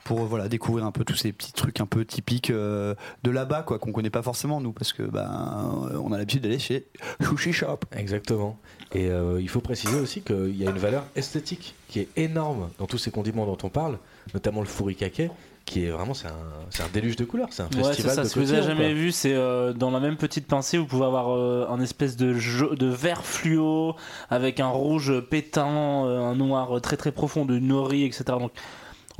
pour 0.05 0.21
voilà 0.25 0.49
découvrir 0.49 0.85
un 0.85 0.93
peu 0.93 1.05
tous 1.05 1.17
ces 1.17 1.33
petits 1.33 1.53
trucs 1.53 1.81
un 1.81 1.87
peu 1.87 2.05
typique 2.05 2.51
euh, 2.51 2.95
de 3.23 3.31
là-bas, 3.31 3.63
quoi, 3.63 3.79
qu'on 3.79 3.93
connaît 3.93 4.11
pas 4.11 4.23
forcément 4.23 4.61
nous, 4.61 4.73
parce 4.73 4.93
que 4.93 5.03
ben 5.03 5.91
on 6.03 6.13
a 6.13 6.19
l'habitude 6.19 6.43
d'aller 6.43 6.59
chez 6.59 6.87
Sushi 7.23 7.53
Shop. 7.53 7.81
Exactement. 7.97 8.59
Et 8.93 9.09
euh, 9.09 9.41
il 9.41 9.49
faut 9.49 9.61
préciser 9.61 9.99
aussi 10.01 10.23
qu'il 10.23 10.57
y 10.57 10.67
a 10.67 10.71
une 10.71 10.79
valeur 10.79 11.05
esthétique 11.17 11.75
qui 11.89 12.01
est 12.01 12.09
énorme 12.17 12.71
dans 12.79 12.87
tous 12.87 12.99
ces 12.99 13.11
condiments 13.11 13.47
dont 13.47 13.59
on 13.63 13.69
parle, 13.69 13.99
notamment 14.35 14.61
le 14.61 14.67
furikake 14.67 15.31
qui 15.67 15.85
est 15.85 15.91
vraiment 15.91 16.15
c'est 16.15 16.27
un, 16.27 16.85
un, 16.85 16.89
déluge 16.93 17.17
de 17.17 17.25
couleurs 17.25 17.49
c'est 17.51 17.63
un 17.63 17.69
festival 17.69 18.15
ça, 18.15 18.23
de 18.23 18.29
ce 18.29 18.35
que 18.35 18.41
vous 18.41 18.53
avez 18.53 18.63
jamais 18.63 18.95
vu 18.95 19.13
c'est 19.13 19.35
euh, 19.35 19.75
dans 19.75 19.91
la 19.91 20.01
même 20.01 20.17
petite 20.17 20.47
pincée 20.47 20.79
vous 20.79 20.87
pouvez 20.87 21.05
avoir 21.05 21.29
un 21.71 21.81
espèce 21.81 22.17
de 22.17 22.33
de 22.75 22.87
vert 22.87 23.25
fluo 23.25 23.95
avec 24.31 24.59
un 24.59 24.69
rouge 24.69 25.21
pétant 25.29 26.07
un 26.07 26.35
noir 26.35 26.81
très 26.81 26.97
très 26.97 27.13
profond 27.13 27.45
de 27.45 27.59
nori 27.59 28.05
etc 28.05 28.25
donc 28.41 28.53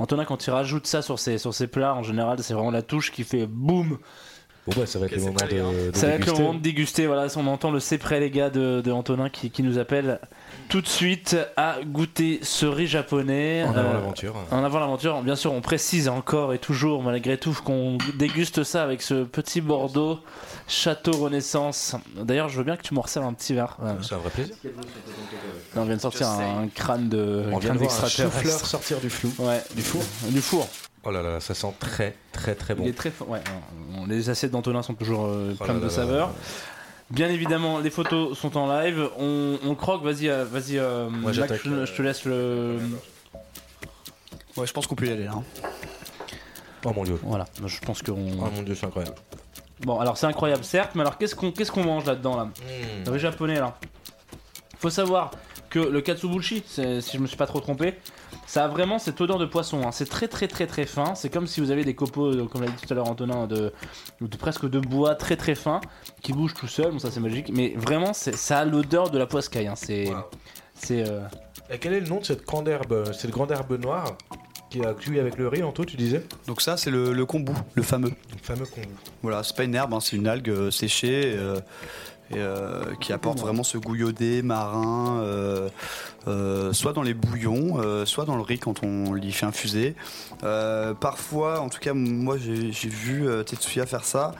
Antonin, 0.01 0.25
quand 0.25 0.45
il 0.45 0.49
rajoute 0.51 0.87
ça 0.87 1.01
sur 1.01 1.19
ses, 1.19 1.37
sur 1.37 1.53
ses 1.53 1.67
plats, 1.67 1.93
en 1.95 2.03
général, 2.03 2.39
c'est 2.41 2.53
vraiment 2.53 2.71
la 2.71 2.81
touche 2.81 3.11
qui 3.11 3.23
fait 3.23 3.45
boum. 3.45 3.97
Bon 4.67 4.73
bah 4.77 4.85
ça 4.85 4.99
va 4.99 5.07
être 5.07 5.15
le 5.15 5.21
moment 5.21 5.33
de, 5.33 5.91
de 5.91 5.95
Ça 5.97 6.07
va 6.07 6.13
être 6.13 6.19
le 6.19 6.25
déguster. 6.25 6.41
moment 6.41 6.53
de 6.53 6.59
déguster. 6.59 7.07
Voilà, 7.07 7.27
on 7.35 7.47
entend 7.47 7.71
le 7.71 7.79
c'est 7.79 7.97
prêt 7.97 8.19
les 8.19 8.29
gars 8.29 8.49
de, 8.51 8.81
de 8.81 8.91
Antonin 8.91 9.29
qui, 9.29 9.49
qui 9.49 9.63
nous 9.63 9.79
appelle 9.79 10.19
tout 10.71 10.79
de 10.79 10.87
suite 10.87 11.35
à 11.57 11.79
goûter 11.85 12.39
ce 12.43 12.65
riz 12.65 12.87
japonais. 12.87 13.65
En 13.65 13.71
avant 13.75 13.89
Euh, 13.89 13.93
l'aventure. 13.93 14.35
En 14.51 14.63
avant 14.63 14.79
l'aventure, 14.79 15.21
bien 15.21 15.35
sûr, 15.35 15.51
on 15.51 15.59
précise 15.59 16.07
encore 16.07 16.53
et 16.53 16.59
toujours, 16.59 17.03
malgré 17.03 17.37
tout, 17.37 17.53
qu'on 17.65 17.97
déguste 18.15 18.63
ça 18.63 18.81
avec 18.81 19.01
ce 19.01 19.25
petit 19.25 19.59
Bordeaux 19.59 20.19
Château 20.69 21.11
Renaissance. 21.11 21.97
D'ailleurs, 22.15 22.47
je 22.47 22.57
veux 22.57 22.63
bien 22.63 22.77
que 22.77 22.83
tu 22.83 22.93
me 22.93 23.01
resserres 23.01 23.23
un 23.25 23.33
petit 23.33 23.53
verre. 23.53 23.75
Ouais. 23.81 23.91
C'est 24.01 24.15
un 24.15 24.19
vrai 24.19 24.29
plaisir. 24.29 24.55
On 25.75 25.83
vient 25.83 25.97
de 25.97 26.01
sortir 26.01 26.29
un, 26.29 26.69
crâne 26.73 27.09
de 27.09 27.43
On 27.51 27.57
vient 27.57 27.71
crâne 27.71 27.73
de 27.73 27.83
voir 27.83 28.05
un 28.05 28.07
chou-fleur 28.07 28.59
sortir 28.65 28.99
du 29.01 29.09
flou. 29.09 29.33
Ouais, 29.39 29.61
Du 29.75 29.81
four. 29.81 30.01
du 30.29 30.39
four. 30.41 30.69
Oh 31.03 31.09
là 31.09 31.23
là, 31.23 31.39
ça 31.39 31.55
sent 31.55 31.73
très 31.79 32.15
très 32.31 32.53
très 32.53 32.75
Il 32.75 32.77
bon. 32.77 32.85
est 32.85 32.93
très 32.95 33.09
fort. 33.09 33.27
Ouais, 33.27 33.39
les 34.07 34.29
assiettes 34.29 34.51
d'Antonin 34.51 34.83
sont 34.83 34.93
toujours 34.93 35.25
euh, 35.25 35.55
Oh 35.59 35.63
pleines 35.63 35.77
là 35.81 35.87
de 35.87 35.87
là 35.87 35.87
là 35.87 35.95
saveurs. 35.95 36.27
là. 36.27 36.33
Bien 37.11 37.29
évidemment, 37.29 37.79
les 37.79 37.89
photos 37.89 38.37
sont 38.37 38.57
en 38.57 38.71
live. 38.81 39.09
On, 39.19 39.59
on 39.65 39.75
croque. 39.75 40.03
Vas-y, 40.03 40.29
euh, 40.29 40.45
vas-y. 40.45 40.77
euh, 40.77 41.09
Mac, 41.09 41.33
j'attaque, 41.33 41.61
je, 41.63 41.85
je 41.85 41.93
te 41.93 42.01
laisse 42.01 42.25
le. 42.25 42.77
Ouais, 44.57 44.65
je 44.67 44.73
pense 44.73 44.87
qu'on 44.87 44.95
peut 44.95 45.07
y 45.07 45.11
aller 45.11 45.25
là. 45.25 45.33
hein. 45.35 45.43
Oh 46.85 46.91
mon 46.95 47.03
dieu. 47.03 47.19
Voilà. 47.23 47.45
Je 47.65 47.79
pense 47.79 48.01
qu'on. 48.01 48.13
Oh 48.13 48.49
mon 48.55 48.63
dieu, 48.63 48.75
c'est 48.75 48.85
incroyable. 48.85 49.15
Bon, 49.81 49.99
alors 49.99 50.15
c'est 50.17 50.27
incroyable, 50.27 50.63
certes, 50.63 50.91
mais 50.93 51.01
alors 51.01 51.17
qu'est-ce 51.17 51.35
qu'on 51.35 51.51
qu'est-ce 51.51 51.71
qu'on 51.71 51.83
mange 51.83 52.05
là-dedans 52.05 52.37
là? 52.37 52.45
Mmh. 52.45 52.51
Le 53.05 53.11
riz 53.11 53.19
japonais 53.19 53.59
là. 53.59 53.77
Faut 54.77 54.91
savoir 54.91 55.31
que 55.69 55.79
le 55.79 56.01
katsubushi, 56.01 56.63
si 56.67 56.81
je 56.83 57.17
me 57.17 57.25
suis 57.27 57.37
pas 57.37 57.47
trop 57.47 57.59
trompé, 57.61 57.95
ça 58.51 58.65
a 58.65 58.67
vraiment 58.67 58.99
cette 58.99 59.21
odeur 59.21 59.37
de 59.37 59.45
poisson. 59.45 59.81
hein. 59.87 59.91
C'est 59.93 60.09
très 60.09 60.27
très 60.27 60.47
très 60.49 60.67
très 60.67 60.85
fin. 60.85 61.15
C'est 61.15 61.29
comme 61.29 61.47
si 61.47 61.61
vous 61.61 61.71
avez 61.71 61.85
des 61.85 61.95
copeaux, 61.95 62.33
euh, 62.33 62.45
comme 62.47 62.61
l'a 62.63 62.67
dit 62.67 62.85
tout 62.85 62.91
à 62.91 62.95
l'heure 62.95 63.07
Antonin, 63.09 63.47
de, 63.47 63.71
de 64.19 64.37
presque 64.37 64.69
de 64.69 64.79
bois 64.79 65.15
très 65.15 65.37
très 65.37 65.55
fin 65.55 65.79
qui 66.21 66.33
bouge 66.33 66.53
tout 66.53 66.67
seul. 66.67 66.91
Bon, 66.91 66.99
ça 66.99 67.11
c'est 67.11 67.21
magique. 67.21 67.49
Mais 67.53 67.73
vraiment, 67.77 68.11
c'est- 68.13 68.35
ça 68.35 68.59
a 68.59 68.65
l'odeur 68.65 69.09
de 69.09 69.17
la 69.17 69.25
poiscaille. 69.25 69.67
hein. 69.67 69.75
C'est 69.77 70.09
Wow. 70.09 70.15
c'est 70.75 71.07
euh, 71.09 71.21
Et 71.69 71.77
quel 71.79 71.93
est 71.93 72.01
le 72.01 72.07
nom 72.09 72.19
de 72.19 72.25
cette 72.25 72.45
grande 72.45 72.67
herbe 72.67 73.13
Cette 73.13 73.31
grande 73.31 73.51
herbe 73.51 73.79
noire 73.81 74.17
qui 74.69 74.83
a 74.85 74.93
cuit 74.93 75.19
avec 75.19 75.37
le 75.37 75.47
riz, 75.47 75.63
Anto, 75.63 75.85
tu 75.85 75.95
disais? 75.95 76.25
Donc 76.47 76.61
ça, 76.61 76.75
c'est 76.75 76.91
le, 76.91 77.13
le 77.13 77.25
kombu, 77.25 77.53
le 77.75 77.83
fameux. 77.83 78.09
Le 78.09 78.37
fameux 78.41 78.65
kombu. 78.65 78.87
Voilà, 79.21 79.43
c'est 79.43 79.55
pas 79.55 79.63
une 79.63 79.75
herbe, 79.75 79.93
hein, 79.93 79.99
c'est 80.01 80.15
une 80.17 80.27
algue 80.27 80.49
euh, 80.49 80.71
séchée 80.71 81.33
euh, 81.37 81.59
et, 82.33 82.37
euh, 82.37 82.83
qui 82.99 83.13
apporte 83.13 83.39
vraiment 83.39 83.63
ce 83.63 83.77
goût 83.77 83.95
iodé 83.95 84.41
marin, 84.41 85.19
euh, 85.21 85.69
euh, 86.27 86.73
soit 86.73 86.93
dans 86.93 87.01
les 87.01 87.13
bouillons, 87.13 87.81
soit 88.05 88.25
dans 88.25 88.35
le 88.35 88.41
riz 88.41 88.59
quand 88.59 88.83
on 88.83 89.13
l'y 89.13 89.31
fait 89.31 89.45
infuser. 89.45 89.95
Parfois, 90.99 91.59
en 91.61 91.69
tout 91.69 91.79
cas, 91.79 91.93
moi 91.93 92.37
j'ai 92.37 92.89
vu 92.89 93.27
Tetsuya 93.45 93.85
faire 93.85 94.03
ça. 94.05 94.31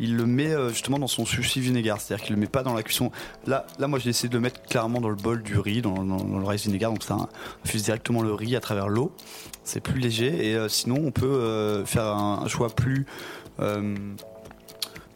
Il 0.00 0.16
le 0.16 0.26
met 0.26 0.50
justement 0.70 0.98
dans 0.98 1.06
son 1.06 1.24
sushi 1.24 1.60
vinaigre, 1.60 1.96
c'est-à-dire 2.00 2.24
qu'il 2.26 2.34
le 2.34 2.40
met 2.40 2.48
pas 2.48 2.62
dans 2.64 2.74
la 2.74 2.82
cuisson. 2.82 3.12
Là, 3.46 3.64
là, 3.78 3.86
moi 3.86 3.98
j'ai 4.00 4.10
essayé 4.10 4.28
de 4.28 4.34
le 4.34 4.40
mettre 4.40 4.60
clairement 4.62 5.00
dans 5.00 5.08
le 5.08 5.14
bol 5.14 5.42
du 5.42 5.58
riz, 5.58 5.82
dans, 5.82 6.02
dans- 6.04 6.16
dans 6.24 6.38
le 6.38 6.46
rice 6.46 6.66
vinaigre, 6.66 6.90
donc 6.90 7.02
ça 7.04 7.16
infuse 7.64 7.84
directement 7.84 8.22
le 8.22 8.34
riz 8.34 8.56
à 8.56 8.60
travers 8.60 8.88
l'eau. 8.88 9.12
C'est 9.62 9.80
plus 9.80 9.98
léger 10.00 10.50
et 10.50 10.68
sinon 10.68 11.00
on 11.06 11.10
peut 11.10 11.84
faire 11.86 12.06
un, 12.06 12.40
un 12.44 12.48
choix 12.48 12.68
plus 12.70 13.06
euh, 13.60 13.94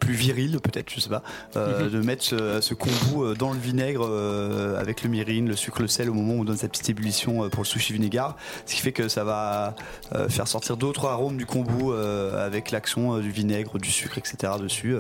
plus 0.09 0.15
viril 0.17 0.59
peut-être, 0.63 0.91
je 0.91 1.01
sais 1.01 1.11
pas, 1.11 1.23
euh, 1.57 1.91
de 1.91 2.01
mettre 2.01 2.25
ce, 2.25 2.63
ce 2.63 2.73
kombu 2.73 2.95
euh, 3.19 3.35
dans 3.35 3.53
le 3.53 3.59
vinaigre 3.59 4.07
euh, 4.09 4.81
avec 4.81 5.03
le 5.03 5.11
mirin, 5.11 5.45
le 5.45 5.55
sucre, 5.55 5.83
le 5.83 5.89
sel 5.89 6.09
au 6.09 6.15
moment 6.15 6.33
où 6.35 6.41
on 6.41 6.45
donne 6.45 6.57
sa 6.57 6.67
petite 6.69 6.89
ébullition 6.89 7.51
pour 7.51 7.63
le 7.63 7.67
sushi 7.69 7.93
vinaigre, 7.93 8.35
ce 8.65 8.75
qui 8.75 8.81
fait 8.81 8.93
que 8.93 9.09
ça 9.09 9.23
va 9.25 9.75
euh, 10.15 10.31
faire 10.31 10.49
sortir 10.49 10.79
d'autres 10.79 11.05
arômes 11.09 11.37
du 11.37 11.45
kombu 11.45 11.75
euh, 11.91 12.43
avec 12.47 12.71
l'action 12.71 13.17
euh, 13.17 13.21
du 13.21 13.31
vinaigre, 13.31 13.79
du 13.79 13.91
sucre, 13.91 14.17
etc. 14.17 14.55
dessus. 14.59 14.97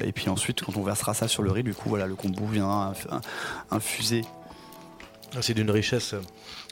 et 0.00 0.12
puis 0.12 0.28
ensuite, 0.28 0.62
quand 0.64 0.76
on 0.76 0.82
versera 0.82 1.14
ça 1.14 1.28
sur 1.28 1.44
le 1.44 1.52
riz, 1.52 1.62
du 1.62 1.74
coup, 1.74 1.88
voilà, 1.88 2.06
le 2.08 2.16
kombu 2.16 2.42
viendra 2.50 2.92
inf- 2.92 3.06
in- 3.14 3.20
infuser. 3.70 4.24
Ah, 5.36 5.38
C'est 5.42 5.54
d'une 5.54 5.70
richesse. 5.70 6.14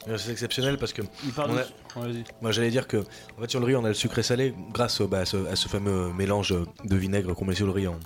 Euh, 0.09 0.17
C'est 0.17 0.31
exceptionnel 0.31 0.77
parce 0.77 0.93
que 0.93 1.01
il 1.25 1.31
parle 1.31 1.51
a- 1.59 1.99
Ouais, 1.99 2.23
moi 2.41 2.51
j'allais 2.51 2.69
dire 2.69 2.87
que 2.87 2.97
en 3.37 3.41
fait 3.41 3.49
sur 3.49 3.59
le 3.59 3.65
riz 3.65 3.75
on 3.75 3.83
a 3.85 3.87
le 3.87 3.93
sucré 3.93 4.21
salé 4.23 4.53
grâce 4.71 5.01
bah, 5.01 5.19
à, 5.19 5.25
ce, 5.25 5.37
à 5.47 5.55
ce 5.55 5.67
fameux 5.67 6.11
mélange 6.13 6.53
de 6.83 6.95
vinaigre 6.95 7.33
qu'on 7.33 7.45
met 7.45 7.55
sur 7.55 7.65
le 7.65 7.71
riz 7.71 7.87
en, 7.87 7.99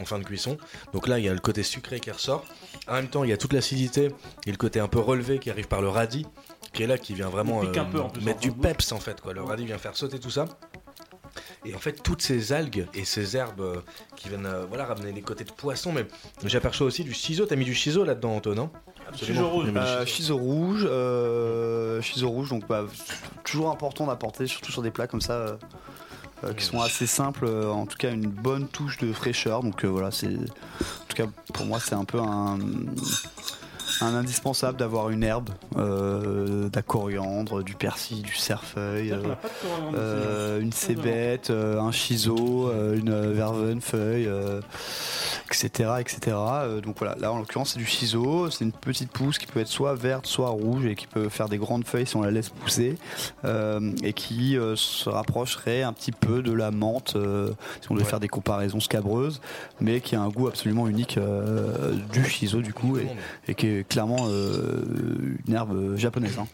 en 0.00 0.04
fin 0.04 0.18
de 0.18 0.24
cuisson. 0.24 0.56
Donc 0.92 1.08
là 1.08 1.18
il 1.18 1.24
y 1.24 1.28
a 1.28 1.32
le 1.34 1.40
côté 1.40 1.62
sucré 1.62 1.98
qui 2.00 2.10
ressort. 2.10 2.44
En 2.88 2.94
même 2.94 3.08
temps 3.08 3.24
il 3.24 3.30
y 3.30 3.32
a 3.32 3.36
toute 3.36 3.52
l'acidité 3.52 4.10
et 4.46 4.50
le 4.50 4.56
côté 4.56 4.78
un 4.80 4.88
peu 4.88 5.00
relevé 5.00 5.38
qui 5.38 5.50
arrive 5.50 5.68
par 5.68 5.82
le 5.82 5.88
radis 5.88 6.26
qui 6.72 6.82
est 6.84 6.86
là 6.86 6.96
qui 6.98 7.14
vient 7.14 7.28
vraiment 7.28 7.60
un 7.62 7.66
peu, 7.66 8.02
plus, 8.12 8.24
mettre 8.24 8.40
du 8.40 8.52
peps 8.52 8.92
en 8.92 9.00
fait 9.00 9.20
quoi. 9.20 9.32
Le 9.32 9.42
radis 9.42 9.64
vient 9.66 9.78
faire 9.78 9.96
sauter 9.96 10.18
tout 10.18 10.30
ça. 10.30 10.46
Et 11.64 11.74
en 11.74 11.78
fait, 11.78 12.02
toutes 12.02 12.20
ces 12.22 12.52
algues 12.52 12.86
et 12.92 13.04
ces 13.04 13.36
herbes 13.36 13.60
euh, 13.60 13.80
qui 14.16 14.28
viennent 14.28 14.46
euh, 14.46 14.66
voilà, 14.68 14.84
ramener 14.84 15.12
les 15.12 15.22
côtés 15.22 15.44
de 15.44 15.50
poisson, 15.52 15.92
mais 15.92 16.04
j'aperçois 16.44 16.86
aussi 16.88 17.04
du 17.04 17.14
ciseau. 17.14 17.46
T'as 17.46 17.54
mis 17.56 17.64
du 17.64 17.74
ciseau 17.74 18.04
là-dedans, 18.04 18.34
Antoine, 18.36 18.56
non 18.56 18.70
Rouge. 19.48 19.66
Du 19.66 19.76
Euh, 19.76 20.04
rouge, 20.36 20.86
euh, 20.88 22.00
chiso 22.02 22.28
rouge, 22.28 22.50
donc 22.50 22.66
bah, 22.66 22.84
toujours 23.44 23.70
important 23.70 24.06
d'apporter, 24.06 24.46
surtout 24.46 24.72
sur 24.72 24.82
des 24.82 24.90
plats 24.90 25.06
comme 25.06 25.20
ça. 25.20 25.34
euh, 25.34 25.56
euh, 26.44 26.52
qui 26.54 26.64
sont 26.64 26.80
assez 26.80 27.06
simples, 27.06 27.44
euh, 27.46 27.70
en 27.70 27.86
tout 27.86 27.96
cas 27.96 28.10
une 28.10 28.26
bonne 28.26 28.66
touche 28.66 28.98
de 28.98 29.12
fraîcheur. 29.12 29.62
Donc 29.62 29.84
euh, 29.84 29.88
voilà, 29.88 30.10
c'est 30.10 30.26
en 30.26 31.06
tout 31.08 31.16
cas 31.16 31.26
pour 31.52 31.66
moi 31.66 31.78
c'est 31.78 31.94
un 31.94 32.04
peu 32.04 32.18
un, 32.18 32.58
un 34.02 34.14
indispensable 34.14 34.78
d'avoir 34.78 35.10
une 35.10 35.22
herbe, 35.22 35.50
euh, 35.76 36.68
de 36.68 36.74
la 36.74 36.82
coriandre, 36.82 37.62
du 37.62 37.74
persil, 37.74 38.22
du 38.22 38.34
cerfeuil, 38.34 39.12
euh, 39.12 39.22
euh, 39.94 40.60
une 40.60 40.72
cébette, 40.72 41.50
euh, 41.50 41.80
un 41.80 41.92
chiso, 41.92 42.68
euh, 42.68 42.96
une 42.98 43.32
vervenefeuille, 43.32 44.26
euh, 44.26 44.60
etc., 45.48 45.90
etc. 46.00 46.36
Euh, 46.36 46.80
donc 46.80 46.96
voilà, 46.98 47.14
là 47.20 47.32
en 47.32 47.38
l'occurrence 47.38 47.70
c'est 47.74 47.78
du 47.78 47.86
chiso, 47.86 48.50
c'est 48.50 48.64
une 48.64 48.72
petite 48.72 49.10
pousse 49.10 49.38
qui 49.38 49.46
peut 49.46 49.60
être 49.60 49.68
soit 49.68 49.94
verte, 49.94 50.26
soit 50.26 50.48
rouge 50.50 50.86
et 50.86 50.94
qui 50.94 51.06
peut 51.06 51.28
faire 51.28 51.48
des 51.48 51.58
grandes 51.58 51.84
feuilles 51.84 52.06
si 52.06 52.16
on 52.16 52.22
la 52.22 52.30
laisse 52.30 52.48
pousser 52.48 52.96
euh, 53.44 53.92
et 54.02 54.12
qui 54.12 54.56
euh, 54.56 54.76
se 54.76 55.08
rapprocherait 55.08 55.82
un 55.82 55.92
petit 55.92 56.12
peu 56.12 56.42
de 56.42 56.52
la 56.52 56.70
menthe 56.70 57.14
euh, 57.16 57.50
si 57.80 57.90
on 57.90 57.94
devait 57.94 58.02
Ouais. 58.02 58.10
faire 58.10 58.18
des 58.20 58.26
comparaisons 58.28 58.80
scabreuses, 58.80 59.40
mais 59.80 60.00
qui 60.00 60.16
a 60.16 60.20
un 60.20 60.28
goût 60.28 60.48
absolument 60.48 60.88
unique 60.88 61.18
euh, 61.18 61.92
du 62.12 62.24
chiso 62.24 62.60
du 62.60 62.72
coup 62.74 62.98
et, 62.98 63.06
et 63.46 63.54
qui 63.54 63.68
est 63.68 63.84
clairement 63.92 64.26
euh, 64.28 64.82
une 65.46 65.54
herbe 65.54 65.96
japonaise. 65.96 66.38
hein. 66.38 66.46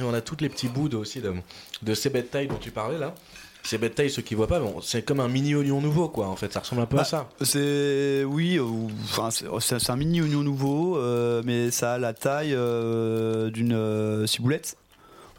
Et 0.00 0.02
on 0.04 0.14
a 0.14 0.22
toutes 0.22 0.40
les 0.40 0.48
petits 0.48 0.68
bouts 0.68 0.88
de, 0.88 0.96
aussi 0.96 1.20
de, 1.20 1.34
de 1.82 1.94
ces 1.94 2.08
bêtes 2.08 2.30
taille 2.30 2.46
dont 2.48 2.56
tu 2.58 2.70
parlais 2.70 2.98
là. 2.98 3.14
Ces 3.62 3.76
bêtes 3.76 3.94
taille, 3.94 4.08
ceux 4.10 4.22
qui 4.22 4.34
voient 4.34 4.48
pas, 4.48 4.58
bon, 4.58 4.80
c'est 4.82 5.02
comme 5.02 5.20
un 5.20 5.28
mini 5.28 5.54
oignon 5.54 5.82
nouveau 5.82 6.08
quoi. 6.08 6.28
En 6.28 6.34
fait, 6.34 6.50
ça 6.52 6.60
ressemble 6.60 6.80
un 6.80 6.86
peu 6.86 6.96
Bah, 6.96 7.02
à 7.02 7.04
ça. 7.04 7.28
C'est 7.42 8.24
oui, 8.24 8.58
ou- 8.58 8.90
enfin 9.04 9.30
c'est 9.30 9.44
c'est- 9.60 9.78
c'est 9.78 9.92
un 9.92 9.96
mini 9.96 10.22
oignon 10.22 10.40
nouveau, 10.42 10.96
euh, 10.96 11.42
mais 11.44 11.70
ça 11.70 11.92
a 11.94 11.98
la 11.98 12.14
taille 12.14 12.54
euh, 12.54 13.50
d'une 13.50 14.26
ciboulette. 14.26 14.76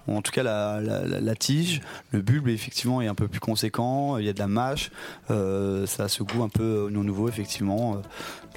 Ou 0.08 0.16
en 0.18 0.22
tout 0.22 0.32
cas 0.34 0.44
la, 0.44 0.80
la- 0.82 1.06
la- 1.22 1.36
tige, 1.36 1.82
le 2.12 2.22
bulbe 2.22 2.50
effectivement 2.50 3.02
est 3.02 3.08
un 3.08 3.16
peu 3.16 3.28
plus 3.30 3.40
conséquent, 3.40 4.18
il 4.18 4.26
y 4.26 4.30
a 4.30 4.34
de 4.34 4.40
la 4.40 4.48
mâche, 4.48 4.92
ça 5.30 6.04
a 6.04 6.08
ce 6.10 6.24
goût 6.24 6.44
un 6.44 6.50
peu 6.50 6.84
oignon 6.88 7.04
nouveau 7.04 7.28
effectivement. 7.30 8.02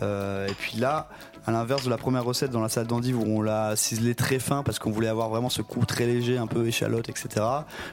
Et 0.03 0.53
puis 0.59 0.77
là, 0.79 1.09
à 1.47 1.53
l'inverse 1.53 1.85
de 1.85 1.91
la 1.91 1.97
première 1.97 2.25
recette 2.25 2.51
dans 2.51 2.61
la 2.61 2.69
salle 2.69 2.89
d'endive 2.89 3.19
où 3.19 3.25
on 3.25 3.41
l'a 3.41 3.77
ciselé 3.77 4.17
très 4.17 4.41
fin 4.41 4.65
parce 4.65 4.81
qu'on 4.81 4.91
voulait 4.91 5.09
avoir 5.09 5.29
vraiment 5.29 5.49
ce 5.49 5.63
goût 5.63 5.85
très 5.85 6.07
léger, 6.07 6.39
un 6.39 6.49
peu 6.49 6.67
échalote, 6.67 7.09
etc. 7.09 7.29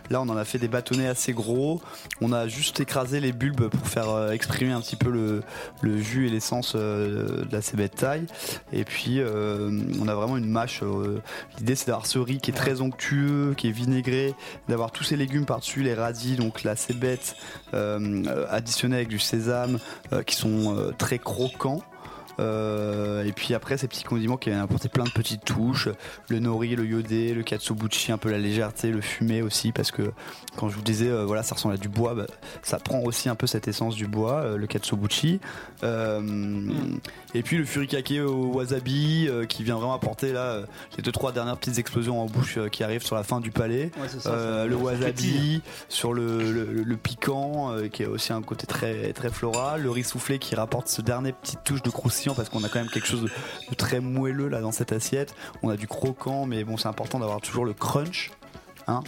Là 0.10 0.22
on 0.22 0.30
en 0.30 0.38
a 0.38 0.44
fait 0.44 0.58
des 0.58 0.68
bâtonnets 0.68 1.08
assez 1.08 1.34
gros, 1.34 1.80
on 2.20 2.34
a 2.34 2.48
juste 2.48 2.80
écrasé 2.80 3.20
les 3.20 3.32
bulbes 3.32 3.68
pour 3.68 3.88
faire 3.88 4.10
euh, 4.10 4.32
exprimer 4.32 4.72
un 4.72 4.82
petit 4.82 4.96
peu 4.96 5.12
le, 5.12 5.98
jus 5.98 6.28
et 6.28 6.30
l'essence 6.32 6.74
euh, 6.76 7.46
de 7.46 7.52
la 7.52 7.62
cébette 7.62 7.96
taille. 7.96 8.26
Et 8.72 8.84
puis 8.86 9.20
euh, 9.20 9.70
on 10.02 10.08
a 10.08 10.16
vraiment 10.16 10.38
une 10.38 10.50
mâche. 10.50 10.82
L'idée 11.60 11.76
c'est 11.76 11.88
d'avoir 11.88 12.08
ce 12.08 12.18
riz 12.18 12.40
qui 12.40 12.50
est 12.50 12.56
très 12.56 12.82
onctueux, 12.82 13.54
qui 13.56 13.68
est 13.68 13.72
vinaigré, 13.72 14.34
d'avoir 14.68 14.92
tous 14.92 15.04
ces 15.04 15.16
légumes 15.16 15.46
par-dessus, 15.46 15.84
les 15.84 15.94
radis, 15.94 16.36
donc 16.38 16.64
la 16.64 16.76
cébette 16.76 17.36
additionnée 17.72 18.96
avec 18.96 19.10
du 19.10 19.20
sésame, 19.20 19.78
qui 20.26 20.36
sont 20.36 20.94
très 20.98 21.20
croquants. 21.20 21.84
Euh, 22.40 23.24
et 23.26 23.32
puis 23.32 23.54
après 23.54 23.78
ces 23.78 23.88
petits 23.88 24.04
condiments 24.04 24.38
qui 24.38 24.50
viennent 24.50 24.62
apporter 24.62 24.90
plein 24.90 25.04
de 25.04 25.10
petites 25.12 25.46
touches, 25.46 25.90
le 26.30 26.40
nori, 26.40 26.76
le 26.76 26.86
yodé, 26.86 27.34
le 27.34 27.44
katsubuchi, 27.44 28.12
un 28.12 28.18
peu 28.18 28.32
la 28.32 28.40
légèreté, 28.40 28.90
le 28.90 29.02
fumé 29.02 29.42
aussi 29.42 29.72
parce 29.72 29.92
que 29.92 30.12
quand 30.58 30.70
je 30.70 30.76
vous 30.76 30.82
disais 30.82 31.10
euh, 31.10 31.26
voilà 31.26 31.44
ça 31.44 31.56
ressemble 31.56 31.76
à 31.76 31.78
du 31.78 31.90
bois, 31.90 32.16
bah, 32.16 32.26
ça 32.64 32.80
prend 32.80 33.00
aussi 33.02 33.30
un 33.30 33.36
peu 33.36 33.46
cette 33.48 33.68
essence 33.68 33.96
du 33.96 34.08
bois, 34.08 34.42
euh, 34.42 34.58
le 34.58 34.66
katsubuchi. 34.68 35.40
Et 37.36 37.42
puis 37.44 37.58
le 37.58 37.66
furikake 37.66 38.14
au 38.26 38.52
wasabi 38.54 39.28
qui 39.50 39.64
vient 39.64 39.76
vraiment 39.76 39.94
apporter 39.94 40.32
là 40.34 40.62
les 40.98 41.04
deux 41.04 41.12
trois 41.12 41.32
dernières 41.32 41.58
petites 41.58 41.78
explosions 41.80 42.22
en 42.22 42.26
bouche 42.26 42.58
qui 42.72 42.84
arrivent 42.84 43.04
sur 43.06 43.16
la 43.16 43.24
fin 43.24 43.40
du 43.42 43.52
palais. 43.52 43.92
Ouais, 44.00 44.08
c'est 44.08 44.20
ça, 44.22 44.32
ça- 44.38 44.66
le 44.66 44.76
wasabi 44.76 45.62
sur 45.90 46.14
le, 46.14 46.52
le- 46.52 46.66
le 46.84 46.98
piquant 46.98 47.76
qui 47.92 48.04
a 48.04 48.10
aussi 48.10 48.34
un 48.34 48.42
côté 48.42 48.66
très 48.68 49.14
très 49.14 49.30
floral, 49.30 49.82
le 49.84 49.90
riz 49.92 50.04
soufflé 50.04 50.40
qui 50.40 50.56
rapporte 50.56 50.88
ce 50.88 51.02
dernier 51.02 51.32
petite 51.34 51.64
touche 51.64 51.82
de 51.82 51.90
croustillant 51.90 52.23
parce 52.34 52.48
qu'on 52.48 52.64
a 52.64 52.70
quand 52.70 52.80
même 52.80 52.90
quelque 52.90 53.08
chose 53.08 53.24
de, 53.24 53.28
de 53.70 53.76
très 53.76 54.00
moelleux 54.00 54.48
là 54.48 54.62
dans 54.62 54.72
cette 54.72 54.94
assiette. 54.94 55.36
On 55.62 55.70
a 55.70 55.76
du 55.76 55.88
croquant 55.88 56.46
mais 56.46 56.64
bon 56.64 56.78
c'est 56.78 56.88
important 56.88 57.20
d'avoir 57.20 57.42
toujours 57.42 57.66
le 57.66 57.74
crunch. 57.74 58.32
Hein 58.88 59.02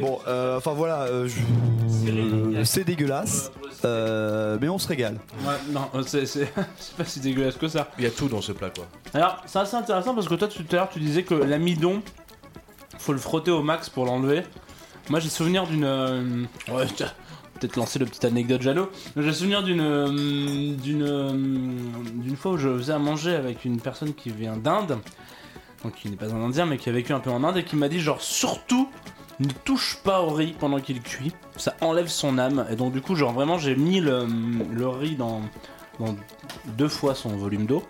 bon, 0.00 0.18
euh, 0.26 0.56
enfin 0.58 0.72
voilà, 0.72 1.02
euh, 1.02 1.28
je- 1.28 2.62
c'est 2.64 2.84
dégueulasse. 2.84 3.50
euh, 3.84 4.56
mais 4.60 4.68
on 4.68 4.78
se 4.78 4.88
régale. 4.88 5.18
Ouais, 5.46 5.54
non, 5.70 5.88
euh, 5.94 6.02
c'est 6.06 6.50
pas 6.96 7.04
si 7.04 7.20
dégueulasse 7.20 7.56
que 7.56 7.68
ça. 7.68 7.88
Il 7.98 8.04
y 8.04 8.06
a 8.06 8.10
tout 8.10 8.28
dans 8.28 8.40
ce 8.42 8.52
plat 8.52 8.70
quoi. 8.70 8.86
Alors, 9.14 9.42
c'est 9.46 9.58
assez 9.58 9.76
intéressant 9.76 10.14
parce 10.14 10.28
que 10.28 10.34
toi, 10.34 10.48
tout 10.48 10.64
à 10.72 10.74
l'heure, 10.76 10.88
tu 10.90 11.00
disais 11.00 11.22
que 11.22 11.34
l'amidon, 11.34 12.02
faut 12.98 13.12
le 13.12 13.18
frotter 13.18 13.50
au 13.50 13.62
max 13.62 13.88
pour 13.90 14.04
l'enlever. 14.06 14.42
Moi, 15.10 15.20
j'ai 15.20 15.28
souvenir 15.28 15.66
d'une. 15.66 15.84
euh, 15.84 16.44
ouais, 16.70 16.86
tiens, 16.94 17.10
peut-être 17.64 17.76
lancer 17.76 17.98
le 17.98 18.04
petit 18.06 18.24
anecdote 18.26 18.60
Jalo. 18.62 18.90
J'ai 19.16 19.32
souvenir 19.32 19.62
d'une. 19.62 19.80
euh, 19.80 20.08
d'une. 20.76 21.02
euh, 21.02 21.32
d'une 21.32 22.36
fois 22.36 22.52
où 22.52 22.56
je 22.58 22.68
faisais 22.76 22.92
à 22.92 22.98
manger 22.98 23.34
avec 23.34 23.64
une 23.64 23.80
personne 23.80 24.12
qui 24.14 24.30
vient 24.30 24.56
d'Inde. 24.56 24.98
Donc, 25.82 25.94
qui 25.94 26.08
n'est 26.10 26.16
pas 26.16 26.32
un 26.32 26.42
Indien, 26.42 26.66
mais 26.66 26.76
qui 26.78 26.88
a 26.88 26.92
vécu 26.92 27.12
un 27.12 27.20
peu 27.20 27.30
en 27.30 27.42
Inde 27.44 27.58
et 27.58 27.64
qui 27.64 27.76
m'a 27.76 27.88
dit, 27.88 28.00
genre, 28.00 28.20
surtout. 28.20 28.88
Ne 29.40 29.48
touche 29.64 29.98
pas 30.04 30.20
au 30.20 30.28
riz 30.30 30.54
pendant 30.60 30.78
qu'il 30.78 31.02
cuit, 31.02 31.32
ça 31.56 31.74
enlève 31.80 32.06
son 32.06 32.38
âme. 32.38 32.64
Et 32.70 32.76
donc, 32.76 32.92
du 32.92 33.00
coup, 33.00 33.16
genre, 33.16 33.32
vraiment, 33.32 33.58
j'ai 33.58 33.74
mis 33.74 33.98
le, 34.00 34.26
le 34.72 34.86
riz 34.88 35.16
dans, 35.16 35.40
dans 35.98 36.14
deux 36.78 36.86
fois 36.86 37.16
son 37.16 37.30
volume 37.30 37.66
d'eau. 37.66 37.82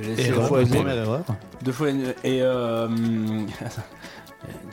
J'ai 0.00 0.08
laissé 0.16 0.22
première 0.46 0.88
erreur. 0.88 1.24
Deux 1.62 1.72
fois 1.72 1.90
une- 1.90 2.14
et 2.24 2.40
euh, 2.40 2.88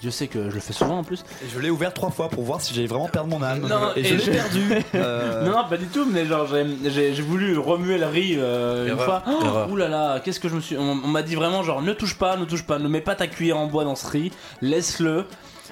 Dieu 0.01 0.11
sait 0.11 0.27
que 0.27 0.49
je 0.49 0.55
le 0.55 0.61
fais 0.61 0.73
souvent 0.73 0.99
en 0.99 1.03
plus. 1.03 1.23
Et 1.43 1.49
je 1.53 1.59
l'ai 1.59 1.69
ouvert 1.69 1.93
trois 1.93 2.09
fois 2.09 2.29
pour 2.29 2.43
voir 2.43 2.61
si 2.61 2.73
j'allais 2.73 2.87
vraiment 2.87 3.07
perdre 3.07 3.29
mon 3.29 3.43
âme. 3.43 3.61
Non, 3.67 3.91
et, 3.95 3.99
et 3.99 4.03
je 4.03 4.13
l'ai 4.15 4.23
je- 4.23 4.31
perdu. 4.31 4.69
Euh, 4.95 5.45
Non 5.45 5.51
non 5.57 5.63
pas 5.69 5.77
du 5.77 5.85
tout 5.87 6.05
mais 6.11 6.25
genre 6.25 6.47
j'ai- 6.47 7.11
voulu 7.21 7.57
remuer 7.57 7.97
le 7.97 8.05
riz 8.07 8.35
euh, 8.37 8.87
une 8.87 8.97
fois. 8.97 9.23
Oh, 9.27 9.71
ouh 9.71 9.75
là 9.75 9.87
là 9.87 10.19
qu'est-ce 10.19 10.39
que 10.39 10.49
je 10.49 10.55
me 10.55 10.61
suis 10.61 10.77
on, 10.77 10.91
on 11.03 11.07
m'a 11.07 11.21
dit 11.21 11.35
vraiment 11.35 11.63
genre 11.63 11.81
ne 11.81 11.93
touche 11.93 12.15
pas 12.17 12.37
ne 12.37 12.45
touche 12.45 12.63
pas 12.63 12.79
ne 12.79 12.87
mets 12.87 13.01
pas 13.01 13.15
ta 13.15 13.27
cuillère 13.27 13.57
en 13.57 13.67
bois 13.67 13.83
dans 13.83 13.95
ce 13.95 14.07
riz 14.07 14.31
laisse-le. 14.61 15.25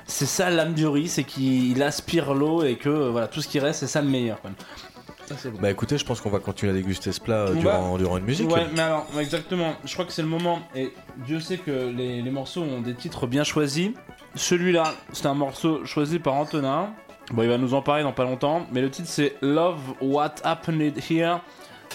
C'est 0.06 0.26
ça 0.26 0.50
l'âme 0.50 0.74
du 0.74 0.88
riz 0.88 1.08
c'est 1.08 1.24
qu'il 1.24 1.82
aspire 1.84 2.34
l'eau 2.34 2.64
et 2.64 2.76
que 2.76 2.90
euh, 2.90 3.10
voilà 3.10 3.28
tout 3.28 3.42
ce 3.42 3.48
qui 3.48 3.60
reste 3.60 3.80
c'est 3.82 3.88
ça 3.88 4.02
le 4.02 4.08
meilleur. 4.10 4.40
quoi. 4.42 4.52
Bon. 5.30 5.60
Bah 5.60 5.70
écoutez, 5.70 5.98
je 5.98 6.06
pense 6.06 6.22
qu'on 6.22 6.30
va 6.30 6.40
continuer 6.40 6.72
à 6.72 6.76
déguster 6.76 7.12
ce 7.12 7.20
plat 7.20 7.48
euh, 7.48 7.54
durant 7.54 8.18
une 8.18 8.24
musique. 8.24 8.50
Ouais, 8.50 8.66
mais 8.74 8.82
alors, 8.82 9.06
exactement. 9.20 9.76
Je 9.84 9.94
crois 9.94 10.06
que 10.06 10.12
c'est 10.14 10.22
le 10.22 10.28
moment. 10.28 10.60
Et 10.76 10.94
Dieu 11.26 11.40
sait 11.40 11.58
que 11.58 11.72
les, 11.72 12.22
les 12.22 12.32
morceaux 12.32 12.62
ont 12.62 12.82
des 12.82 12.94
titres 12.94 13.28
bien 13.28 13.44
choisis. 13.44 13.92
Celui-là, 14.36 14.94
c'est 15.12 15.26
un 15.26 15.34
morceau 15.34 15.86
choisi 15.86 16.20
par 16.20 16.36
Antonin. 16.36 16.94
Bon, 17.34 17.44
il 17.44 17.50
va 17.50 17.58
nous 17.58 17.74
en 17.74 17.82
parler 17.82 18.04
dans 18.04 18.14
pas 18.14 18.24
longtemps. 18.24 18.66
Mais 18.72 18.82
le 18.82 18.90
titre, 18.90 19.10
c'est 19.10 19.36
Love 19.42 19.82
What 20.02 20.36
Happened 20.44 20.94
Here. 21.10 21.40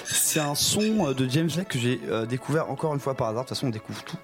C'est 0.04 0.40
un 0.40 0.54
son 0.54 1.08
euh, 1.08 1.14
de 1.14 1.28
James 1.28 1.48
Blake 1.52 1.68
que 1.68 1.78
j'ai 1.78 2.00
euh, 2.08 2.26
découvert 2.26 2.70
encore 2.70 2.94
une 2.94 3.00
fois 3.00 3.14
par 3.14 3.28
hasard. 3.28 3.44
De 3.44 3.48
toute 3.48 3.56
façon, 3.56 3.68
on 3.68 3.70
découvre 3.70 4.02
tout. 4.04 4.16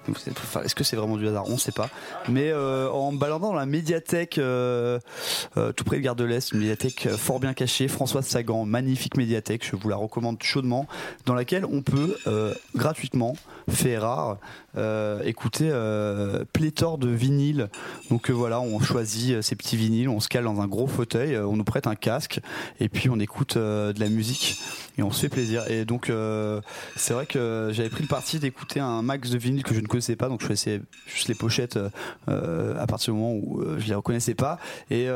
Est-ce 0.63 0.75
que 0.75 0.83
c'est 0.83 0.95
vraiment 0.95 1.17
du 1.17 1.27
hasard? 1.27 1.45
On 1.47 1.53
ne 1.53 1.57
sait 1.57 1.71
pas. 1.71 1.89
Mais 2.27 2.49
euh, 2.49 2.89
en 2.89 3.11
me 3.11 3.17
baladant 3.17 3.49
dans 3.49 3.53
la 3.53 3.65
médiathèque 3.65 4.35
tout 4.35 5.83
près 5.83 5.97
de 5.97 6.01
Gare 6.01 6.15
de 6.15 6.23
l'Est, 6.23 6.51
une 6.51 6.59
médiathèque 6.59 7.07
fort 7.09 7.39
bien 7.39 7.53
cachée, 7.53 7.87
Françoise 7.87 8.25
Sagan, 8.25 8.65
magnifique 8.65 9.17
médiathèque, 9.17 9.65
je 9.65 9.75
vous 9.75 9.89
la 9.89 9.95
recommande 9.95 10.41
chaudement, 10.41 10.87
dans 11.25 11.33
laquelle 11.33 11.65
on 11.65 11.81
peut 11.81 12.17
gratuitement, 12.75 13.35
fait 13.69 13.97
rare, 13.97 14.37
euh, 14.77 15.21
euh, 15.61 16.43
pléthore 16.53 16.97
de 16.97 17.09
vinyles. 17.09 17.69
Donc 18.09 18.29
euh, 18.29 18.33
voilà, 18.33 18.59
on 18.61 18.79
choisit 18.79 19.41
ces 19.41 19.55
petits 19.55 19.77
vinyles, 19.77 20.09
on 20.09 20.19
se 20.19 20.27
cale 20.27 20.43
dans 20.43 20.61
un 20.61 20.67
gros 20.67 20.87
fauteuil, 20.87 21.37
on 21.37 21.55
nous 21.55 21.63
prête 21.63 21.87
un 21.87 21.95
casque 21.95 22.39
et 22.79 22.89
puis 22.89 23.09
on 23.09 23.19
écoute 23.19 23.57
de 23.57 23.99
la 23.99 24.09
musique 24.09 24.59
et 24.97 25.03
on 25.03 25.11
se 25.11 25.21
fait 25.21 25.29
plaisir. 25.29 25.69
Et 25.69 25.85
donc 25.85 26.11
c'est 26.95 27.13
vrai 27.13 27.25
que 27.25 27.69
j'avais 27.71 27.89
pris 27.89 28.03
le 28.03 28.07
parti 28.07 28.39
d'écouter 28.39 28.79
un 28.79 29.01
max 29.01 29.29
de 29.29 29.37
vinyle 29.37 29.63
que 29.63 29.73
je 29.73 29.79
ne 29.79 29.87
connaissais 29.87 30.15
pas, 30.15 30.29
donc 30.29 30.41
je 30.41 30.47
faisais 30.47 30.81
juste 31.07 31.27
les 31.27 31.35
pochettes 31.35 31.79
à 32.27 32.87
partir 32.87 33.13
du 33.13 33.19
moment 33.19 33.33
où 33.33 33.63
je 33.77 33.87
les 33.87 33.95
reconnaissais 33.95 34.35
pas. 34.35 34.59
Et 34.89 35.07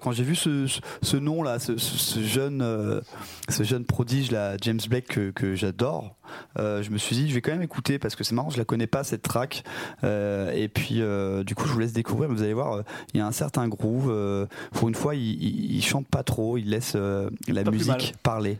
quand 0.00 0.12
j'ai 0.12 0.24
vu 0.24 0.34
ce, 0.36 0.66
ce, 0.66 0.80
ce 1.02 1.16
nom 1.16 1.42
là, 1.42 1.58
ce, 1.58 1.76
ce- 1.76 2.22
jeune, 2.22 3.00
ce 3.48 3.62
jeune 3.62 3.84
prodige 3.84 4.30
là, 4.30 4.56
James 4.60 4.80
Blake 4.88 5.06
que, 5.08 5.30
que 5.30 5.54
j'adore, 5.54 6.16
je 6.56 6.90
me 6.90 6.98
suis 6.98 7.16
dit 7.16 7.28
je 7.28 7.34
vais 7.34 7.40
quand 7.40 7.52
même 7.52 7.62
écouter 7.62 7.98
parce 7.98 8.14
que 8.16 8.24
c'est 8.24 8.34
marrant, 8.34 8.50
je 8.50 8.58
la 8.58 8.64
connais 8.64 8.86
pas 8.86 9.04
cette 9.04 9.22
track. 9.22 9.64
Euh, 10.04 10.50
et 10.52 10.68
puis 10.68 11.00
euh, 11.00 11.44
du 11.44 11.54
coup 11.54 11.66
je 11.66 11.72
vous 11.72 11.78
laisse 11.80 11.92
découvrir. 11.92 12.28
mais 12.28 12.36
Vous 12.36 12.42
allez 12.42 12.54
voir, 12.54 12.72
euh, 12.74 12.82
il 13.14 13.18
y 13.18 13.20
a 13.20 13.26
un 13.26 13.32
certain 13.32 13.68
groove. 13.68 14.10
euh, 14.10 14.46
pour 14.72 14.88
une 14.88 14.94
fois, 14.94 15.14
il, 15.14 15.42
il, 15.42 15.76
il 15.76 15.82
chante 15.82 16.06
pas 16.08 16.22
trop, 16.22 16.58
il 16.58 16.70
laisse 16.70 16.94
euh, 16.96 17.30
la 17.48 17.64
musique 17.64 18.14
parler. 18.22 18.58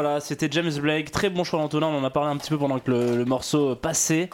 Voilà, 0.00 0.20
c'était 0.20 0.48
James 0.50 0.72
Blake, 0.80 1.10
très 1.10 1.28
bon 1.28 1.44
choix 1.44 1.60
d'Antonin, 1.60 1.88
on 1.88 1.98
en 1.98 2.04
a 2.04 2.10
parlé 2.10 2.30
un 2.30 2.36
petit 2.38 2.48
peu 2.48 2.56
pendant 2.56 2.78
que 2.78 2.90
le, 2.90 3.16
le 3.16 3.24
morceau 3.26 3.76
passait. 3.76 4.30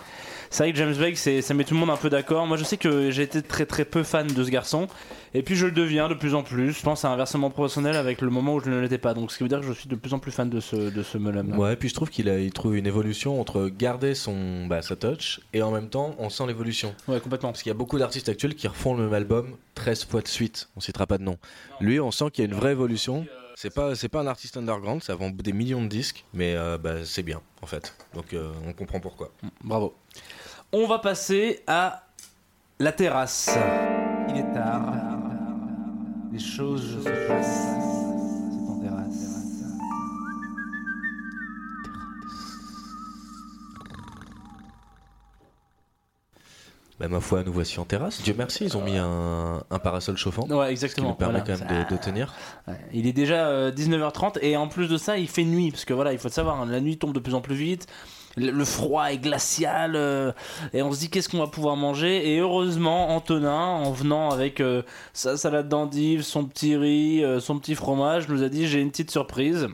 C'est 0.49 0.63
vrai 0.63 0.73
que 0.73 0.79
James 0.79 0.95
Blake, 0.95 1.17
ça 1.19 1.55
met 1.55 1.65
tout 1.65 1.75
le 1.75 1.81
monde 1.81 1.91
un 1.91 1.97
peu 1.97 2.09
d'accord. 2.09 2.47
Moi 2.47 2.57
je 2.57 2.63
sais 2.63 2.77
que 2.77 3.11
j'ai 3.11 3.23
été 3.25 3.43
très 3.43 3.67
très 3.67 3.85
peu 3.85 4.05
fan 4.05 4.29
de 4.29 4.45
ce 4.45 4.49
garçon, 4.49 4.87
et 5.35 5.43
puis 5.43 5.57
je 5.57 5.67
le 5.67 5.73
deviens 5.73 6.09
de 6.09 6.15
plus 6.15 6.37
en 6.37 6.45
plus. 6.45 6.73
Je 6.73 6.83
pense 6.83 7.05
à 7.05 7.11
un 7.11 7.17
versement 7.17 7.51
professionnel 7.51 7.97
avec 7.97 8.21
le 8.21 8.31
moment 8.31 8.55
où 8.55 8.61
je 8.61 8.71
ne 8.71 8.79
l'étais 8.81 8.99
pas, 8.99 9.13
donc 9.13 9.33
ce 9.33 9.39
qui 9.39 9.43
veut 9.43 9.49
dire 9.49 9.59
que 9.59 9.67
je 9.67 9.73
suis 9.73 9.89
de 9.89 9.97
plus 9.97 10.15
en 10.15 10.21
plus 10.21 10.31
fan 10.31 10.49
de 10.49 10.61
ce, 10.61 10.77
de 10.77 11.03
ce. 11.03 11.19
Ouais, 11.19 11.75
puis 11.75 11.89
je 11.89 11.95
trouve 11.95 12.11
qu'il 12.11 12.29
a, 12.29 12.39
il 12.39 12.53
trouve 12.53 12.77
une 12.77 12.87
évolution 12.87 13.41
entre 13.41 13.69
garder 13.69 14.15
son, 14.15 14.67
bah, 14.67 14.83
sa 14.83 14.95
touch 14.95 15.41
et 15.53 15.63
en 15.63 15.73
même 15.73 15.89
temps 15.89 16.15
on 16.19 16.31
sent 16.31 16.47
l'évolution. 16.47 16.95
Ouais, 17.09 17.19
complètement. 17.19 17.51
Parce 17.51 17.65
qu'il 17.65 17.71
y 17.71 17.75
a 17.75 17.79
beaucoup 17.79 17.99
d'artistes 17.99 18.29
actuels 18.29 18.55
qui 18.55 18.69
refont 18.69 18.95
le 18.95 19.03
même 19.05 19.15
album 19.15 19.57
13 19.75 20.05
fois 20.05 20.21
de 20.21 20.29
suite. 20.29 20.69
On 20.77 20.81
citera 20.81 21.07
pas 21.07 21.19
de 21.19 21.25
nom. 21.25 21.39
Lui, 21.81 21.99
on 21.99 22.13
sent 22.13 22.27
qu'il 22.33 22.45
y 22.45 22.47
a 22.47 22.51
une 22.51 22.57
vraie 22.57 22.71
évolution. 22.71 23.27
C'est 23.59 23.73
pas, 23.73 23.95
c'est 23.95 24.11
pas 24.11 24.21
un 24.21 24.27
artiste 24.27 24.59
underground, 24.59 25.03
ça 25.03 25.15
vend 25.15 25.31
des 25.31 25.55
millions 25.55 25.83
de 25.83 25.89
disques, 25.89 26.27
mais 26.35 26.55
euh, 26.55 26.77
bah, 26.77 27.07
c'est 27.07 27.23
bien 27.23 27.41
en 27.63 27.67
fait. 27.67 27.95
Donc 28.13 28.35
euh, 28.35 28.53
on 28.67 28.75
comprend 28.75 29.01
pourquoi. 29.01 29.31
Bravo. 29.65 29.95
On 30.73 30.87
va 30.87 30.99
passer 30.99 31.63
à 31.67 32.03
la 32.79 32.93
terrasse. 32.93 33.57
Il 34.29 34.37
est 34.37 34.53
tard. 34.53 34.93
Les 36.31 36.39
choses 36.39 37.03
se 37.03 37.27
passent. 37.27 37.96
Bah, 46.99 47.09
ma 47.09 47.21
foi, 47.21 47.43
nous 47.45 47.53
voici 47.53 47.79
en 47.79 47.85
terrasse. 47.85 48.23
Dieu 48.23 48.35
merci, 48.37 48.65
ils 48.65 48.77
ont 48.77 48.83
mis 48.83 48.97
un, 48.97 49.63
un 49.71 49.79
parasol 49.79 50.17
chauffant. 50.17 50.43
Ouais, 50.49 50.57
Ce 50.65 50.67
qui 50.67 50.73
exactement. 50.73 51.09
nous 51.11 51.15
permet 51.15 51.41
Voilà. 51.41 51.59
quand 51.59 51.69
même 51.69 51.85
de, 51.89 51.95
de 51.95 52.01
tenir. 52.01 52.33
Ouais. 52.67 52.75
Il 52.95 53.07
est 53.07 53.13
déjà 53.13 53.49
euh, 53.49 53.71
19h30 53.71 54.39
et 54.41 54.57
en 54.57 54.69
plus 54.69 54.89
de 54.89 54.97
ça, 54.97 55.19
il 55.19 55.29
fait 55.29 55.45
nuit 55.45 55.71
parce 55.71 55.85
que 55.85 55.93
voilà, 55.93 56.13
il 56.13 56.19
faut 56.19 56.29
le 56.29 56.33
savoir, 56.33 56.61
hein, 56.61 56.67
la 56.71 56.81
nuit 56.81 56.97
tombe 56.97 57.13
de 57.13 57.21
plus 57.21 57.35
en 57.35 57.41
plus 57.43 57.55
vite. 57.55 57.87
Le 58.39 58.51
le 58.51 58.65
froid 58.67 59.07
est 59.11 59.17
glacial 59.17 59.93
euh, 59.97 60.31
et 60.75 60.83
on 60.83 60.93
se 60.93 60.99
dit 61.01 61.09
qu'est-ce 61.09 61.29
qu'on 61.31 61.39
va 61.39 61.47
pouvoir 61.47 61.75
manger? 61.77 62.35
Et 62.35 62.39
heureusement 62.39 63.15
Antonin 63.17 63.59
en 63.59 63.91
venant 63.93 64.31
avec 64.31 64.61
euh, 64.61 64.83
sa 65.15 65.39
salade 65.39 65.71
d'endives, 65.71 66.21
son 66.23 66.45
petit 66.45 66.77
riz, 66.77 67.25
euh, 67.25 67.41
son 67.41 67.59
petit 67.59 67.75
fromage 67.75 68.29
nous 68.29 68.43
a 68.43 68.51
dit 68.51 68.67
j'ai 68.67 68.81
une 68.81 68.91
petite 68.91 69.11
surprise 69.11 69.69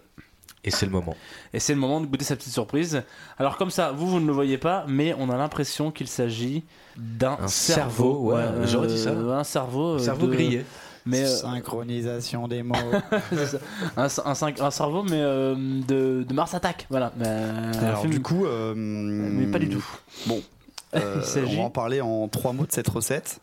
Et 0.64 0.70
c'est 0.70 0.86
le 0.86 0.92
moment. 0.92 1.16
et 1.52 1.58
c'est 1.58 1.74
le 1.74 1.80
moment 1.80 2.00
de 2.00 2.06
goûter 2.06 2.24
sa 2.24 2.36
petite 2.36 2.52
surprise. 2.52 3.02
Alors 3.38 3.56
comme 3.56 3.70
ça, 3.70 3.90
vous 3.90 4.06
vous 4.06 4.20
ne 4.20 4.26
le 4.26 4.32
voyez 4.32 4.58
pas 4.58 4.84
mais 4.88 5.12
on 5.18 5.28
a 5.30 5.36
l'impression 5.36 5.90
qu'il 5.90 6.06
s'agit 6.08 6.62
d'un 6.96 7.36
Un 7.40 7.48
cerveau, 7.48 8.30
cerveau, 8.30 8.32
ouais, 8.32 8.66
j'aurais 8.68 8.86
dit 8.86 8.98
ça. 8.98 9.10
euh, 9.10 9.32
un 9.36 9.42
cerveau, 9.44 9.94
euh, 9.94 9.98
Cerveau 9.98 10.26
de- 10.28 10.32
grillé. 10.34 10.64
mais 11.04 11.22
euh, 11.24 11.26
Synchronisation 11.26 12.46
des 12.46 12.62
mots. 12.62 12.76
Un, 13.96 14.06
un, 14.24 14.34
cinq- 14.34 14.60
un 14.60 14.70
cerveau 14.70 15.02
mais 15.02 15.20
euh, 15.20 15.54
de, 15.56 16.22
de 16.28 16.34
Mars 16.34 16.54
Attack 16.54 16.86
voilà 16.90 17.12
Mais, 17.16 17.24
euh, 17.26 17.72
Alors 17.80 18.00
film- 18.02 18.12
du 18.12 18.22
coup, 18.22 18.46
euh, 18.46 18.72
mais 18.76 19.46
pas 19.50 19.58
du 19.58 19.68
tout 19.68 19.84
Bon, 20.26 20.40
euh, 20.94 21.22
on 21.48 21.56
va 21.56 21.62
en 21.62 21.70
parler 21.70 22.00
en 22.00 22.28
trois 22.28 22.52
mots 22.52 22.66
de 22.66 22.72
cette 22.72 22.88
recette. 22.88 23.40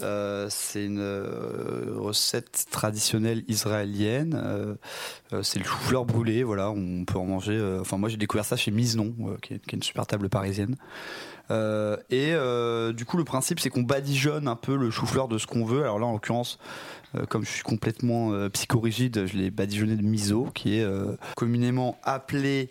Euh, 0.00 0.46
c'est 0.48 0.84
une 0.84 1.00
euh, 1.00 1.94
recette 1.96 2.66
traditionnelle 2.70 3.42
israélienne. 3.48 4.40
Euh, 5.32 5.42
c'est 5.42 5.58
le 5.58 5.64
chou-fleur 5.64 6.04
brûlé. 6.04 6.42
Voilà, 6.42 6.70
on 6.70 7.04
peut 7.04 7.18
en 7.18 7.24
manger. 7.24 7.60
Enfin, 7.80 7.98
moi, 7.98 8.08
j'ai 8.08 8.16
découvert 8.16 8.44
ça 8.44 8.56
chez 8.56 8.70
Misenon, 8.70 9.14
euh, 9.20 9.36
qui, 9.42 9.54
est, 9.54 9.58
qui 9.58 9.74
est 9.74 9.78
une 9.78 9.82
super 9.82 10.06
table 10.06 10.28
parisienne. 10.28 10.76
Et 11.50 12.34
du 12.94 13.04
coup, 13.06 13.16
le 13.16 13.24
principe, 13.24 13.60
c'est 13.60 13.70
qu'on 13.70 13.82
badigeonne 13.82 14.48
un 14.48 14.56
peu 14.56 14.76
le 14.76 14.90
chou-fleur 14.90 15.28
de 15.28 15.38
ce 15.38 15.46
qu'on 15.46 15.64
veut. 15.64 15.82
Alors 15.82 15.98
là, 15.98 16.06
en 16.06 16.12
l'occurrence, 16.12 16.58
comme 17.30 17.44
je 17.44 17.50
suis 17.50 17.62
complètement 17.62 18.48
psychorigide, 18.50 19.24
je 19.24 19.36
l'ai 19.38 19.50
badigeonné 19.50 19.96
de 19.96 20.02
miso, 20.02 20.48
qui 20.54 20.78
est 20.78 20.86
communément 21.36 21.98
appelé 22.04 22.70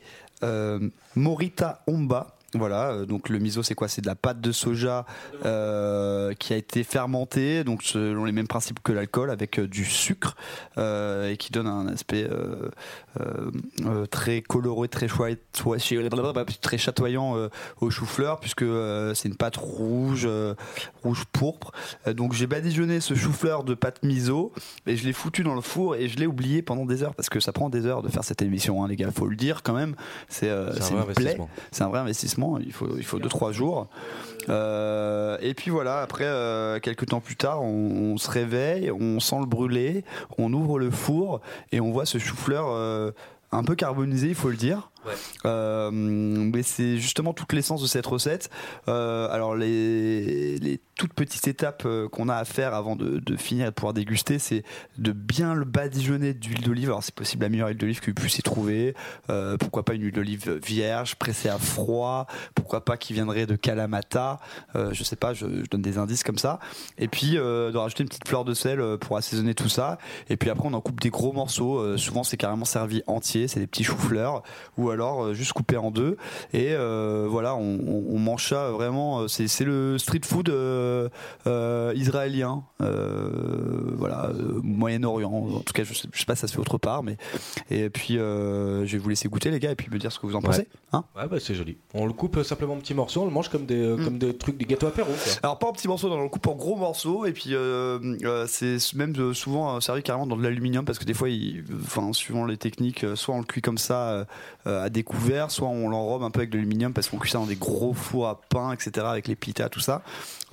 Morita 1.15 1.81
Omba. 1.87 2.36
Voilà, 2.53 2.91
euh, 2.91 3.05
donc 3.05 3.27
le 3.27 3.39
miso 3.39 3.61
c'est 3.61 3.75
quoi? 3.75 3.89
C'est 3.89 4.01
de 4.01 4.07
la 4.07 4.15
pâte 4.15 4.39
de 4.39 4.53
soja 4.53 5.05
euh, 5.43 6.33
qui 6.33 6.53
a 6.53 6.55
été 6.55 6.85
fermentée, 6.85 7.65
donc 7.65 7.83
selon 7.83 8.23
les 8.23 8.31
mêmes 8.31 8.47
principes 8.47 8.79
que 8.81 8.93
l'alcool, 8.93 9.31
avec 9.31 9.59
euh, 9.59 9.67
du 9.67 9.83
sucre 9.83 10.37
euh, 10.77 11.29
et 11.29 11.35
qui 11.35 11.51
donne 11.51 11.67
un 11.67 11.87
aspect 11.87 12.27
euh, 13.19 13.51
euh, 13.85 14.05
très 14.05 14.41
coloré, 14.41 14.87
très 14.87 15.07
chouette, 15.07 15.41
très 16.61 16.77
chatoyant 16.77 17.37
euh, 17.37 17.49
au 17.81 17.89
chou-fleur, 17.89 18.39
puisque 18.39 18.63
euh, 18.63 19.13
c'est 19.13 19.29
une 19.29 19.35
pâte 19.35 19.57
rouge, 19.57 20.27
rouge 21.03 21.25
pourpre. 21.31 21.71
Donc 22.07 22.33
j'ai 22.33 22.47
badigeonné 22.47 22.99
ce 22.99 23.13
chou-fleur 23.15 23.63
de 23.63 23.73
pâte 23.73 24.03
miso 24.03 24.51
et 24.85 24.95
je 24.95 25.05
l'ai 25.05 25.13
foutu 25.13 25.43
dans 25.43 25.55
le 25.55 25.61
four 25.61 25.95
et 25.95 26.07
je 26.07 26.17
l'ai 26.17 26.27
oublié 26.27 26.61
pendant 26.61 26.85
des 26.85 27.03
heures 27.03 27.15
parce 27.15 27.29
que 27.29 27.39
ça 27.39 27.51
prend 27.51 27.69
des 27.69 27.85
heures 27.85 28.01
de 28.01 28.09
faire 28.09 28.23
cette 28.23 28.41
émission, 28.41 28.83
hein, 28.83 28.87
les 28.87 28.95
gars, 28.95 29.11
faut 29.11 29.27
le 29.27 29.35
dire 29.35 29.63
quand 29.63 29.73
même. 29.73 29.95
C'est 30.29 30.49
un 30.49 30.71
vrai 30.71 31.01
investissement. 31.01 31.49
C'est 31.71 31.83
un 31.83 31.89
vrai 31.89 31.99
investissement. 31.99 32.59
Il 32.59 32.73
faut, 32.73 32.97
il 32.97 33.05
faut 33.05 33.19
deux 33.19 33.29
trois 33.29 33.51
jours. 33.51 33.89
Euh, 34.49 35.37
et 35.41 35.53
puis 35.53 35.71
voilà. 35.71 36.01
Après, 36.01 36.25
euh, 36.25 36.79
quelques 36.79 37.07
temps 37.07 37.19
plus 37.19 37.35
tard, 37.35 37.63
on, 37.63 38.13
on 38.13 38.17
se 38.17 38.29
réveille, 38.29 38.91
on 38.91 39.19
sent 39.19 39.39
le 39.39 39.45
brûler, 39.45 40.03
on 40.37 40.51
ouvre 40.53 40.79
le 40.79 40.91
four 40.91 41.41
et 41.71 41.79
on 41.81 41.91
voit 41.91 42.05
ce 42.05 42.17
chou-fleur 42.17 42.67
euh, 42.69 43.11
un 43.51 43.63
peu 43.63 43.75
carbonisé, 43.75 44.29
il 44.29 44.35
faut 44.35 44.49
le 44.49 44.57
dire. 44.57 44.91
Euh, 45.45 46.51
c'est 46.63 46.97
justement 46.97 47.33
toute 47.33 47.53
l'essence 47.53 47.81
de 47.81 47.87
cette 47.87 48.05
recette. 48.05 48.49
Euh, 48.87 49.29
alors 49.31 49.55
les, 49.55 50.79
toutes 50.95 51.13
petites 51.13 51.47
étapes 51.47 51.83
euh, 51.85 52.09
qu'on 52.09 52.29
a 52.29 52.35
à 52.35 52.45
faire 52.45 52.73
avant 52.73 52.95
de, 52.95 53.21
finir 53.37 53.67
et 53.67 53.69
de 53.69 53.73
pouvoir 53.73 53.93
déguster, 53.93 54.39
c'est 54.39 54.63
de 54.97 55.11
bien 55.11 55.53
le 55.53 55.65
badigeonner 55.65 56.33
d'huile 56.33 56.61
d'olive. 56.61 56.89
Alors 56.89 57.03
c'est 57.03 57.15
possible 57.15 57.43
la 57.43 57.49
meilleure 57.49 57.67
huile 57.69 57.77
d'olive 57.77 57.99
que 57.99 58.11
vous 58.11 58.15
puissiez 58.15 58.41
trouver. 58.41 58.95
Pourquoi 59.59 59.83
pas 59.83 59.93
une 59.93 60.03
huile 60.03 60.13
d'olive 60.13 60.59
vierge, 60.63 61.15
pressée 61.15 61.49
à 61.49 61.57
froid. 61.57 62.27
Pourquoi 62.55 62.83
pas 62.83 62.97
qui 62.97 63.13
viendrait 63.13 63.45
de 63.45 63.55
Kalamata. 63.55 64.39
Je 64.75 65.03
sais 65.03 65.15
pas, 65.15 65.33
je, 65.33 65.45
je 65.63 65.69
donne 65.69 65.81
des 65.81 65.97
indices 65.97 66.23
comme 66.23 66.37
ça. 66.37 66.59
Et 66.97 67.07
puis 67.07 67.33
de 67.33 67.77
rajouter 67.77 68.03
une 68.03 68.09
petite 68.09 68.27
fleur 68.27 68.45
de 68.45 68.53
sel 68.53 68.97
pour 68.99 69.17
assaisonner 69.17 69.53
tout 69.53 69.69
ça. 69.69 69.97
Et 70.29 70.37
puis 70.37 70.49
après 70.49 70.67
on 70.67 70.73
en 70.73 70.81
coupe 70.81 70.99
des 70.99 71.09
gros 71.09 71.33
morceaux. 71.33 71.97
Souvent 71.97 72.23
c'est 72.23 72.37
carrément 72.37 72.65
servi 72.65 73.03
entier, 73.07 73.47
c'est 73.47 73.59
des 73.59 73.67
petits 73.67 73.83
choux-fleurs 73.83 74.43
ou 74.77 74.89
alors 74.89 74.96
euh, 75.05 75.33
juste 75.33 75.53
coupé 75.53 75.77
en 75.77 75.91
deux. 75.91 76.17
Et 76.53 76.69
euh, 76.73 77.27
voilà, 77.29 77.55
on, 77.55 77.79
on- 77.87 78.05
on 78.09 78.19
mange 78.19 78.47
ça 78.49 78.71
vraiment. 78.71 79.21
euh, 79.21 79.27
C'est 79.27 79.47
c'est 79.47 79.63
le 79.65 79.97
street 79.97 80.21
food 80.25 80.49
israélien, 81.95 82.63
voilà, 82.79 84.31
Moyen-Orient. 84.63 85.31
En 85.31 85.59
tout 85.59 85.73
cas, 85.73 85.83
je 85.83 85.93
sais, 85.93 86.07
je 86.11 86.19
sais 86.19 86.25
pas 86.25 86.35
si 86.35 86.41
ça 86.41 86.47
se 86.47 86.53
fait 86.53 86.59
autre 86.59 86.77
part, 86.77 87.03
mais 87.03 87.17
et 87.69 87.89
puis 87.89 88.15
je 88.15 88.85
vais 88.91 88.97
vous 88.97 89.09
laisser 89.09 89.27
goûter 89.29 89.51
les 89.51 89.59
gars 89.59 89.71
et 89.71 89.75
puis 89.75 89.87
me 89.91 89.97
dire 89.99 90.11
ce 90.11 90.19
que 90.19 90.25
vous 90.27 90.35
en 90.35 90.39
Ouais. 90.39 90.45
pensez. 90.45 90.67
Hein 90.93 91.03
Ouais, 91.15 91.27
bah 91.27 91.37
c'est 91.39 91.55
joli. 91.55 91.77
On 91.93 92.05
le 92.05 92.13
coupe 92.13 92.41
simplement 92.43 92.73
en 92.73 92.77
petits 92.77 92.93
morceaux, 92.93 93.21
on 93.21 93.25
le 93.25 93.31
mange 93.31 93.49
comme 93.49 93.65
des, 93.65 93.87
Mm. 93.87 94.03
comme 94.05 94.17
des 94.17 94.35
trucs, 94.37 94.57
des 94.57 94.65
gâteaux 94.65 94.87
apéro. 94.87 95.11
Quoi. 95.11 95.33
Alors 95.43 95.59
pas 95.59 95.67
en 95.67 95.73
petits 95.73 95.87
morceaux, 95.87 96.09
on 96.11 96.21
le 96.23 96.29
coupe 96.29 96.47
en 96.47 96.55
gros 96.55 96.75
morceaux 96.75 97.25
et 97.25 97.31
puis 97.33 97.53
c'est 98.47 98.93
même 98.95 99.33
souvent 99.33 99.79
servi 99.81 100.03
carrément 100.03 100.27
dans 100.27 100.37
de 100.37 100.43
l'aluminium 100.43 100.85
parce 100.85 100.99
que 100.99 101.05
des 101.05 101.13
fois, 101.13 101.29
il, 101.29 101.63
enfin 101.83 102.13
suivant 102.13 102.45
les 102.45 102.57
techniques, 102.57 103.05
soit 103.15 103.35
on 103.35 103.39
le 103.39 103.45
cuit 103.45 103.61
comme 103.61 103.77
ça 103.77 104.25
euh, 104.67 104.85
à 104.87 104.89
découvert, 104.89 105.51
soit 105.51 105.67
on 105.67 105.89
l'enrobe 105.89 106.23
un 106.23 106.31
peu 106.31 106.39
avec 106.39 106.49
de 106.49 106.57
l'aluminium 106.57 106.93
parce 106.93 107.09
qu'on 107.09 107.17
cuit 107.17 107.31
ça 107.31 107.37
dans 107.37 107.45
des 107.45 107.55
gros 107.55 107.93
fours 107.93 108.27
à 108.27 108.41
pain, 108.49 108.73
etc. 108.73 109.05
avec 109.05 109.27
les 109.27 109.35
pitas, 109.35 109.69
tout 109.69 109.79
ça. 109.79 110.01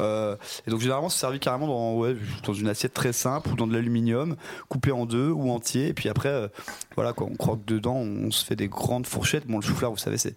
Euh, 0.01 0.37
et 0.67 0.71
donc 0.71 0.81
généralement 0.81 1.09
c'est 1.09 1.21
servi 1.21 1.39
carrément 1.39 1.67
dans, 1.67 1.95
ouais, 1.95 2.17
dans 2.45 2.53
une 2.53 2.69
assiette 2.69 2.95
très 2.95 3.13
simple 3.13 3.51
ou 3.51 3.57
dans 3.57 3.67
de 3.67 3.73
l'aluminium, 3.73 4.37
coupé 4.69 4.93
en 4.93 5.07
deux 5.07 5.31
ou 5.31 5.51
entier. 5.51 5.89
Et 5.89 5.95
puis 5.95 6.09
après, 6.09 6.29
euh, 6.29 6.49
voilà 6.95 7.13
quoi, 7.13 7.29
on 7.31 7.37
croque 7.37 7.65
dedans, 7.65 7.97
on 7.97 8.31
se 8.31 8.45
fait 8.45 8.57
des 8.57 8.69
grandes 8.69 9.07
fourchettes. 9.07 9.47
Bon 9.47 9.57
le 9.57 9.63
chou-fleur, 9.63 9.91
vous 9.91 9.99
savez, 9.99 10.19
c'est 10.19 10.35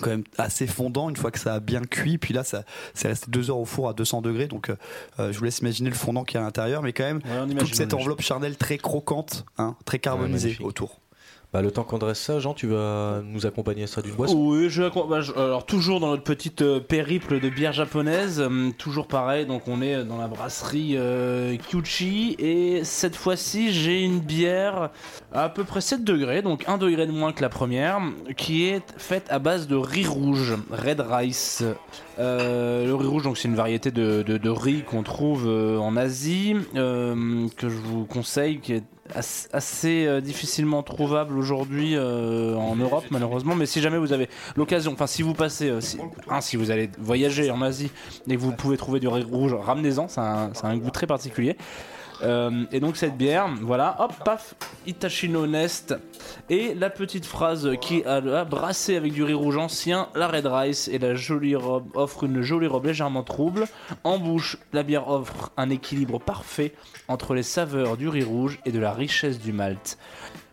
quand 0.00 0.10
même 0.10 0.24
assez 0.38 0.66
fondant 0.66 1.08
une 1.08 1.16
fois 1.16 1.30
que 1.30 1.38
ça 1.38 1.54
a 1.54 1.60
bien 1.60 1.82
cuit. 1.82 2.18
Puis 2.18 2.34
là, 2.34 2.44
ça, 2.44 2.64
c'est 2.94 3.08
resté 3.08 3.30
deux 3.30 3.50
heures 3.50 3.58
au 3.58 3.64
four 3.64 3.88
à 3.88 3.94
200 3.94 4.22
degrés. 4.22 4.46
Donc, 4.46 4.70
euh, 4.70 4.76
euh, 5.18 5.32
je 5.32 5.38
vous 5.38 5.44
laisse 5.44 5.58
imaginer 5.58 5.90
le 5.90 5.96
fondant 5.96 6.24
qu'il 6.24 6.36
y 6.36 6.38
a 6.38 6.42
à 6.42 6.44
l'intérieur, 6.44 6.82
mais 6.82 6.92
quand 6.92 7.04
même 7.04 7.20
Ouais, 7.24 7.54
toute 7.54 7.74
cette 7.74 7.94
enveloppe 7.94 8.20
charnelle 8.20 8.56
très 8.56 8.78
croquante, 8.78 9.44
hein, 9.58 9.76
très 9.84 9.98
carbonisée 9.98 10.58
autour. 10.60 11.00
Bah, 11.56 11.62
le 11.62 11.70
temps 11.70 11.84
qu'on 11.84 11.96
dresse 11.96 12.20
ça, 12.20 12.38
Jean, 12.38 12.52
tu 12.52 12.66
vas 12.66 13.22
nous 13.24 13.46
accompagner 13.46 13.86
ça 13.86 14.02
d'une 14.02 14.12
boisson. 14.14 14.36
Oui, 14.36 14.68
je, 14.68 14.82
bah, 15.08 15.22
je- 15.22 15.32
alors 15.32 15.64
toujours 15.64 16.00
dans 16.00 16.08
notre 16.10 16.22
petite 16.22 16.60
euh, 16.60 16.80
périple 16.80 17.40
de 17.40 17.48
bière 17.48 17.72
japonaise, 17.72 18.42
hum, 18.42 18.74
toujours 18.76 19.06
pareil, 19.06 19.46
donc 19.46 19.62
on 19.66 19.80
est 19.80 20.04
dans 20.04 20.18
la 20.18 20.28
brasserie 20.28 20.96
euh, 20.98 21.56
Kyuchi 21.56 22.36
et 22.38 22.84
cette 22.84 23.16
fois-ci 23.16 23.72
j'ai 23.72 24.02
une 24.02 24.18
bière 24.20 24.90
à 25.32 25.44
à 25.44 25.48
peu 25.48 25.64
près 25.64 25.80
7 25.80 26.04
degrés, 26.04 26.42
donc 26.42 26.64
1 26.68 26.76
degré 26.76 27.06
de 27.06 27.12
moins 27.12 27.32
que 27.32 27.40
la 27.40 27.48
première, 27.48 28.00
qui 28.36 28.64
est 28.66 28.82
faite 28.98 29.24
à 29.30 29.38
base 29.38 29.66
de 29.66 29.76
riz 29.76 30.04
rouge, 30.06 30.56
red 30.70 31.00
rice. 31.00 31.64
Euh, 32.18 32.84
le 32.86 32.94
riz 32.94 33.06
rouge, 33.06 33.22
donc 33.22 33.38
c'est 33.38 33.48
une 33.48 33.54
variété 33.54 33.90
de, 33.90 34.22
de- 34.22 34.36
de 34.36 34.50
riz 34.50 34.82
qu'on 34.82 35.02
trouve 35.02 35.44
euh, 35.46 35.78
en 35.78 35.96
Asie, 35.96 36.54
euh, 36.74 37.46
que 37.56 37.70
je 37.70 37.76
vous 37.76 38.04
conseille, 38.04 38.58
qui 38.60 38.74
est 38.74 38.84
as- 39.14 39.48
assez 39.52 40.06
euh, 40.06 40.20
difficilement 40.20 40.82
trouvable 40.82 41.36
aujourd'hui 41.38 41.94
euh, 41.96 42.54
en 42.56 42.76
Europe 42.76 43.04
malheureusement. 43.10 43.54
Mais 43.54 43.66
si 43.66 43.80
jamais 43.80 43.98
vous 43.98 44.12
avez 44.12 44.28
l'occasion 44.56 44.92
enfin 44.92 45.06
si 45.06 45.22
vous 45.22 45.34
passez 45.34 45.68
euh, 45.70 45.80
si, 45.80 45.98
hein, 46.28 46.40
si 46.40 46.56
vous 46.56 46.70
allez 46.70 46.90
voyager 46.98 47.50
en 47.50 47.62
Asie 47.62 47.90
et 48.28 48.34
que 48.36 48.40
vous 48.40 48.52
pouvez 48.52 48.76
trouver 48.76 49.00
du 49.00 49.08
riz 49.08 49.22
rouge 49.22 49.54
ramenez-en. 49.54 50.08
Ça 50.08 50.22
a 50.22 50.44
un, 50.46 50.54
ça 50.54 50.68
a 50.68 50.70
un 50.70 50.76
goût 50.76 50.90
très 50.90 51.06
particulier 51.06 51.56
Euh, 52.22 52.64
et 52.72 52.80
donc 52.80 52.96
cette 52.96 53.16
bière 53.16 53.48
voilà 53.60 53.96
hop 53.98 54.12
paf 54.24 54.54
Itachino 54.86 55.46
Nest. 55.46 55.94
Et 56.48 56.74
la 56.74 56.90
petite 56.90 57.26
phrase 57.26 57.70
qui 57.80 58.04
a 58.04 58.20
là, 58.20 58.44
brassé 58.44 58.96
avec 58.96 59.12
du 59.12 59.22
riz 59.22 59.34
rouge 59.34 59.56
ancien 59.56 60.08
la 60.14 60.28
red 60.28 60.46
rice. 60.46 60.88
Et 60.88 60.98
la 60.98 61.14
jolie 61.14 61.56
robe 61.56 61.88
offre 61.94 62.24
une 62.24 62.42
jolie 62.42 62.66
robe 62.66 62.86
légèrement 62.86 63.22
trouble. 63.22 63.66
En 64.04 64.18
bouche 64.18 64.58
la 64.72 64.82
bière 64.82 65.08
offre 65.08 65.52
un 65.56 65.70
équilibre 65.70 66.18
parfait 66.18 66.74
entre 67.08 67.34
les 67.34 67.42
saveurs 67.42 67.96
du 67.96 68.08
riz 68.08 68.24
rouge 68.24 68.58
et 68.64 68.72
de 68.72 68.78
la 68.78 68.92
richesse 68.92 69.38
du 69.38 69.52
malt. 69.52 69.98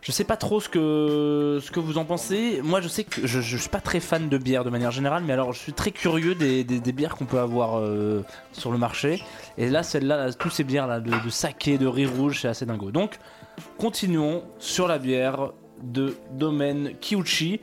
Je 0.04 0.12
sais 0.12 0.24
pas 0.24 0.36
trop 0.36 0.60
ce 0.60 0.68
que, 0.68 1.60
ce 1.62 1.70
que 1.70 1.80
vous 1.80 1.96
en 1.96 2.04
pensez. 2.04 2.60
Moi, 2.62 2.82
je 2.82 2.88
sais 2.88 3.04
que 3.04 3.26
je, 3.26 3.40
je 3.40 3.56
suis 3.56 3.70
pas 3.70 3.80
très 3.80 4.00
fan 4.00 4.28
de 4.28 4.36
bière 4.36 4.62
de 4.62 4.68
manière 4.68 4.90
générale, 4.90 5.24
mais 5.26 5.32
alors 5.32 5.54
je 5.54 5.58
suis 5.58 5.72
très 5.72 5.92
curieux 5.92 6.34
des, 6.34 6.62
des- 6.62 6.78
des 6.78 6.92
bières 6.92 7.16
qu'on 7.16 7.24
peut 7.24 7.38
avoir 7.38 7.78
euh, 7.78 8.22
sur 8.52 8.70
le 8.70 8.76
marché. 8.76 9.22
Et 9.56 9.70
là, 9.70 9.82
celle-là, 9.82 10.26
là, 10.26 10.32
tous 10.34 10.50
ces 10.50 10.62
bières-là 10.62 11.00
de, 11.00 11.10
de 11.24 11.30
saké, 11.30 11.78
de 11.78 11.86
riz 11.86 12.04
rouge, 12.04 12.40
c'est 12.42 12.48
assez 12.48 12.66
dingo. 12.66 12.90
Donc, 12.90 13.18
continuons 13.78 14.42
sur 14.58 14.88
la 14.88 14.98
bière 14.98 15.52
de 15.82 16.14
domaine 16.32 16.92
Kiuchi. 17.00 17.60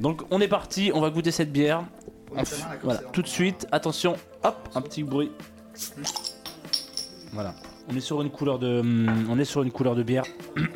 Donc, 0.00 0.22
on 0.32 0.40
est 0.40 0.48
parti, 0.48 0.90
on 0.92 1.00
va 1.00 1.10
goûter 1.10 1.30
cette 1.30 1.52
bière. 1.52 1.84
On 2.32 2.42
voilà, 2.82 2.98
tout 3.12 3.22
de 3.22 3.28
suite, 3.28 3.68
attention, 3.70 4.16
hop, 4.42 4.56
un 4.74 4.80
petit 4.82 5.04
bruit. 5.04 5.30
Voilà. 7.32 7.54
On 7.88 7.94
est 7.94 8.00
sur 8.00 8.20
une 8.22 8.30
couleur 8.30 8.58
de, 8.58 8.80
hum, 8.80 9.28
on 9.30 9.38
est 9.38 9.44
sur 9.44 9.62
une 9.62 9.70
couleur 9.70 9.94
de 9.94 10.02
bière 10.02 10.24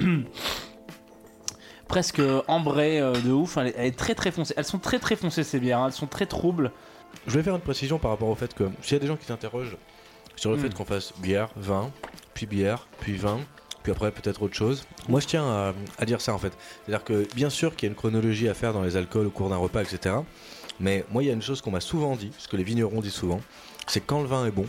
presque 1.91 2.22
ambrée 2.49 3.01
euh, 3.01 3.12
de 3.12 3.30
ouf. 3.32 3.57
Elle 3.59 3.66
est, 3.68 3.74
elle 3.76 3.86
est 3.86 3.99
très 3.99 4.14
très 4.14 4.30
foncée. 4.30 4.55
Elles 4.57 4.64
sont 4.64 4.78
très 4.78 4.99
très 4.99 5.16
foncées 5.16 5.43
ces 5.45 5.59
bières. 5.61 5.80
hein. 5.80 5.86
Elles 5.88 5.93
sont 5.93 6.07
très 6.07 6.24
troubles. 6.26 6.70
Je 7.26 7.34
vais 7.36 7.43
faire 7.43 7.55
une 7.57 7.61
précision 7.61 7.99
par 7.99 8.12
rapport 8.12 8.28
au 8.28 8.34
fait 8.36 8.55
que 8.55 8.64
s'il 8.82 8.93
y 8.93 8.97
a 8.97 9.01
des 9.01 9.07
gens 9.09 9.16
qui 9.16 9.26
s'interrogent 9.26 9.76
sur 10.36 10.51
le 10.53 10.57
Mm. 10.57 10.61
fait 10.61 10.74
qu'on 10.74 10.84
fasse 10.84 11.12
bière, 11.18 11.49
vin, 11.57 11.91
puis 12.32 12.47
bière, 12.47 12.86
puis 13.01 13.16
vin, 13.16 13.41
puis 13.82 13.91
après 13.93 14.11
peut-être 14.12 14.43
autre 14.43 14.55
chose, 14.55 14.86
moi 15.09 15.18
je 15.20 15.26
tiens 15.26 15.45
à, 15.45 15.74
à 15.99 16.05
dire 16.07 16.20
ça 16.20 16.32
en 16.32 16.38
fait. 16.38 16.53
C'est-à-dire 16.86 17.05
que 17.05 17.26
bien 17.34 17.51
sûr 17.51 17.74
qu'il 17.76 17.88
y 17.88 17.91
a 17.91 17.91
une 17.91 17.97
chronologie 17.97 18.49
à 18.49 18.55
faire 18.55 18.72
dans 18.72 18.82
les 18.82 18.97
alcools 18.97 19.26
au 19.26 19.30
cours 19.30 19.51
d'un 19.51 19.57
repas, 19.57 19.82
etc. 19.82 20.14
Mais 20.78 21.05
moi 21.11 21.22
il 21.22 21.26
y 21.26 21.30
a 21.30 21.34
une 21.34 21.43
chose 21.43 21.61
qu'on 21.61 21.72
m'a 21.72 21.80
souvent 21.80 22.14
dit, 22.16 22.30
ce 22.38 22.47
que 22.49 22.57
les 22.57 22.62
vignerons 22.64 23.01
disent 23.01 23.12
souvent, 23.14 23.41
c'est 23.88 24.01
quand 24.01 24.20
le 24.22 24.28
vin 24.28 24.47
est 24.47 24.51
bon, 24.53 24.66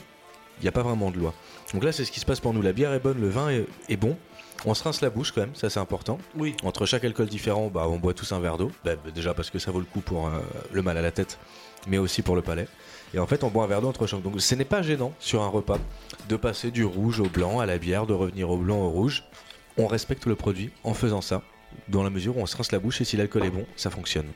il 0.60 0.64
n'y 0.64 0.68
a 0.68 0.72
pas 0.74 0.84
vraiment 0.84 1.12
de 1.12 1.18
loi. 1.18 1.34
Donc 1.74 1.84
là 1.84 1.92
c'est 1.92 2.04
ce 2.04 2.12
qui 2.12 2.20
se 2.20 2.26
passe 2.26 2.40
pour 2.40 2.54
nous. 2.54 2.62
La 2.64 2.74
bière 2.74 2.92
est 2.94 3.00
bonne, 3.00 3.22
le 3.22 3.30
vin 3.30 3.50
est, 3.50 3.66
est 3.88 3.98
bon. 3.98 4.18
On 4.66 4.74
se 4.74 4.84
rince 4.84 5.02
la 5.02 5.10
bouche 5.10 5.32
quand 5.32 5.42
même, 5.42 5.56
ça 5.56 5.70
c'est 5.70 5.80
important. 5.80 6.20
Oui. 6.36 6.56
Entre 6.64 6.86
chaque 6.86 7.04
alcool 7.04 7.28
différent, 7.28 7.72
bah, 7.74 7.88
on 7.90 7.98
boit 7.98 8.14
tous 8.14 8.32
un 8.32 8.40
verre 8.40 8.58
d'eau. 8.58 8.72
Bah, 8.86 8.92
déjà 9.14 9.34
parce 9.34 9.50
que 9.50 9.58
ça 9.58 9.72
vaut 9.72 9.80
le 9.80 9.86
coup 9.86 10.02
pour 10.02 10.28
euh, 10.28 10.32
le 10.72 10.82
mal 10.82 10.98
à 10.98 11.02
la 11.02 11.12
tête, 11.12 11.40
mais 11.88 11.98
aussi 11.98 12.22
pour 12.22 12.36
le 12.36 12.42
palais. 12.42 12.68
Et 13.14 13.20
en 13.20 13.26
fait, 13.26 13.44
on 13.44 13.50
boit 13.50 13.64
un 13.64 13.68
verre 13.68 13.82
d'eau 13.82 13.90
entre 13.90 14.06
chaque. 14.06 14.22
Donc 14.22 14.40
ce 14.40 14.56
n'est 14.56 14.66
pas 14.66 14.82
gênant 14.82 15.14
sur 15.20 15.42
un 15.42 15.48
repas 15.48 15.80
de 16.30 16.36
passer 16.36 16.70
du 16.70 16.86
rouge 16.86 17.20
au 17.20 17.28
blanc 17.28 17.60
à 17.60 17.66
la 17.66 17.78
bière, 17.78 18.06
de 18.06 18.14
revenir 18.14 18.50
au 18.50 18.58
blanc 18.58 18.78
au 18.78 18.90
rouge. 18.90 19.24
On 19.78 19.88
respecte 19.88 20.26
le 20.28 20.36
produit 20.36 20.70
en 20.84 20.94
faisant 20.94 21.22
ça, 21.22 21.42
dans 21.88 22.04
la 22.04 22.10
mesure 22.10 22.38
où 22.38 22.42
on 22.42 22.46
se 22.46 22.56
rince 22.56 22.72
la 22.72 22.80
bouche 22.80 23.02
et 23.02 23.06
si 23.06 23.18
l'alcool 23.18 23.46
est 23.46 23.50
bon, 23.50 23.66
ça 23.76 23.90
fonctionne. 23.90 24.28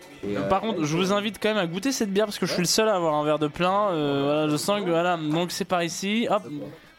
Par 0.50 0.62
contre, 0.62 0.84
je 0.84 0.98
vous 0.98 1.14
invite 1.14 1.40
quand 1.42 1.50
même 1.50 1.58
à 1.58 1.68
goûter 1.68 1.92
cette 1.92 2.12
bière 2.12 2.26
parce 2.26 2.40
que 2.40 2.46
je 2.46 2.54
suis 2.54 2.62
le 2.62 2.68
seul 2.68 2.90
à 2.90 2.96
avoir 2.96 3.14
un 3.14 3.24
verre 3.24 3.40
de 3.40 3.48
plein. 3.48 3.90
Euh, 3.92 4.24
voilà, 4.24 4.50
je 4.50 4.58
sens 4.58 4.82
que 4.82 4.90
voilà. 4.90 5.18
Donc 5.18 5.52
c'est 5.52 5.66
par 5.66 5.84
ici. 5.84 6.28
Hop. 6.30 6.44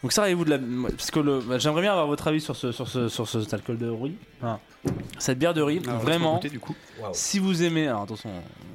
Donc 0.07 0.13
ça, 0.13 0.33
vous 0.33 0.45
de 0.45 0.51
la. 0.51 0.59
Parce 0.91 1.11
que 1.11 1.19
le... 1.19 1.41
bah, 1.41 1.59
j'aimerais 1.59 1.83
bien 1.83 1.91
avoir 1.91 2.07
votre 2.07 2.29
avis 2.29 2.41
sur 2.41 2.55
ce 2.55 2.71
sur 2.71 2.87
ce 2.87 3.09
sur 3.09 3.27
ce- 3.29 3.41
cet 3.43 3.53
alcool 3.55 3.77
de 3.77 3.89
riz. 3.89 4.15
Cette 5.19 5.37
bière 5.37 5.53
de 5.53 5.61
riz, 5.63 5.81
Alors, 5.85 5.99
vraiment. 5.99 6.13
laisse-moi 6.13 6.33
goûter, 6.35 6.49
du 6.49 6.61
coup. 6.61 6.77
Si 7.13 7.41
vous 7.41 7.65
aimez, 7.65 7.89
alors 7.89 8.03
attention, 8.03 8.31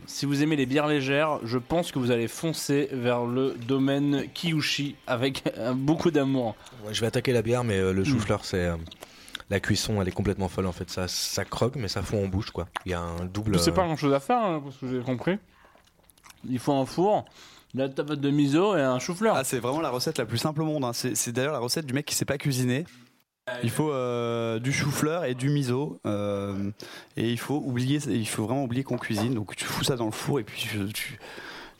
si 0.07 0.25
vous 0.25 0.43
aimez 0.43 0.57
les 0.57 0.65
bières 0.65 0.87
légères, 0.87 1.39
je 1.45 1.57
pense 1.57 1.93
que 1.93 1.99
vous 1.99 2.11
allez 2.11 2.27
foncer 2.27 2.89
vers 2.91 3.23
le 3.23 3.55
domaine 3.65 4.25
Kiyushi 4.33 4.97
avec 5.07 5.43
beaucoup 5.75 6.11
d'amour. 6.11 6.53
Ouais, 6.85 6.93
je 6.93 6.99
vais 6.99 7.07
attaquer 7.07 7.31
la 7.31 7.41
bière, 7.41 7.63
mais 7.63 7.77
euh, 7.77 7.93
le 7.93 8.03
chou-fleur, 8.03 8.43
c'est. 8.43 8.65
euh, 8.65 8.75
la 9.49 9.61
cuisson, 9.61 10.01
elle 10.01 10.09
est 10.09 10.11
complètement 10.11 10.49
folle 10.49 10.65
en 10.67 10.73
fait. 10.73 10.89
Ça, 10.89 11.07
ça 11.07 11.45
croque, 11.45 11.77
mais 11.77 11.87
ça 11.87 12.01
fond 12.01 12.25
en 12.25 12.27
bouche 12.27 12.51
quoi. 12.51 12.67
Il 12.85 12.91
y 12.91 12.93
a 12.93 12.99
un 12.99 13.23
double. 13.23 13.57
C'est 13.57 13.71
euh, 13.71 13.73
pas 13.73 13.83
grand 13.85 13.95
chose 13.95 14.13
à 14.13 14.19
faire, 14.19 14.41
hein, 14.43 14.61
parce 14.61 14.75
que 14.75 14.89
j'ai 14.89 14.99
compris. 15.01 15.37
Il 16.49 16.59
faut 16.59 16.73
un 16.73 16.85
four, 16.85 17.23
la 17.73 17.89
tomate 17.89 18.19
de 18.19 18.29
miso 18.29 18.75
et 18.75 18.81
un 18.81 18.99
chou-fleur. 18.99 19.35
Ah, 19.35 19.43
c'est 19.43 19.59
vraiment 19.59 19.81
la 19.81 19.89
recette 19.89 20.17
la 20.17 20.25
plus 20.25 20.37
simple 20.37 20.61
au 20.61 20.65
monde. 20.65 20.83
hein. 20.83 20.93
C'est 20.93 21.15
c'est 21.15 21.31
d'ailleurs 21.31 21.53
la 21.53 21.59
recette 21.59 21.85
du 21.85 21.93
mec 21.93 22.05
qui 22.05 22.15
sait 22.15 22.25
pas 22.25 22.37
cuisiner. 22.37 22.85
Il 23.63 23.69
faut 23.69 23.91
euh, 23.91 24.59
du 24.59 24.71
chou-fleur 24.71 25.25
et 25.25 25.33
du 25.35 25.49
miso. 25.49 25.99
euh, 26.05 26.71
et 27.17 27.29
il 27.31 27.37
faut 27.39 27.61
oublier, 27.65 27.99
il 28.07 28.27
faut 28.27 28.45
vraiment 28.45 28.63
oublier 28.63 28.83
qu'on 28.83 28.97
cuisine. 28.97 29.33
Donc 29.33 29.55
tu 29.55 29.65
fous 29.65 29.83
ça 29.83 29.95
dans 29.95 30.05
le 30.05 30.11
four 30.11 30.39
et 30.39 30.43
puis 30.43 30.61
tu, 30.61 30.77
tu, 30.93 31.17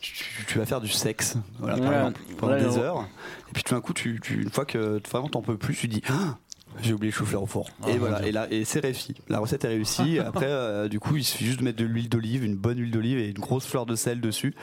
tu- 0.00 0.44
tu 0.46 0.58
vas 0.58 0.66
faire 0.66 0.80
du 0.80 0.88
sexe, 0.88 1.36
voilà, 1.58 1.78
par 1.78 1.88
Ouais, 1.88 1.96
exemple, 1.96 2.20
pendant 2.36 2.52
ouais, 2.54 2.58
des 2.60 2.76
heures. 2.78 3.08
Et 3.48 3.52
puis 3.54 3.62
tout 3.62 3.74
d'un 3.74 3.80
coup, 3.80 3.92
tu, 3.94 4.20
tu- 4.22 4.42
une 4.42 4.50
fois 4.50 4.64
que 4.66 5.00
vraiment 5.10 5.28
t'en 5.28 5.40
peux 5.42 5.56
plus, 5.56 5.74
tu 5.76 5.88
dis. 5.88 6.02
Ah 6.10 6.36
j'ai 6.80 6.92
oublié 6.92 7.10
le 7.10 7.16
chou-fleur 7.16 7.42
au 7.42 7.46
four. 7.46 7.68
Ah, 7.82 7.90
et 7.90 7.92
mon 7.94 7.98
voilà, 8.00 8.26
et 8.26 8.32
là, 8.32 8.46
et 8.50 8.64
c'est 8.64 8.80
réussi. 8.80 9.14
La 9.28 9.38
recette 9.38 9.64
est 9.64 9.68
réussie. 9.68 10.18
Après, 10.24 10.46
euh, 10.48 10.88
du 10.88 11.00
coup, 11.00 11.16
il 11.16 11.24
suffit 11.24 11.44
juste 11.46 11.58
de 11.58 11.64
mettre 11.64 11.78
de 11.78 11.84
l'huile 11.84 12.08
d'olive, 12.08 12.44
une 12.44 12.56
bonne 12.56 12.78
huile 12.78 12.90
d'olive 12.90 13.18
et 13.18 13.28
une 13.28 13.38
grosse 13.38 13.66
fleur 13.66 13.86
de 13.86 13.94
sel 13.94 14.20
dessus. 14.20 14.54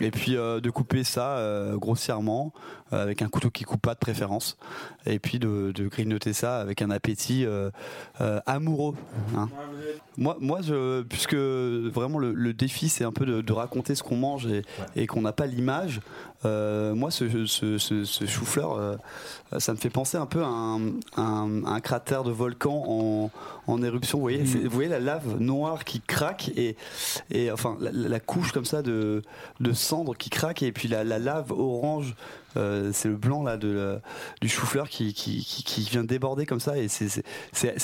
Et 0.00 0.10
puis 0.10 0.36
euh, 0.36 0.60
de 0.60 0.70
couper 0.70 1.04
ça 1.04 1.38
euh, 1.38 1.76
grossièrement 1.76 2.52
avec 2.92 3.20
un 3.20 3.28
couteau 3.28 3.50
qui 3.50 3.64
coupe 3.64 3.82
pas 3.82 3.94
de 3.94 3.98
préférence. 3.98 4.56
Et 5.06 5.18
puis 5.18 5.40
de, 5.40 5.72
de 5.74 5.88
grignoter 5.88 6.32
ça 6.32 6.60
avec 6.60 6.82
un 6.82 6.90
appétit 6.90 7.44
amoureux. 8.46 8.94
hein. 9.36 9.48
Moi, 10.18 10.36
moi, 10.40 10.60
je, 10.62 11.02
puisque 11.02 11.34
vraiment 11.34 12.18
le, 12.18 12.32
le 12.32 12.52
défi, 12.54 12.88
c'est 12.88 13.04
un 13.04 13.12
peu 13.12 13.26
de, 13.26 13.40
de 13.42 13.52
raconter 13.52 13.94
ce 13.94 14.02
qu'on 14.02 14.16
mange 14.16 14.46
et, 14.46 14.62
et 14.94 15.06
qu'on 15.06 15.20
n'a 15.22 15.32
pas 15.32 15.46
l'image. 15.46 16.00
Euh, 16.46 16.94
moi, 16.94 17.10
ce, 17.10 17.46
ce, 17.46 17.76
ce- 17.78 18.04
ce 18.04 18.26
chou-fleur, 18.26 18.74
euh, 18.76 18.96
ça 19.58 19.72
me 19.72 19.78
fait 19.78 19.90
penser 19.90 20.16
un 20.16 20.26
peu 20.26 20.42
à 20.42 20.46
un, 20.48 20.80
un- 21.16 21.64
un 21.66 21.80
cratère 21.80 22.24
de 22.24 22.30
volcan 22.30 22.84
en, 22.86 23.30
en 23.66 23.82
éruption. 23.82 24.18
Vous 24.18 24.22
voyez, 24.22 24.46
c'est- 24.46 24.58
vous 24.64 24.70
voyez 24.70 24.88
la 24.88 25.00
lave 25.00 25.38
noire 25.40 25.84
qui 25.84 26.00
craque 26.00 26.50
et, 26.56 26.76
et 27.30 27.50
enfin 27.50 27.76
la, 27.80 27.90
la 27.92 28.20
couche 28.20 28.52
comme 28.52 28.64
ça 28.64 28.82
de, 28.82 29.22
de 29.60 29.72
cendres 29.72 30.16
qui 30.16 30.30
craque 30.30 30.62
et 30.62 30.72
puis 30.72 30.88
la, 30.88 31.04
la 31.04 31.18
lave 31.18 31.52
orange. 31.52 32.14
euh, 32.56 32.90
c'est 32.94 33.08
le 33.08 33.16
blanc 33.16 33.42
là 33.42 33.58
de 33.58 33.68
la- 33.68 34.00
du 34.40 34.48
chou-fleur 34.48 34.88
qui, 34.88 35.12
qui, 35.12 35.44
qui, 35.44 35.62
qui 35.62 35.82
vient 35.82 36.04
déborder 36.04 36.46
comme 36.46 36.60
ça 36.60 36.78
et 36.78 36.88
c'est 36.88 37.22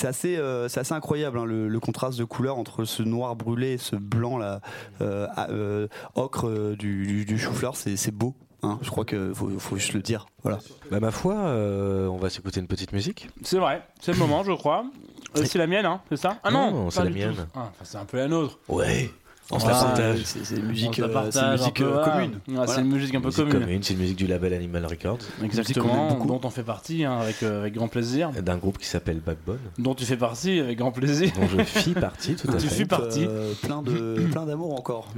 assez 0.05 0.35
euh, 0.37 0.65
assez 0.65 0.93
incroyable 0.93 1.37
hein, 1.37 1.45
le, 1.45 1.67
le 1.67 1.79
contraste 1.79 2.17
de 2.17 2.23
couleur 2.23 2.57
entre 2.57 2.83
ce 2.83 3.03
noir 3.03 3.35
brûlé 3.35 3.73
et 3.73 3.77
ce 3.77 3.95
blanc 3.95 4.37
là 4.39 4.61
euh, 5.01 5.87
ocre 6.15 6.75
du, 6.75 7.05
du, 7.05 7.25
du 7.25 7.37
chou-fleur 7.37 7.75
c'est 7.75 8.11
beau 8.11 8.33
hein. 8.63 8.79
je 8.81 8.89
crois 8.89 9.05
que 9.05 9.33
faut, 9.33 9.49
faut 9.59 9.75
juste 9.77 9.93
le 9.93 10.01
dire 10.01 10.25
voilà 10.41 10.59
Bah, 10.91 10.99
ma 10.99 11.11
foi, 11.11 11.35
euh, 11.35 12.07
on 12.07 12.17
va 12.17 12.29
s'écouter 12.29 12.59
une 12.59 12.67
petite 12.67 12.91
musique. 12.91 13.29
C'est 13.43 13.57
vrai, 13.59 13.83
c'est 14.01 14.11
le 14.13 14.17
moment, 14.17 14.43
je 14.43 14.51
crois. 14.53 14.85
Euh, 15.37 15.45
c'est 15.45 15.57
la 15.57 15.67
mienne, 15.67 15.85
hein, 15.85 16.01
c'est 16.09 16.17
ça? 16.17 16.37
Ah 16.43 16.51
non, 16.51 16.89
c'est 16.91 17.03
la 17.03 17.09
mienne. 17.09 17.47
Ah, 17.55 17.69
enfin, 17.71 17.83
c'est 17.83 17.97
un 17.97 18.05
peu 18.05 18.17
la 18.17 18.27
nôtre. 18.27 18.59
Ouais. 18.67 19.09
On 19.51 19.59
se 19.59 19.67
la 19.67 19.73
partage. 19.73 20.23
c'est 20.23 20.55
une 20.55 20.67
musique 20.67 20.97
la 20.97 21.05
euh, 21.07 21.27
c'est 21.31 21.39
une 21.39 21.45
un 21.45 21.51
musique 21.53 21.75
peu, 21.75 21.83
voilà. 21.85 22.07
commune 22.11 22.39
Voilà. 22.47 22.71
C'est 22.71 22.81
une 22.81 22.87
musique 22.91 23.13
un 23.15 23.21
peu 23.21 23.29
commune. 23.31 23.51
commune, 23.53 23.83
c'est 23.83 23.93
une 23.93 23.99
musique 23.99 24.15
du 24.17 24.25
label 24.25 24.53
Animal 24.53 24.85
Records, 24.85 25.19
Exactement, 25.43 26.07
beaucoup. 26.09 26.27
dont 26.27 26.39
on 26.43 26.49
fait 26.49 26.63
partie 26.63 27.03
hein, 27.03 27.17
avec, 27.19 27.43
euh, 27.43 27.61
avec 27.61 27.73
grand 27.73 27.87
plaisir. 27.89 28.31
d'un 28.31 28.57
groupe 28.57 28.77
qui 28.77 28.87
s'appelle 28.87 29.19
Backbone, 29.19 29.59
Dont 29.77 29.95
tu 29.95 30.05
fais 30.05 30.15
partie 30.17 30.59
avec 30.59 30.77
grand 30.77 30.91
plaisir. 30.91 31.31
dont 31.39 31.47
je 31.47 31.61
fis 31.63 31.93
partie 31.93 32.35
tout 32.35 32.49
à 32.51 32.55
Tu 32.55 32.67
fait. 32.67 32.75
fais 32.75 32.85
partie. 32.85 33.25
Euh, 33.27 33.51
plein 33.61 33.81
de 33.81 34.25
plein 34.31 34.45
d'amour 34.45 34.73
encore 34.79 35.09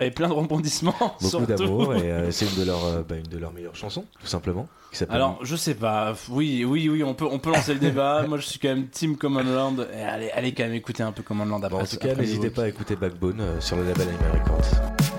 et 0.00 0.10
plein 0.10 0.28
de 0.28 0.32
rebondissements. 0.34 0.94
Beaucoup 1.20 1.46
d'amour 1.46 1.94
et 1.94 2.10
euh, 2.10 2.30
c'est 2.32 2.46
une 2.46 2.58
de 2.58 2.64
leurs 2.64 2.84
euh, 2.84 3.02
bah, 3.08 3.14
une 3.16 3.30
de 3.30 3.38
leurs 3.38 3.52
meilleures 3.52 3.76
chansons, 3.76 4.04
tout 4.20 4.26
simplement. 4.26 4.66
Alors, 5.10 5.38
je 5.44 5.56
sais 5.56 5.74
pas. 5.74 6.14
Oui, 6.28 6.64
oui, 6.64 6.88
oui, 6.88 7.02
on 7.02 7.14
peut, 7.14 7.26
on 7.30 7.38
peut 7.38 7.50
lancer 7.50 7.74
le 7.74 7.80
débat. 7.80 8.24
Moi, 8.28 8.38
je 8.38 8.46
suis 8.46 8.58
quand 8.58 8.68
même 8.68 8.88
Team 8.88 9.16
Common 9.16 9.44
Land. 9.44 9.76
Et 9.92 10.02
allez, 10.02 10.30
allez 10.30 10.54
quand 10.54 10.64
même 10.64 10.74
écouter 10.74 11.02
un 11.02 11.12
peu 11.12 11.22
Common 11.22 11.44
Land 11.44 11.62
après. 11.62 11.70
Bon, 11.70 11.82
en 11.82 11.86
tout 11.86 11.96
cas, 11.96 12.14
n'hésitez 12.14 12.50
pas 12.50 12.62
à 12.64 12.68
écouter 12.68 12.96
Backbone 12.96 13.40
euh, 13.40 13.60
sur 13.60 13.76
le 13.76 13.84
label 13.84 14.08
Animal 14.08 14.42
Records. 14.42 15.17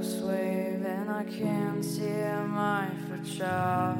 Close 0.00 0.22
wave, 0.22 0.82
and 0.86 1.10
I 1.10 1.24
can't 1.24 1.84
see 1.84 2.22
my 2.46 2.88
future. 3.06 3.96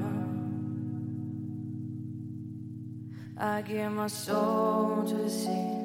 I 3.36 3.62
give 3.62 3.92
my 3.92 4.06
soul 4.06 5.04
to 5.06 5.14
the 5.14 5.28
sea 5.28 5.76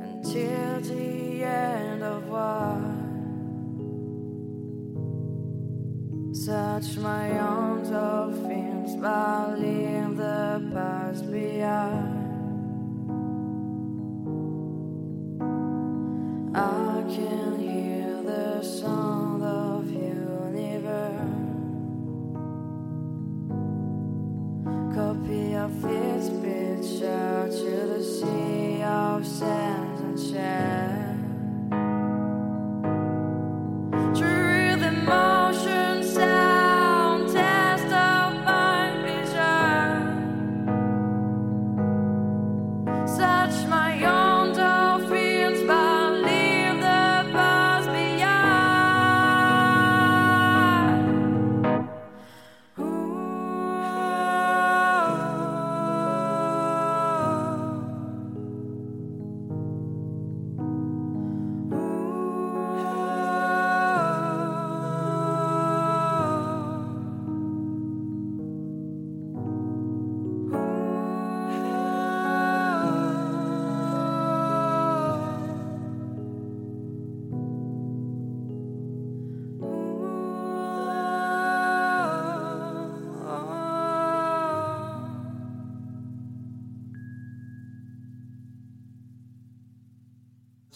until 0.00 0.80
the 0.80 1.44
end 1.44 2.02
of 2.02 2.28
war. 2.28 2.80
Such 6.34 6.98
my 6.98 7.38
own 7.38 7.90
dolphins, 7.90 8.96
but 8.96 9.58
leave 9.58 10.16
the 10.16 10.70
past 10.74 11.30
behind. 11.30 12.11
Picture 26.82 27.48
to 27.48 27.86
the 27.86 28.02
sea 28.02 28.82
of 28.82 29.24
sands 29.24 29.51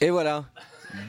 Et 0.00 0.10
voilà, 0.10 0.44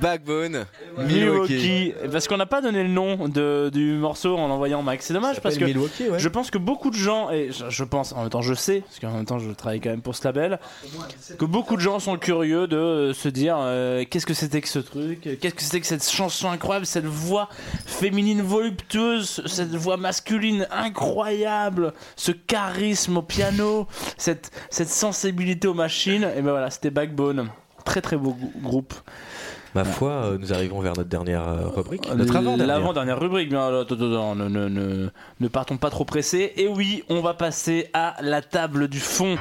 Backbone, 0.01 0.65
Milwaukee. 0.97 1.53
Milwaukee. 1.53 1.93
Parce 2.11 2.27
qu'on 2.27 2.37
n'a 2.37 2.45
pas 2.45 2.61
donné 2.61 2.83
le 2.83 2.89
nom 2.89 3.27
de, 3.27 3.69
du 3.73 3.93
morceau 3.93 4.37
en 4.37 4.47
l'envoyant 4.47 4.81
Max. 4.83 5.05
C'est 5.05 5.13
dommage 5.13 5.41
parce 5.41 5.57
que 5.57 5.65
ouais. 5.65 6.19
je 6.19 6.29
pense 6.29 6.51
que 6.51 6.57
beaucoup 6.57 6.89
de 6.89 6.95
gens, 6.95 7.29
et 7.31 7.51
je, 7.51 7.69
je 7.69 7.83
pense, 7.83 8.13
en 8.13 8.21
même 8.21 8.29
temps 8.29 8.41
je 8.41 8.53
sais, 8.53 8.81
parce 8.81 8.99
qu'en 8.99 9.11
même 9.11 9.25
temps 9.25 9.39
je 9.39 9.51
travaille 9.51 9.79
quand 9.79 9.89
même 9.89 10.01
pour 10.01 10.15
ce 10.15 10.23
label, 10.25 10.59
que 11.37 11.45
beaucoup 11.45 11.75
de 11.75 11.81
gens 11.81 11.99
sont 11.99 12.17
curieux 12.17 12.67
de 12.67 12.77
euh, 12.77 13.13
se 13.13 13.29
dire 13.29 13.57
euh, 13.59 14.03
qu'est-ce 14.09 14.25
que 14.25 14.33
c'était 14.33 14.61
que 14.61 14.69
ce 14.69 14.79
truc, 14.79 15.21
qu'est-ce 15.21 15.55
que 15.55 15.61
c'était 15.61 15.81
que 15.81 15.87
cette 15.87 16.07
chanson 16.07 16.49
incroyable, 16.49 16.85
cette 16.85 17.05
voix 17.05 17.49
féminine 17.85 18.41
voluptueuse, 18.41 19.41
cette 19.45 19.75
voix 19.75 19.97
masculine 19.97 20.67
incroyable, 20.71 21.93
ce 22.15 22.31
charisme 22.31 23.17
au 23.17 23.21
piano, 23.21 23.87
cette, 24.17 24.51
cette 24.69 24.89
sensibilité 24.89 25.67
aux 25.67 25.73
machines? 25.73 26.27
Et 26.35 26.41
ben 26.41 26.51
voilà, 26.51 26.69
c'était 26.69 26.91
Backbone. 26.91 27.49
Très 27.87 28.01
très 28.01 28.17
beau 28.17 28.35
groupe. 28.61 28.93
Ma 29.73 29.83
foi, 29.83 30.11
euh, 30.11 30.37
nous 30.37 30.53
arrivons 30.53 30.79
vers 30.81 30.93
notre 30.93 31.09
dernière 31.09 31.47
euh, 31.47 31.67
rubrique. 31.67 32.07
Notre 32.13 32.35
avant-dernière. 32.35 32.67
L'avant-dernière 32.67 33.19
rubrique, 33.19 33.51
ne, 33.51 34.47
ne, 34.49 34.67
ne, 34.67 35.09
ne 35.39 35.47
partons 35.47 35.77
pas 35.77 35.89
trop 35.89 36.03
pressés. 36.03 36.53
Et 36.57 36.67
oui, 36.67 37.03
on 37.09 37.21
va 37.21 37.33
passer 37.33 37.89
à 37.93 38.15
la 38.21 38.41
table 38.41 38.87
du 38.87 38.99
fond. 38.99 39.37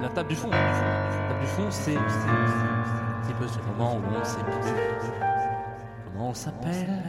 La 0.00 0.08
table 0.08 0.28
du 0.30 0.34
fond, 0.34 0.50
fond. 0.50 0.56
La 0.58 1.28
table 1.28 1.40
du 1.40 1.46
fond, 1.46 1.66
c'est 1.70 1.96
un 1.96 3.22
petit 3.22 3.34
peu 3.38 3.46
ce 3.46 3.58
moment 3.70 3.96
où 3.96 4.02
on 4.20 4.24
sait 4.24 4.42
plus 4.42 4.72
comment 6.22 6.30
on 6.30 6.34
s'appelle? 6.34 7.02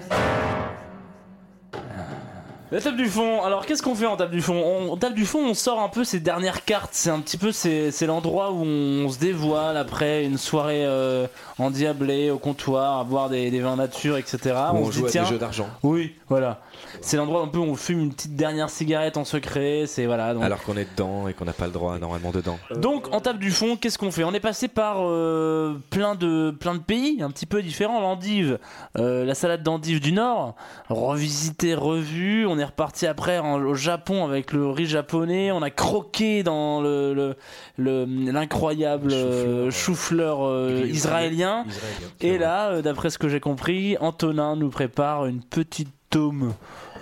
La 2.72 2.82
table 2.82 2.98
du 2.98 3.08
fond, 3.08 3.44
alors 3.44 3.66
qu'est-ce 3.66 3.84
qu'on 3.84 3.94
fait 3.94 4.08
en 4.08 4.18
table 4.18 4.32
du 4.32 4.42
fond 4.42 4.56
on, 4.56 4.94
En 4.94 4.98
table 4.98 5.14
du 5.16 5.26
fond, 5.26 5.40
on 5.46 5.54
sort 5.54 5.80
un 5.80 5.90
peu 5.90 6.04
ses 6.04 6.20
dernières 6.20 6.66
cartes. 6.66 6.90
C'est 6.94 7.12
un 7.12 7.20
petit 7.20 7.38
peu 7.38 7.52
c'est 7.52 8.06
l'endroit 8.08 8.52
où 8.52 8.64
on 8.64 9.10
se 9.10 9.20
dévoile 9.20 9.78
après 9.78 10.26
une 10.26 10.38
soirée 10.38 10.84
euh, 10.84 11.28
endiablée 11.60 12.32
au 12.32 12.40
comptoir, 12.40 13.00
à 13.00 13.04
boire 13.04 13.30
des, 13.30 13.52
des 13.52 13.60
vins 13.60 13.76
nature, 13.76 14.18
etc. 14.18 14.56
On, 14.74 14.86
se 14.86 14.92
joue 14.92 15.02
dit 15.02 15.08
à 15.08 15.10
tiens, 15.12 15.24
des 15.24 15.30
jeux 15.30 15.38
d'argent. 15.38 15.70
oui, 15.84 16.16
voilà. 16.30 16.62
C'est 17.02 17.18
l'endroit 17.18 17.42
un 17.42 17.48
peu 17.48 17.60
où 17.60 17.64
on 17.64 17.76
fume 17.76 18.00
une 18.00 18.14
petite 18.14 18.36
dernière 18.36 18.70
cigarette 18.70 19.18
en 19.18 19.26
secret. 19.26 19.84
C'est 19.88 20.06
voilà. 20.06 20.34
Donc, 20.34 20.44
Alors 20.44 20.62
qu'on 20.64 20.78
est 20.78 20.88
dedans 20.92 21.28
et 21.28 21.34
qu'on 21.34 21.46
n'a 21.46 21.54
pas 21.54 21.66
le 21.66 21.72
droit 21.72 21.98
normalement 22.00 22.32
dedans. 22.32 22.58
donc 22.76 23.14
en 23.14 23.20
table 23.22 23.40
du 23.40 23.52
fond, 23.52 23.76
qu'est-ce 23.76 23.98
qu'on 23.98 24.12
fait? 24.12 24.24
On 24.24 24.34
est 24.34 24.40
passé 24.40 24.68
par 24.68 24.98
euh, 25.00 25.76
plein 25.90 26.16
de 26.16 26.52
plein 26.52 26.74
de 26.76 26.80
pays 26.80 27.22
un 27.22 27.32
petit 27.32 27.46
peu 27.46 27.62
différents. 27.62 28.00
L'endive, 28.02 28.60
euh, 28.98 29.26
la 29.26 29.36
salade 29.36 29.64
d'endive 29.64 30.00
du 30.00 30.12
Nord, 30.12 30.56
revisité, 30.90 31.74
revu. 31.76 32.46
On 32.48 32.58
est 32.60 32.64
reparti 32.64 33.08
après 33.08 33.40
en- 33.40 33.62
au 33.62 33.74
Japon 33.76 34.24
avec 34.26 34.52
le 34.54 34.70
riz 34.70 34.86
japonais. 34.86 35.52
On 35.52 35.62
a 35.62 35.70
croqué 35.70 36.44
dans 36.44 36.82
le 36.82 37.14
le- 37.14 37.36
le- 37.78 38.06
l'incroyable 38.32 39.12
euh, 39.14 39.72
chou-fleur 39.72 40.40
euh, 40.44 40.84
israélien. 40.86 41.66
Israélien. 41.68 42.12
Et 42.22 42.38
là, 42.38 42.70
euh, 42.70 42.82
d'après 42.82 43.10
ce 43.10 43.18
que 43.18 43.28
j'ai 43.30 43.40
compris, 43.40 43.98
Antonin 44.00 44.56
nous 44.56 44.70
prépare 44.70 45.26
une 45.26 45.42
petite 45.42 45.90
tome 46.10 46.54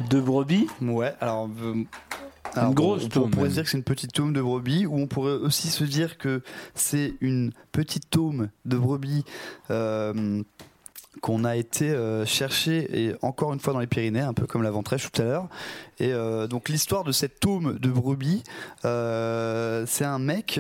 de 0.10 0.20
brebis. 0.20 0.68
Ouais, 0.82 1.14
alors. 1.20 1.50
euh, 1.62 1.84
alors, 2.54 2.74
grosse 2.74 3.08
on, 3.16 3.22
on 3.22 3.30
pourrait 3.30 3.50
se 3.50 3.54
dire 3.56 3.64
que 3.64 3.70
c'est 3.70 3.78
une 3.78 3.84
petite 3.84 4.12
tome 4.12 4.34
de 4.34 4.42
brebis, 4.42 4.86
ou 4.86 4.98
on 4.98 5.08
pourrait 5.08 5.34
aussi 5.34 5.70
se 5.70 5.84
dire 5.84 6.18
que 6.18 6.42
c'est 6.76 7.14
une 7.22 7.52
petite 7.72 8.10
tome 8.10 8.50
de 8.66 8.78
brebis 8.78 9.24
euh, 9.70 10.44
qu'on 11.20 11.44
a 11.44 11.58
été 11.58 11.90
euh, 11.90 12.26
chercher 12.26 12.88
et 13.06 13.16
encore 13.22 13.54
une 13.54 13.60
fois 13.60 13.74
dans 13.74 13.80
les 13.80 13.88
Pyrénées, 13.88 14.22
un 14.22 14.34
peu 14.34 14.48
comme 14.48 14.64
la 14.64 14.72
ventrèche 14.72 15.12
tout 15.12 15.22
à 15.22 15.26
l'heure. 15.26 15.50
Et 16.00 16.14
euh, 16.14 16.48
donc 16.48 16.70
l'histoire 16.70 17.04
de 17.04 17.12
cette 17.12 17.40
tome 17.40 17.78
de 17.78 17.90
brebis, 17.90 18.44
euh, 18.86 19.86
c'est 19.88 20.06
un 20.06 20.20
mec 20.20 20.60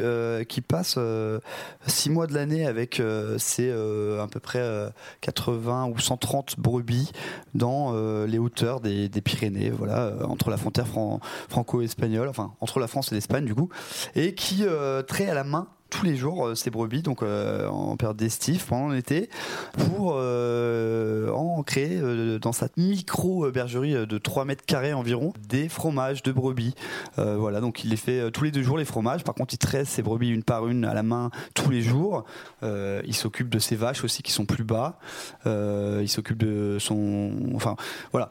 qui 0.49 0.61
passe 0.61 0.95
euh, 0.97 1.39
six 1.87 2.09
mois 2.09 2.27
de 2.27 2.33
l'année 2.33 2.67
avec 2.67 3.01
ses 3.37 3.71
à 3.71 4.27
peu 4.27 4.39
près 4.39 4.59
euh, 4.59 4.89
80 5.21 5.87
ou 5.87 5.97
130 5.97 6.59
brebis 6.59 7.11
dans 7.53 7.93
les 8.25 8.37
hauteurs 8.37 8.81
des, 8.81 9.09
Pyrénées, 9.23 9.69
voilà, 9.69 10.13
entre 10.27 10.49
la 10.49 10.57
frontière 10.57 10.87
fran- 10.87 11.19
franco-espagnole, 11.49 12.27
enfin 12.27 12.53
entre 12.59 12.79
la 12.79 12.87
France 12.87 13.11
et 13.11 13.15
l'Espagne 13.15 13.45
du 13.45 13.55
coup, 13.55 13.69
et 14.15 14.35
qui 14.35 14.65
traite 15.07 15.29
à 15.29 15.33
la 15.33 15.43
main 15.43 15.67
tous 15.91 16.05
les 16.05 16.15
jours 16.15 16.47
euh, 16.47 16.55
ces 16.55 16.71
brebis, 16.71 17.03
donc 17.03 17.21
euh, 17.21 17.67
en 17.67 17.95
période 17.97 18.17
d'estif, 18.17 18.65
pendant 18.65 18.89
l'été, 18.89 19.29
pour 19.77 20.13
euh, 20.15 21.29
en 21.29 21.61
créer 21.61 21.99
euh, 22.01 22.39
dans 22.39 22.53
sa 22.53 22.67
micro-bergerie 22.77 24.07
de 24.07 24.17
3 24.17 24.45
mètres 24.45 24.65
carrés 24.65 24.93
environ 24.93 25.33
des 25.47 25.69
fromages 25.69 26.23
de 26.23 26.31
brebis. 26.31 26.73
Euh, 27.19 27.35
voilà, 27.37 27.61
donc 27.61 27.83
il 27.83 27.91
les 27.91 27.97
fait 27.97 28.19
euh, 28.19 28.29
tous 28.31 28.43
les 28.45 28.51
deux 28.51 28.63
jours 28.63 28.77
les 28.77 28.85
fromages. 28.85 29.23
Par 29.23 29.35
contre, 29.35 29.53
il 29.53 29.57
tresse 29.57 29.89
ses 29.89 30.01
brebis 30.01 30.29
une 30.29 30.43
par 30.43 30.67
une 30.67 30.85
à 30.85 30.95
la 30.95 31.03
main 31.03 31.29
tous 31.53 31.69
les 31.69 31.81
jours. 31.81 32.23
Euh, 32.63 33.01
il 33.05 33.15
s'occupe 33.15 33.49
de 33.49 33.59
ses 33.59 33.75
vaches 33.75 34.03
aussi 34.03 34.23
qui 34.23 34.31
sont 34.31 34.45
plus 34.45 34.63
bas. 34.63 34.97
Euh, 35.45 35.99
il 36.01 36.09
s'occupe 36.09 36.37
de 36.37 36.77
son, 36.79 37.31
enfin 37.53 37.75
voilà. 38.11 38.29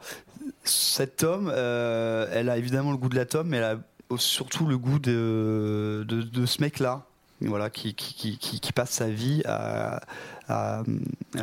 Cet 0.63 1.23
homme, 1.23 1.51
euh, 1.53 2.27
elle 2.33 2.49
a 2.49 2.57
évidemment 2.57 2.91
le 2.91 2.97
goût 2.97 3.09
de 3.09 3.15
la 3.15 3.25
tome, 3.25 3.49
mais 3.49 3.57
elle 3.57 3.63
a 3.63 3.77
surtout 4.17 4.65
le 4.65 4.77
goût 4.77 4.99
de, 4.99 6.03
de, 6.07 6.21
de 6.21 6.45
ce 6.45 6.61
mec-là, 6.61 7.05
voilà, 7.47 7.69
qui, 7.69 7.93
qui, 7.93 8.73
passe 8.73 8.91
sa 8.91 9.09
vie 9.09 9.41
à, 9.45 10.01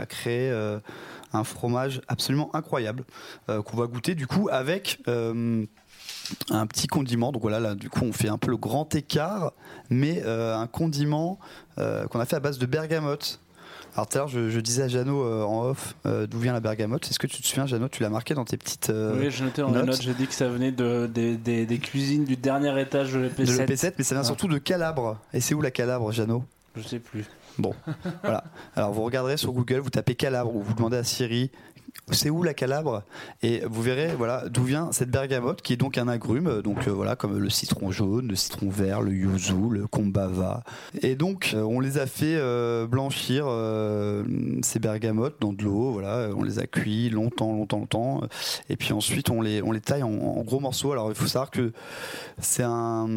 créer 0.08 0.50
euh, 0.50 0.78
un 1.32 1.44
fromage 1.44 2.00
absolument 2.08 2.54
incroyable 2.54 3.04
euh, 3.48 3.62
qu'on 3.62 3.76
va 3.76 3.86
goûter 3.86 4.14
du 4.14 4.26
coup 4.26 4.48
avec 4.50 5.00
euh, 5.08 5.64
un 6.50 6.66
petit 6.66 6.86
condiment. 6.86 7.32
Donc 7.32 7.42
voilà, 7.42 7.58
là, 7.60 7.74
du 7.74 7.88
coup, 7.90 8.04
on 8.04 8.12
fait 8.12 8.28
un 8.28 8.38
peu 8.38 8.50
le 8.50 8.56
grand 8.56 8.94
écart, 8.94 9.52
mais 9.90 10.22
un 10.24 10.66
condiment 10.66 11.38
qu'on 11.76 12.20
a 12.20 12.26
fait 12.26 12.36
à 12.36 12.40
base 12.40 12.58
de 12.58 12.66
bergamote. 12.66 13.40
Alors 13.98 14.06
tout 14.08 14.16
à 14.16 14.20
l'heure, 14.20 14.28
je, 14.28 14.48
je 14.48 14.60
disais 14.60 14.84
à 14.84 14.88
Jeannot 14.88 15.24
euh, 15.24 15.42
en 15.42 15.64
off 15.70 15.96
euh, 16.06 16.28
d'où 16.28 16.38
vient 16.38 16.52
la 16.52 16.60
bergamote. 16.60 17.04
Est-ce 17.10 17.18
que 17.18 17.26
tu 17.26 17.42
te 17.42 17.46
souviens, 17.48 17.66
Jeannot, 17.66 17.88
tu 17.88 18.00
l'as 18.04 18.08
marqué 18.10 18.32
dans 18.32 18.44
tes 18.44 18.56
petites 18.56 18.90
euh, 18.90 19.16
Oui, 19.18 19.28
j'ai 19.32 19.42
noté 19.42 19.60
dans 19.60 19.68
les 19.70 19.74
notes. 19.74 19.86
notes, 19.86 20.02
j'ai 20.02 20.14
dit 20.14 20.28
que 20.28 20.34
ça 20.34 20.46
venait 20.48 20.70
de, 20.70 21.10
des- 21.12 21.36
des- 21.36 21.66
des 21.66 21.78
cuisines 21.78 22.24
du 22.24 22.36
dernier 22.36 22.80
étage 22.80 23.12
de 23.14 23.22
de 23.22 23.26
l'EP7. 23.44 23.66
l'EP7, 23.66 23.92
mais 23.98 24.04
ça 24.04 24.14
vient 24.14 24.22
Ah. 24.22 24.24
surtout 24.24 24.46
de 24.46 24.58
Calabre. 24.58 25.18
Et 25.32 25.40
c'est 25.40 25.52
où 25.54 25.60
la 25.60 25.72
Calabre, 25.72 26.12
Jeannot? 26.12 26.44
Je 26.76 26.82
sais 26.86 27.00
plus. 27.00 27.24
Voilà. 28.22 28.44
Alors 28.76 28.92
vous 28.92 29.02
regarderez 29.02 29.36
sur 29.36 29.50
Google, 29.52 29.80
vous 29.80 29.90
tapez 29.90 30.14
Calabre 30.14 30.54
ou 30.54 30.62
vous 30.62 30.74
demandez 30.74 30.96
à 30.96 31.02
Siri 31.02 31.50
c'est 32.10 32.30
où 32.30 32.42
la 32.42 32.54
Calabre 32.54 33.02
et 33.42 33.62
vous 33.68 33.82
verrez 33.82 34.14
voilà 34.16 34.48
d'où 34.48 34.64
vient 34.64 34.92
cette 34.92 35.10
bergamote 35.10 35.62
qui 35.62 35.72
est 35.72 35.76
donc 35.76 35.98
un 35.98 36.08
agrume 36.08 36.62
donc 36.62 36.88
euh, 36.88 36.90
voilà 36.90 37.16
comme 37.16 37.38
le 37.38 37.50
citron 37.50 37.90
jaune, 37.90 38.28
le 38.28 38.36
citron 38.36 38.70
vert, 38.70 39.00
le 39.02 39.12
yuzu, 39.12 39.54
le 39.70 39.86
kombava 39.86 40.64
et 41.02 41.14
donc 41.16 41.52
euh, 41.54 41.62
on 41.62 41.80
les 41.80 41.98
a 41.98 42.06
fait 42.06 42.36
euh, 42.36 42.86
blanchir 42.86 43.46
ces 44.62 44.78
bergamotes 44.78 45.36
dans 45.40 45.52
de 45.52 45.62
l'eau 45.62 45.92
voilà 45.92 46.28
on 46.36 46.42
les 46.42 46.58
a 46.58 46.66
cuits 46.66 47.10
longtemps 47.10 47.52
longtemps 47.52 47.78
longtemps. 47.78 48.20
Et 48.68 48.76
puis 48.76 48.92
ensuite 48.92 49.30
on 49.30 49.40
les 49.40 49.62
on 49.62 49.72
les 49.72 49.80
taille 49.80 50.02
en, 50.02 50.10
en 50.10 50.42
gros 50.42 50.60
morceaux. 50.60 50.92
Alors 50.92 51.08
il 51.10 51.14
faut 51.14 51.26
savoir 51.26 51.50
que 51.50 51.72
c'est 52.40 52.62
un, 52.62 53.08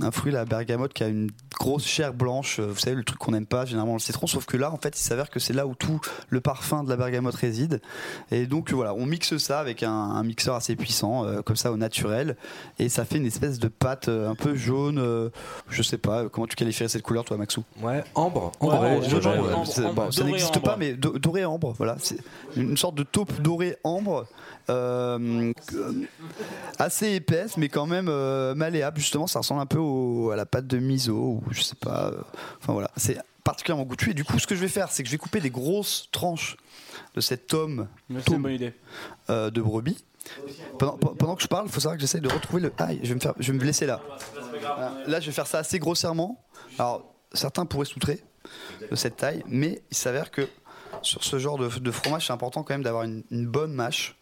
un 0.00 0.10
fruit 0.10 0.32
la 0.32 0.44
bergamote 0.44 0.92
qui 0.92 1.04
a 1.04 1.08
une 1.08 1.30
grosse 1.58 1.86
chair 1.86 2.12
blanche. 2.14 2.60
Vous 2.60 2.78
savez 2.78 2.96
le 2.96 3.04
truc 3.04 3.18
qu'on 3.18 3.32
n'aime 3.32 3.46
pas 3.46 3.64
généralement 3.64 3.94
le 3.94 4.00
citron. 4.00 4.26
Sauf 4.26 4.46
que 4.46 4.56
là 4.56 4.72
en 4.72 4.78
fait 4.78 4.98
il 4.98 5.02
s'avère 5.02 5.30
que 5.30 5.40
c'est 5.40 5.52
là 5.52 5.66
où 5.66 5.74
tout 5.74 6.00
le 6.28 6.40
parfum 6.40 6.84
de 6.84 6.88
la 6.88 6.96
bergamote 6.96 7.34
réside 7.34 7.80
et 8.30 8.46
donc 8.46 8.70
voilà 8.72 8.94
on 8.94 9.06
mixe 9.06 9.36
ça 9.38 9.60
avec 9.60 9.82
un, 9.82 9.90
un 9.92 10.22
mixeur 10.22 10.54
assez 10.54 10.76
puissant 10.76 11.24
euh, 11.24 11.42
comme 11.42 11.56
ça 11.56 11.72
au 11.72 11.76
naturel 11.76 12.36
et 12.78 12.88
ça 12.88 13.04
fait 13.04 13.16
une 13.18 13.26
espèce 13.26 13.58
de 13.58 13.68
pâte 13.68 14.08
euh, 14.08 14.28
un 14.30 14.34
peu 14.34 14.54
jaune 14.54 14.98
euh, 14.98 15.30
je 15.68 15.82
sais 15.82 15.98
pas 15.98 16.24
euh, 16.24 16.28
comment 16.28 16.46
tu 16.46 16.56
qualifierais 16.56 16.88
cette 16.88 17.02
couleur 17.02 17.24
toi 17.24 17.36
Maxou? 17.36 17.64
Ouais, 17.82 18.04
ambre. 18.14 18.52
Ambre, 18.60 18.80
ouais, 18.80 19.00
je 19.02 19.20
jaune, 19.20 19.26
ambre, 19.40 19.56
ambre. 19.56 19.92
Bon, 19.94 20.10
ça 20.10 20.20
doré 20.20 20.32
n'existe 20.32 20.56
ambre. 20.56 20.62
pas, 20.64 20.76
mais 20.76 20.94
do- 20.94 21.18
doré 21.18 21.44
ambre, 21.44 21.74
voilà, 21.78 21.96
c'est 22.00 22.18
une 22.56 22.76
sorte 22.76 22.94
de 22.96 23.02
taupe 23.02 23.40
dorée 23.40 23.76
ambre, 23.84 24.26
euh, 24.70 25.52
assez 26.78 27.12
épaisse, 27.14 27.56
mais 27.56 27.68
quand 27.68 27.86
même 27.86 28.08
euh, 28.08 28.54
malléable. 28.54 28.98
Justement, 28.98 29.26
ça 29.26 29.40
ressemble 29.40 29.60
un 29.60 29.66
peu 29.66 29.78
au- 29.78 30.30
à 30.30 30.36
la 30.36 30.46
pâte 30.46 30.66
de 30.66 30.78
miso 30.78 31.14
ou 31.16 31.42
je 31.50 31.62
sais 31.62 31.76
pas. 31.76 32.08
euh, 32.08 32.20
enfin 32.62 32.72
voilà, 32.72 32.90
c'est 32.96 33.18
particulièrement 33.44 33.84
goûtu. 33.84 34.10
Et 34.10 34.14
du 34.14 34.24
coup, 34.24 34.38
ce 34.38 34.46
que 34.46 34.54
je 34.54 34.60
vais 34.60 34.68
faire, 34.68 34.90
c'est 34.90 35.02
que 35.02 35.08
je 35.08 35.12
vais 35.14 35.18
couper 35.18 35.40
des 35.40 35.50
grosses 35.50 36.08
tranches 36.12 36.56
de 38.10 38.20
tome 38.20 38.42
bonne 38.42 38.52
idée. 38.52 38.74
euh, 39.30 39.50
de 39.50 39.60
brebis. 39.62 40.04
Pendant, 40.78 40.96
pendant 40.98 41.36
que 41.36 41.42
je 41.42 41.48
parle, 41.48 41.66
il 41.66 41.72
faut 41.72 41.80
savoir 41.80 41.96
que 41.96 42.00
j'essaie 42.02 42.20
de 42.20 42.28
retrouver 42.28 42.60
le. 42.62 42.72
Aïe, 42.78 43.00
je 43.02 43.08
vais 43.08 43.14
me 43.14 43.20
faire, 43.20 43.34
je 43.38 43.50
vais 43.52 43.58
me 43.58 43.64
laisser 43.64 43.86
là. 43.86 44.00
Là, 45.06 45.20
je 45.20 45.26
vais 45.26 45.32
faire 45.32 45.46
ça 45.46 45.58
assez 45.58 45.78
grossièrement. 45.78 46.44
Alors, 46.78 47.14
certains 47.32 47.64
pourraient 47.66 47.86
soutrer 47.86 48.22
de 48.90 48.94
cette 48.96 49.16
taille, 49.16 49.42
mais 49.46 49.82
il 49.90 49.96
s'avère 49.96 50.30
que 50.30 50.46
sur 51.02 51.24
ce 51.24 51.38
genre 51.38 51.56
de, 51.58 51.68
de 51.68 51.90
fromage, 51.90 52.26
c'est 52.26 52.32
important 52.32 52.62
quand 52.62 52.74
même 52.74 52.82
d'avoir 52.82 53.04
une, 53.04 53.22
une 53.30 53.46
bonne 53.46 53.72
mâche. 53.72 54.17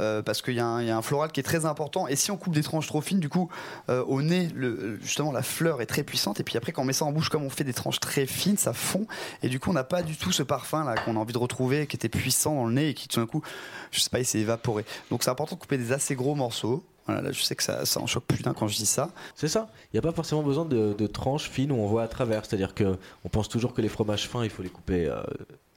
Euh, 0.00 0.22
parce 0.22 0.42
qu'il 0.42 0.54
y, 0.54 0.60
a 0.60 0.66
un- 0.66 0.80
il 0.82 0.88
y 0.88 0.90
a 0.90 0.96
un 0.96 1.02
floral 1.02 1.30
qui 1.32 1.40
est 1.40 1.42
très 1.42 1.66
important 1.66 2.08
et 2.08 2.16
si 2.16 2.30
on 2.30 2.36
coupe 2.36 2.54
des 2.54 2.62
tranches 2.62 2.86
trop 2.86 3.00
fines 3.00 3.20
du 3.20 3.28
coup 3.28 3.50
euh, 3.88 4.02
au 4.04 4.22
nez 4.22 4.48
le, 4.54 4.98
justement 5.02 5.32
la 5.32 5.42
fleur 5.42 5.80
est 5.82 5.86
très 5.86 6.02
puissante 6.02 6.40
et 6.40 6.44
puis 6.44 6.56
après 6.56 6.72
quand 6.72 6.82
on 6.82 6.84
met 6.86 6.92
ça 6.92 7.04
en 7.04 7.12
bouche 7.12 7.28
comme 7.28 7.44
on 7.44 7.50
fait 7.50 7.64
des 7.64 7.72
tranches 7.74 8.00
très 8.00 8.26
fines 8.26 8.56
ça 8.56 8.72
fond 8.72 9.06
et 9.42 9.48
du 9.48 9.60
coup 9.60 9.70
on 9.70 9.74
n'a 9.74 9.84
pas 9.84 10.02
du 10.02 10.16
tout 10.16 10.32
ce 10.32 10.42
parfum 10.42 10.84
là 10.84 10.94
qu'on 10.94 11.16
a 11.16 11.18
envie 11.18 11.32
de 11.34 11.38
retrouver 11.38 11.86
qui 11.86 11.96
était 11.96 12.08
puissant 12.08 12.54
dans 12.54 12.66
le 12.66 12.72
nez 12.72 12.88
et 12.90 12.94
qui 12.94 13.08
tout 13.08 13.20
d'un 13.20 13.26
coup 13.26 13.42
je 13.90 14.00
sais 14.00 14.10
pas 14.10 14.18
il 14.18 14.24
s'est 14.24 14.38
évaporé 14.40 14.84
donc 15.10 15.22
c'est 15.22 15.30
important 15.30 15.56
de 15.56 15.60
couper 15.60 15.78
des 15.78 15.92
assez 15.92 16.14
gros 16.14 16.34
morceaux 16.34 16.84
voilà, 17.06 17.20
là, 17.20 17.32
je 17.32 17.42
sais 17.42 17.56
que 17.56 17.64
ça, 17.64 17.84
ça 17.84 17.98
en 17.98 18.06
choque 18.06 18.22
plus 18.26 18.44
d'un 18.44 18.54
quand 18.54 18.68
je 18.68 18.76
dis 18.76 18.86
ça 18.86 19.10
C'est 19.34 19.48
ça. 19.48 19.68
Il 19.92 19.96
n'y 19.96 19.98
a 19.98 20.02
pas 20.02 20.12
forcément 20.12 20.44
besoin 20.44 20.64
de, 20.64 20.92
de 20.96 21.06
tranches 21.08 21.50
fines 21.50 21.72
où 21.72 21.74
on 21.74 21.88
voit 21.88 22.04
à 22.04 22.06
travers. 22.06 22.44
C'est-à-dire 22.46 22.74
que 22.74 22.96
on 23.24 23.28
pense 23.28 23.48
toujours 23.48 23.74
que 23.74 23.82
les 23.82 23.88
fromages 23.88 24.28
fins, 24.28 24.44
il 24.44 24.50
faut 24.50 24.62
les 24.62 24.68
couper 24.68 25.08
euh, 25.08 25.20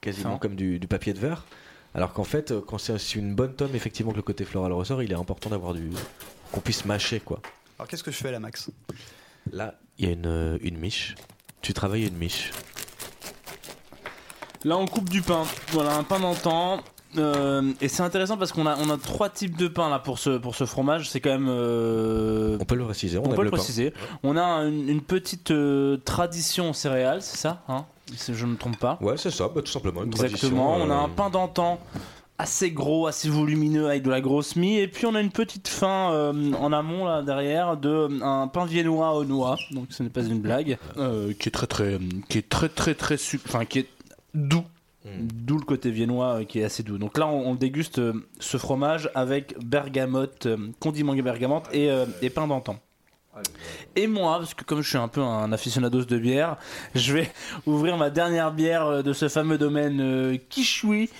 quasiment 0.00 0.34
Fin. 0.34 0.38
comme 0.38 0.54
du, 0.54 0.78
du 0.78 0.86
papier 0.86 1.14
de 1.14 1.18
verre. 1.18 1.44
Alors 1.96 2.12
qu'en 2.12 2.24
fait, 2.24 2.50
euh, 2.50 2.60
quand 2.60 2.76
c'est 2.76 3.14
une 3.14 3.34
bonne 3.34 3.54
tome, 3.54 3.74
effectivement, 3.74 4.12
que 4.12 4.16
le 4.16 4.22
côté 4.22 4.44
floral 4.44 4.70
ressort, 4.72 5.02
il 5.02 5.10
est 5.10 5.16
important 5.16 5.48
d'avoir 5.50 5.72
du 5.72 5.90
qu'on 6.52 6.60
puisse 6.60 6.84
mâcher 6.84 7.18
quoi. 7.20 7.40
alors 7.78 7.88
qu'est-ce 7.88 8.04
que 8.04 8.10
je 8.12 8.18
fais 8.18 8.30
là 8.30 8.38
Max? 8.38 8.70
Là, 9.50 9.74
il 9.98 10.04
y 10.06 10.08
a 10.08 10.12
une, 10.12 10.26
euh, 10.26 10.58
une 10.60 10.76
miche. 10.76 11.14
Tu 11.62 11.72
travailles 11.72 12.06
une 12.06 12.16
miche. 12.16 12.52
Là, 14.64 14.76
on 14.76 14.86
coupe 14.86 15.08
du 15.08 15.22
pain. 15.22 15.44
Voilà, 15.70 15.96
un 15.96 16.02
pain 16.02 16.20
d'antan. 16.20 16.80
Euh, 17.16 17.72
et 17.80 17.88
c'est 17.88 18.02
intéressant 18.02 18.36
parce 18.36 18.52
qu'on 18.52 18.66
a, 18.66 18.76
on 18.78 18.90
a 18.90 18.98
trois 18.98 19.30
types 19.30 19.56
de 19.56 19.68
pain 19.68 19.88
là 19.88 19.98
pour 19.98 20.18
ce, 20.18 20.36
pour 20.36 20.54
ce 20.54 20.66
fromage. 20.66 21.08
C'est 21.08 21.20
quand 21.20 21.30
même. 21.30 21.48
euh, 21.48 22.58
On 22.60 22.64
peut 22.66 22.74
le 22.74 22.84
préciser. 22.84 23.16
On, 23.18 23.22
peut 23.22 23.42
le 23.42 23.50
pain. 23.50 23.56
préciser. 23.56 23.94
On 24.22 24.36
a 24.36 24.42
une, 24.64 24.88
une 24.88 25.00
petite 25.02 25.50
euh, 25.50 25.96
tradition 25.98 26.72
céréale, 26.72 27.22
c'est 27.22 27.38
ça 27.38 27.62
hein? 27.68 27.86
Si 28.14 28.34
Je 28.34 28.46
ne 28.46 28.52
me 28.52 28.56
trompe 28.56 28.78
pas. 28.78 28.98
Ouais, 29.00 29.16
c'est 29.16 29.30
ça, 29.30 29.48
bah, 29.48 29.62
tout 29.62 29.72
simplement. 29.72 30.02
Une 30.02 30.08
Exactement. 30.08 30.70
tradition, 30.76 30.86
On 30.86 30.90
a 30.90 30.94
euh, 30.94 31.04
un 31.04 31.08
pain 31.08 31.30
d'antan 31.30 31.80
assez 32.38 32.70
gros, 32.70 33.06
assez 33.06 33.28
volumineux 33.28 33.86
avec 33.88 34.02
de 34.02 34.10
la 34.10 34.20
grosse 34.20 34.56
mie. 34.56 34.78
Et 34.78 34.88
puis 34.88 35.06
on 35.06 35.14
a 35.14 35.20
une 35.20 35.30
petite 35.30 35.68
fin 35.68 36.12
euh, 36.12 36.52
en 36.52 36.72
amont 36.72 37.04
là 37.04 37.22
derrière 37.22 37.76
de 37.76 37.88
euh, 37.88 38.20
un 38.22 38.46
pain 38.48 38.66
viennois 38.66 39.14
aux 39.14 39.24
noix. 39.24 39.56
Donc 39.72 39.86
ce 39.90 40.02
n'est 40.02 40.10
pas 40.10 40.22
une 40.22 40.40
blague. 40.40 40.78
Euh, 40.98 41.32
qui 41.38 41.48
est 41.48 41.52
très 41.52 41.66
très, 41.66 41.98
qui 42.28 42.38
est 42.38 42.48
très 42.48 42.68
très 42.68 42.94
très 42.94 43.16
enfin 43.46 43.64
qui 43.64 43.80
est 43.80 43.88
doux. 44.34 44.64
Mm. 45.04 45.28
D'où 45.32 45.58
le 45.58 45.64
côté 45.64 45.90
viennois 45.90 46.40
euh, 46.40 46.44
qui 46.44 46.60
est 46.60 46.64
assez 46.64 46.82
doux. 46.82 46.98
Donc 46.98 47.16
là, 47.16 47.26
on, 47.26 47.50
on 47.50 47.54
déguste 47.54 48.00
euh, 48.00 48.12
ce 48.40 48.56
fromage 48.56 49.08
avec 49.14 49.54
bergamote, 49.64 50.46
euh, 50.46 50.56
condiment 50.80 51.14
bergamote 51.14 51.64
et, 51.72 51.90
euh, 51.90 52.06
et 52.22 52.30
pain 52.30 52.46
d'antan. 52.46 52.76
Et 53.94 54.06
moi, 54.06 54.38
parce 54.38 54.54
que 54.54 54.64
comme 54.64 54.82
je 54.82 54.88
suis 54.88 54.98
un 54.98 55.08
peu 55.08 55.22
un 55.22 55.52
aficionados 55.52 56.04
de 56.04 56.18
bière, 56.18 56.56
je 56.94 57.14
vais 57.14 57.30
ouvrir 57.66 57.96
ma 57.96 58.10
dernière 58.10 58.52
bière 58.52 58.86
euh, 58.86 59.02
de 59.02 59.12
ce 59.12 59.28
fameux 59.28 59.58
domaine 59.58 60.00
euh, 60.00 60.36
Kishui, 60.48 61.10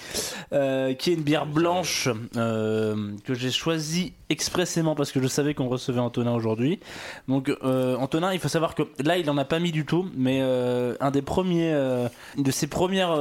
euh, 0.53 0.95
qui 0.95 1.11
est 1.11 1.15
une 1.15 1.23
bière 1.23 1.47
blanche 1.47 2.09
euh, 2.37 3.13
que 3.25 3.35
j'ai 3.35 3.51
choisie 3.51 4.13
expressément 4.29 4.95
parce 4.95 5.13
que 5.13 5.23
je 5.23 5.29
savais 5.29 5.55
qu'on 5.55 5.69
recevait 5.69 6.01
Antonin 6.01 6.35
aujourd'hui. 6.35 6.81
Donc 7.29 7.51
Antonin, 7.63 8.33
il 8.33 8.41
faut 8.41 8.49
savoir 8.49 8.75
que 8.75 8.83
là, 8.99 9.19
il 9.19 9.31
en 9.31 9.39
a 9.39 9.45
pas 9.45 9.61
mis 9.61 9.71
du 9.71 9.87
tout, 9.87 10.11
mais 10.17 10.41
un 10.41 11.11
des 11.13 11.23
premiers, 11.23 11.73
euh, 11.73 12.09
de 12.37 12.51
ses 12.51 12.67
premières 12.67 13.17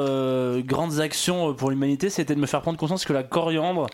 grandes 0.66 1.00
actions 1.00 1.54
pour 1.54 1.70
l'humanité, 1.70 2.10
c'était 2.10 2.34
de 2.34 2.40
me 2.40 2.48
faire 2.48 2.62
prendre 2.62 2.80
conscience 2.80 3.06
que 3.06 3.14
la 3.14 3.22
coriandre, 3.22 3.86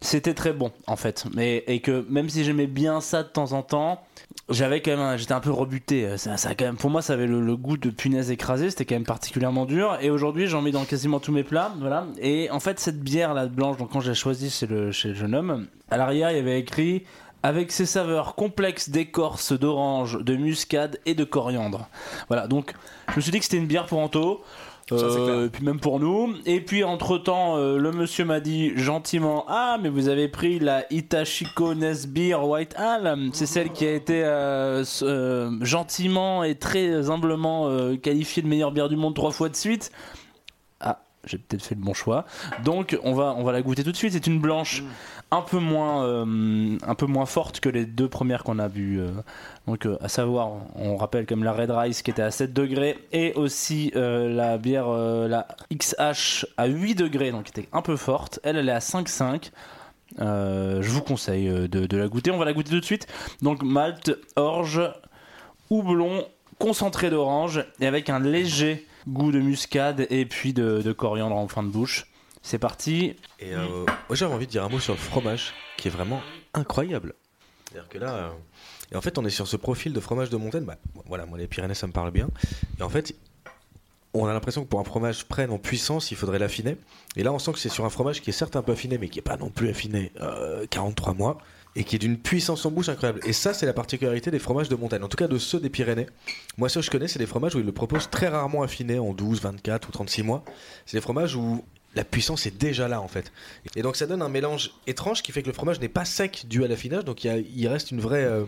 c'était 0.00 0.34
très 0.34 0.52
bon 0.52 0.70
en 0.86 0.96
fait, 0.96 1.24
mais 1.34 1.64
et 1.66 1.80
que 1.80 2.06
même 2.08 2.28
si 2.28 2.44
j'aimais 2.44 2.68
bien 2.68 3.00
ça 3.00 3.24
de 3.24 3.28
temps 3.28 3.52
en 3.52 3.62
temps 3.62 4.04
j'avais 4.48 4.80
quand 4.82 4.96
même 4.96 5.16
j'étais 5.18 5.32
un 5.32 5.40
peu 5.40 5.50
rebuté 5.50 6.16
ça, 6.18 6.36
ça 6.36 6.50
pour 6.78 6.90
moi 6.90 7.00
ça 7.02 7.12
avait 7.14 7.26
le, 7.26 7.56
goût 7.56 7.76
de 7.76 7.90
punaise 7.90 8.30
écrasée 8.30 8.70
c'était 8.70 8.84
quand 8.84 8.96
même 8.96 9.04
particulièrement 9.04 9.66
dur 9.66 9.96
et 10.00 10.10
aujourd'hui 10.10 10.46
j'en 10.46 10.62
mets 10.62 10.72
dans 10.72 10.84
quasiment 10.84 11.20
tous 11.20 11.32
mes 11.32 11.44
plats 11.44 11.72
voilà 11.78 12.06
et 12.20 12.50
en 12.50 12.60
fait 12.60 12.80
cette 12.80 13.00
bière 13.00 13.34
là 13.34 13.46
blanche 13.46 13.76
quand 13.90 14.00
j'ai 14.00 14.14
choisi 14.14 14.50
chez 14.50 14.66
le, 14.66 14.90
chez 14.90 15.08
le 15.08 15.14
jeune 15.14 15.34
homme 15.34 15.66
à 15.90 15.96
l'arrière 15.96 16.30
il 16.32 16.36
y 16.36 16.40
avait 16.40 16.58
écrit 16.58 17.04
avec 17.42 17.72
ses 17.72 17.86
saveurs 17.86 18.34
complexes 18.34 18.88
d'écorce, 18.88 19.52
d'orange, 19.52 20.22
de 20.22 20.36
muscade 20.36 21.00
et 21.06 21.14
de 21.14 21.24
coriandre. 21.24 21.88
Voilà, 22.28 22.46
donc 22.46 22.72
je 23.10 23.16
me 23.16 23.20
suis 23.20 23.32
dit 23.32 23.38
que 23.38 23.44
c'était 23.44 23.56
une 23.56 23.66
bière 23.66 23.86
pour 23.86 23.98
Anto. 23.98 24.44
Euh, 24.92 25.48
puis 25.48 25.64
même 25.64 25.80
pour 25.80 26.00
nous. 26.00 26.34
Et 26.46 26.60
puis 26.60 26.84
entre 26.84 27.18
temps, 27.18 27.56
le 27.56 27.90
monsieur 27.92 28.24
m'a 28.24 28.40
dit 28.40 28.72
gentiment 28.76 29.44
Ah, 29.48 29.78
mais 29.80 29.88
vous 29.88 30.08
avez 30.08 30.28
pris 30.28 30.58
la 30.58 30.84
Itachiko 30.92 31.74
Nesbeer 31.74 32.46
White 32.46 32.74
Ale. 32.76 33.30
C'est 33.32 33.46
celle 33.46 33.72
qui 33.72 33.86
a 33.86 33.92
été 33.92 34.22
euh, 34.24 34.84
euh, 35.02 35.50
gentiment 35.60 36.44
et 36.44 36.54
très 36.54 37.10
humblement 37.10 37.68
euh, 37.68 37.96
qualifiée 37.96 38.42
de 38.42 38.48
meilleure 38.48 38.72
bière 38.72 38.88
du 38.88 38.96
monde 38.96 39.14
trois 39.14 39.30
fois 39.30 39.48
de 39.48 39.56
suite. 39.56 39.90
Ah, 40.80 41.02
j'ai 41.24 41.38
peut-être 41.38 41.62
fait 41.62 41.74
le 41.74 41.80
bon 41.80 41.94
choix. 41.94 42.24
Donc 42.64 42.98
on 43.02 43.14
va, 43.14 43.34
on 43.36 43.44
va 43.44 43.52
la 43.52 43.62
goûter 43.62 43.84
tout 43.84 43.92
de 43.92 43.96
suite. 43.96 44.12
C'est 44.12 44.26
une 44.26 44.40
blanche 44.40 44.82
un 45.32 45.40
peu 45.40 45.58
moins, 45.58 46.04
euh, 46.04 46.76
un 46.86 46.94
peu 46.94 47.06
moins 47.06 47.24
forte 47.24 47.60
que 47.60 47.70
les 47.70 47.86
deux 47.86 48.08
premières 48.08 48.44
qu'on 48.44 48.58
a 48.58 48.68
vues. 48.68 49.00
euh. 49.00 49.10
Donc 49.66 49.86
euh, 49.86 49.96
à 50.02 50.08
savoir, 50.08 50.50
on 50.76 50.98
rappelle 50.98 51.24
comme 51.24 51.42
la 51.42 51.54
Red 51.54 51.70
Rice 51.70 52.02
qui 52.02 52.10
était 52.10 52.22
à 52.22 52.30
7 52.30 52.52
degrés 52.52 52.98
et 53.12 53.32
aussi 53.32 53.90
la 53.94 54.58
bière, 54.58 54.88
la 54.88 55.48
XH 55.74 56.46
à 56.58 56.66
8 56.66 56.94
degrés, 56.94 57.32
donc 57.32 57.44
qui 57.44 57.60
était 57.60 57.68
un 57.72 57.80
peu 57.80 57.96
forte. 57.96 58.40
Elle, 58.44 58.56
elle 58.56 58.68
est 58.68 58.72
à 58.72 58.80
5,5. 58.80 59.50
Euh, 60.20 60.82
je 60.82 60.90
vous 60.90 61.00
conseille 61.00 61.48
de, 61.48 61.96
la 61.96 62.08
goûter. 62.08 62.30
On 62.30 62.38
va 62.38 62.44
la 62.44 62.52
goûter 62.52 62.70
tout 62.70 62.80
de 62.80 62.84
suite. 62.84 63.06
Donc 63.40 63.62
malte, 63.62 64.12
orge, 64.36 64.82
houblon, 65.70 66.26
concentré 66.58 67.08
d'orange 67.08 67.64
et 67.80 67.86
avec 67.86 68.10
un 68.10 68.20
léger 68.20 68.86
goût 69.08 69.32
de 69.32 69.40
muscade 69.40 70.06
et 70.10 70.26
puis 70.26 70.52
de 70.52 70.92
coriandre 70.92 71.36
en 71.36 71.48
fin 71.48 71.62
de 71.62 71.68
bouche. 71.68 72.11
C'est 72.42 72.58
parti. 72.58 73.16
Et 73.38 73.54
euh, 73.54 73.84
moi 73.86 74.16
j'avais 74.16 74.34
envie 74.34 74.46
de 74.46 74.50
dire 74.50 74.64
un 74.64 74.68
mot 74.68 74.80
sur 74.80 74.92
le 74.94 74.98
fromage 74.98 75.52
qui 75.76 75.88
est 75.88 75.90
vraiment 75.90 76.20
incroyable. 76.54 77.14
C'est-à-dire 77.70 77.88
que 77.88 77.98
là, 77.98 78.14
euh, 78.14 78.30
et 78.92 78.96
en 78.96 79.00
fait 79.00 79.16
on 79.16 79.24
est 79.24 79.30
sur 79.30 79.46
ce 79.46 79.56
profil 79.56 79.92
de 79.92 80.00
fromage 80.00 80.28
de 80.28 80.36
montagne. 80.36 80.64
Bah, 80.64 80.76
voilà, 81.06 81.24
moi 81.24 81.38
les 81.38 81.46
Pyrénées 81.46 81.74
ça 81.74 81.86
me 81.86 81.92
parle 81.92 82.10
bien. 82.10 82.28
Et 82.78 82.82
en 82.82 82.88
fait, 82.88 83.14
on 84.12 84.26
a 84.26 84.32
l'impression 84.32 84.62
que 84.64 84.68
pour 84.68 84.80
un 84.80 84.84
fromage 84.84 85.24
prenne 85.24 85.50
en 85.50 85.58
puissance, 85.58 86.10
il 86.10 86.16
faudrait 86.16 86.38
l'affiner. 86.38 86.76
Et 87.16 87.22
là 87.22 87.32
on 87.32 87.38
sent 87.38 87.52
que 87.52 87.58
c'est 87.58 87.70
sur 87.70 87.84
un 87.84 87.90
fromage 87.90 88.20
qui 88.20 88.30
est 88.30 88.34
certes 88.34 88.56
un 88.56 88.62
peu 88.62 88.72
affiné, 88.72 88.98
mais 88.98 89.08
qui 89.08 89.20
est 89.20 89.22
pas 89.22 89.36
non 89.36 89.48
plus 89.48 89.68
affiné 89.68 90.12
euh, 90.20 90.66
43 90.68 91.14
mois. 91.14 91.38
et 91.74 91.84
qui 91.84 91.96
est 91.96 91.98
d'une 91.98 92.18
puissance 92.18 92.66
en 92.66 92.70
bouche 92.70 92.90
incroyable. 92.90 93.20
Et 93.24 93.32
ça, 93.32 93.54
c'est 93.54 93.64
la 93.64 93.72
particularité 93.72 94.30
des 94.30 94.38
fromages 94.38 94.68
de 94.68 94.76
montagne, 94.76 95.02
en 95.02 95.08
tout 95.08 95.16
cas 95.16 95.26
de 95.26 95.38
ceux 95.38 95.58
des 95.58 95.70
Pyrénées. 95.70 96.06
Moi, 96.58 96.68
ceux 96.68 96.80
que 96.80 96.84
je 96.84 96.90
connais, 96.90 97.08
c'est 97.08 97.18
des 97.18 97.24
fromages 97.24 97.54
où 97.54 97.60
ils 97.60 97.64
le 97.64 97.72
proposent 97.72 98.10
très 98.10 98.28
rarement 98.28 98.62
affiné 98.62 98.98
en 98.98 99.14
12, 99.14 99.40
24 99.40 99.88
ou 99.88 99.92
36 99.92 100.22
mois. 100.22 100.44
C'est 100.84 100.98
des 100.98 101.00
fromages 101.00 101.34
où 101.34 101.64
la 101.94 102.04
puissance 102.04 102.46
est 102.46 102.56
déjà 102.56 102.88
là 102.88 103.00
en 103.00 103.08
fait. 103.08 103.32
Et 103.76 103.82
donc 103.82 103.96
ça 103.96 104.06
donne 104.06 104.22
un 104.22 104.28
mélange 104.28 104.70
étrange 104.86 105.22
qui 105.22 105.32
fait 105.32 105.42
que 105.42 105.48
le 105.48 105.52
fromage 105.52 105.80
n'est 105.80 105.88
pas 105.88 106.04
sec 106.04 106.44
dû 106.48 106.64
à 106.64 106.68
l'affinage, 106.68 107.04
donc 107.04 107.24
il, 107.24 107.68
reste 107.68 107.90
une 107.90 108.00
vraie, 108.00 108.24
euh, 108.24 108.44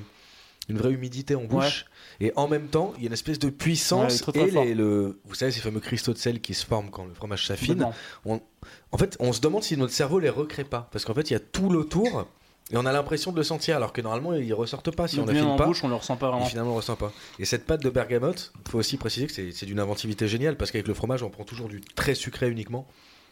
une 0.69 0.79
vraie 0.79 0.93
humidité 0.93 1.35
en 1.35 1.45
bouche. 1.45 1.87
Et 2.21 2.33
en 2.37 2.47
même 2.47 2.69
temps, 2.69 2.93
il 2.97 3.03
y 3.03 3.07
a 3.07 3.09
une 3.09 3.13
espèce 3.13 3.39
de 3.41 3.49
Ouais, 3.49 3.53
puissance 3.53 4.23
très 4.23 4.39
et 4.39 4.51
les- 4.51 4.75
le, 4.75 5.19
vous 5.25 5.35
savez 5.35 5.51
ces 5.51 5.61
fameux 5.61 5.81
cristaux 5.81 6.13
de 6.13 6.19
sel 6.19 6.41
qui 6.41 6.55
se 6.55 6.65
forment 6.65 6.91
quand 6.91 7.05
le 7.07 7.13
fromage 7.15 7.47
s'affine. 7.47 7.87
En 8.25 8.99
fait, 8.99 9.17
on 9.21 9.33
se 9.33 9.41
demande 9.41 9.63
si 9.65 9.77
notre 9.77 9.93
cerveau 9.93 10.19
les 10.21 10.31
recrée 10.31 10.65
pas, 10.65 10.89
parce 10.93 11.05
qu'en 11.05 11.15
fait, 11.15 11.31
il 11.31 11.33
y 11.33 11.37
a 11.37 11.41
tout 11.41 11.69
l'autour 11.71 12.27
et 12.71 12.77
on 12.79 12.87
a 12.87 12.93
l'impression 12.93 13.31
de 13.33 13.37
le 13.37 13.43
sentir, 13.43 13.77
alors 13.77 13.93
que 13.93 14.01
normalement, 14.01 14.33
ils 14.35 14.55
ressortent 14.55 14.91
pas 14.95 15.07
si 15.09 15.19
on 15.21 15.27
n'affine 15.27 15.45
en 15.45 15.57
pas. 15.57 15.67
bouche, 15.67 15.85
on 15.85 15.89
le 15.89 15.97
ressent 15.97 16.17
pas 16.17 16.29
Et 16.29 16.31
vraiment. 16.31 16.47
finalement, 16.47 16.71
on 16.71 16.75
le 16.75 16.81
ressent 16.81 16.97
pas. 16.97 17.13
Et 17.39 17.45
cette 17.45 17.67
pâte 17.67 17.83
de 17.83 17.91
bergamote, 17.91 18.53
faut 18.71 18.79
aussi 18.79 18.97
préciser 18.97 19.27
que 19.27 19.33
c'est 19.53 19.67
d'une 19.67 19.81
inventivité 19.81 20.29
géniale 20.29 20.57
parce 20.57 20.71
qu'avec 20.71 20.89
le 20.89 20.95
fromage, 20.95 21.23
on 21.23 21.29
prend 21.31 21.45
toujours 21.45 21.69
du 21.69 21.81
très 21.83 22.15
sucré 22.15 22.49
uniquement. 22.49 22.87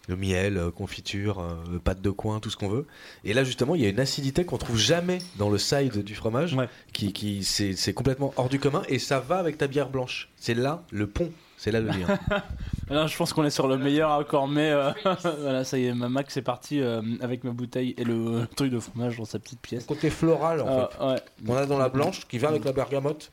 Le 0.09 0.17
miel, 0.17 0.57
euh, 0.57 0.71
confiture, 0.73 1.39
euh, 1.39 1.79
pâte 1.79 2.01
de 2.03 2.11
coin, 2.11 2.41
tout 2.41 2.51
ce 2.51 2.57
qu'on 2.57 2.69
veut. 2.69 2.87
Et 3.25 3.33
là, 3.35 3.45
justement, 3.45 3.77
il 3.77 3.83
y 3.83 3.87
a 3.87 3.89
une 3.89 4.01
acidité 4.01 4.45
qu'on 4.45 4.59
trouve 4.59 4.77
jamais 4.77 5.19
dans 5.37 5.49
le 5.49 5.59
side 5.59 6.03
du 6.03 6.15
fromage, 6.17 6.55
Ouais. 6.55 6.69
qui, 6.93 7.13
qui 7.13 7.45
c'est 7.45 7.75
c'est 7.77 7.93
complètement 7.95 8.35
hors 8.37 8.49
du 8.49 8.59
commun 8.59 8.83
et 8.89 8.99
ça 8.99 9.21
va 9.21 9.39
avec 9.39 9.59
ta 9.59 9.69
bière 9.69 9.89
blanche. 9.91 10.29
C'est 10.37 10.55
là 10.55 10.83
le 10.91 11.07
pont, 11.07 11.31
c'est 11.57 11.71
là 11.71 11.79
le 11.81 11.87
lien. 11.89 12.19
Là, 12.91 13.07
je 13.07 13.17
pense 13.17 13.33
qu'on 13.33 13.45
est 13.45 13.51
sur 13.51 13.69
le 13.69 13.79
meilleur 13.79 14.11
accord, 14.13 14.49
mais 14.49 14.71
euh, 14.71 14.91
voilà, 15.41 15.65
ça 15.65 15.79
y 15.79 15.87
est, 15.87 15.95
ma 15.95 16.09
Max 16.11 16.37
est 16.37 16.43
parti 16.43 16.81
euh, 16.81 17.01
avec 17.23 17.43
ma 17.45 17.53
bouteille 17.53 17.95
et 17.97 18.05
le 18.05 18.47
truc 18.57 18.71
de 18.71 18.79
fromage 18.81 19.17
dans 19.17 19.25
sa 19.25 19.39
petite 19.39 19.61
pièce. 19.61 19.85
Côté 19.87 20.11
floral, 20.11 20.61
en 20.61 20.67
Euh, 20.67 20.87
fait. 20.89 21.05
ouais. 21.07 21.21
On 21.49 21.55
a 21.57 21.65
dans 21.65 21.79
la 21.79 21.89
blanche 21.89 22.27
qui 22.29 22.37
va 22.39 22.49
avec 22.49 22.65
la 22.65 22.73
bergamote, 22.73 23.31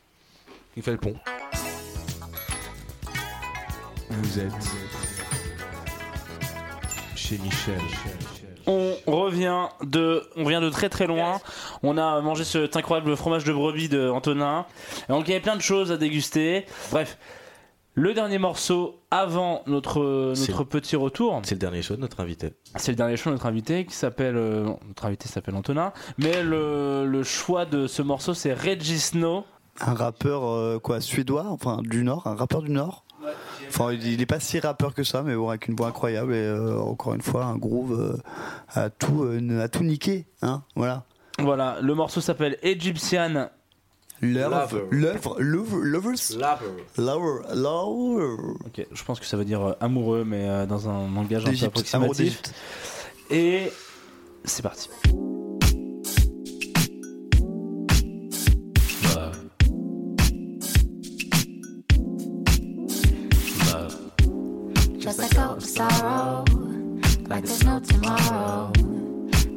qui 0.72 0.80
fait 0.82 0.92
le 0.92 0.98
pont. 0.98 1.14
Vous 4.08 4.38
êtes 4.38 4.52
chez 7.30 7.38
Michel. 7.38 7.78
On 8.66 8.94
revient 9.06 9.68
de, 9.84 10.22
on 10.36 10.44
vient 10.44 10.60
de 10.60 10.68
très 10.68 10.88
très 10.88 11.06
loin. 11.06 11.40
On 11.82 11.96
a 11.96 12.20
mangé 12.20 12.44
cet 12.44 12.76
incroyable 12.76 13.16
fromage 13.16 13.44
de 13.44 13.52
brebis 13.52 13.88
de 13.88 14.08
Antonin. 14.08 14.66
Et 15.08 15.12
donc 15.12 15.26
il 15.26 15.30
y 15.30 15.34
avait 15.34 15.42
plein 15.42 15.56
de 15.56 15.62
choses 15.62 15.92
à 15.92 15.96
déguster. 15.96 16.66
Bref, 16.90 17.18
le 17.94 18.14
dernier 18.14 18.38
morceau 18.38 19.00
avant 19.10 19.62
notre 19.66 20.34
notre 20.36 20.64
petit 20.64 20.96
retour, 20.96 21.40
C'est 21.44 21.54
le 21.54 21.60
dernier 21.60 21.82
show 21.82 21.94
de 21.96 22.00
notre 22.00 22.20
invité. 22.20 22.52
c'est 22.76 22.92
le 22.92 22.96
dernier 22.96 23.16
choix 23.16 23.30
de 23.30 23.36
notre 23.36 23.46
invité 23.46 23.84
qui 23.86 23.94
s'appelle, 23.94 24.36
euh, 24.36 24.64
notre 24.86 25.04
invité 25.06 25.28
s'appelle 25.28 25.54
Antonin, 25.54 25.92
mais 26.18 26.42
le, 26.42 27.06
le 27.06 27.22
choix 27.22 27.64
de 27.64 27.86
ce 27.86 28.02
morceau 28.02 28.34
c'est 28.34 28.52
Regisno. 28.54 29.44
Un 29.80 29.94
rappeur 29.94 30.44
euh, 30.44 30.78
quoi 30.78 31.00
suédois, 31.00 31.46
enfin 31.48 31.78
du 31.82 32.02
Nord, 32.04 32.26
un 32.26 32.34
rappeur 32.34 32.62
du 32.62 32.70
Nord. 32.70 33.04
Enfin, 33.68 33.92
il 33.92 34.06
il 34.06 34.20
est 34.20 34.26
pas 34.26 34.40
si 34.40 34.58
rappeur 34.58 34.94
que 34.94 35.04
ça, 35.04 35.22
mais 35.22 35.34
bon, 35.34 35.48
avec 35.48 35.68
une 35.68 35.76
voix 35.76 35.88
incroyable 35.88 36.34
et 36.34 36.38
euh, 36.38 36.78
encore 36.80 37.14
une 37.14 37.22
fois 37.22 37.44
un 37.44 37.56
groove 37.56 37.98
euh, 37.98 38.16
à 38.74 38.90
tout 38.90 39.24
euh, 39.24 39.60
à 39.62 39.68
tout 39.68 39.84
niquer, 39.84 40.26
hein, 40.42 40.62
voilà. 40.74 41.04
Voilà, 41.38 41.78
le 41.80 41.94
morceau 41.94 42.20
s'appelle 42.20 42.58
Egyptian. 42.62 43.48
Love, 44.22 44.86
love, 44.90 45.40
lovers, 45.40 45.82
lover, 46.98 47.42
lover. 47.54 48.36
Ok, 48.66 48.86
je 48.92 49.04
pense 49.04 49.18
que 49.18 49.24
ça 49.24 49.38
veut 49.38 49.46
dire 49.46 49.62
euh, 49.62 49.72
amoureux, 49.80 50.24
mais 50.26 50.46
euh, 50.46 50.66
dans 50.66 50.90
un 50.90 51.08
langage 51.08 51.46
un 51.46 51.52
peu 51.52 51.66
approximatif. 51.66 52.42
Et 53.30 53.72
c'est 54.44 54.62
parti. 54.62 54.90
Just 65.00 65.18
let 65.18 65.34
go 65.34 65.54
of 65.54 65.64
sorrow, 65.64 66.44
like 67.26 67.44
there's 67.44 67.64
no 67.64 67.80
tomorrow. 67.80 68.70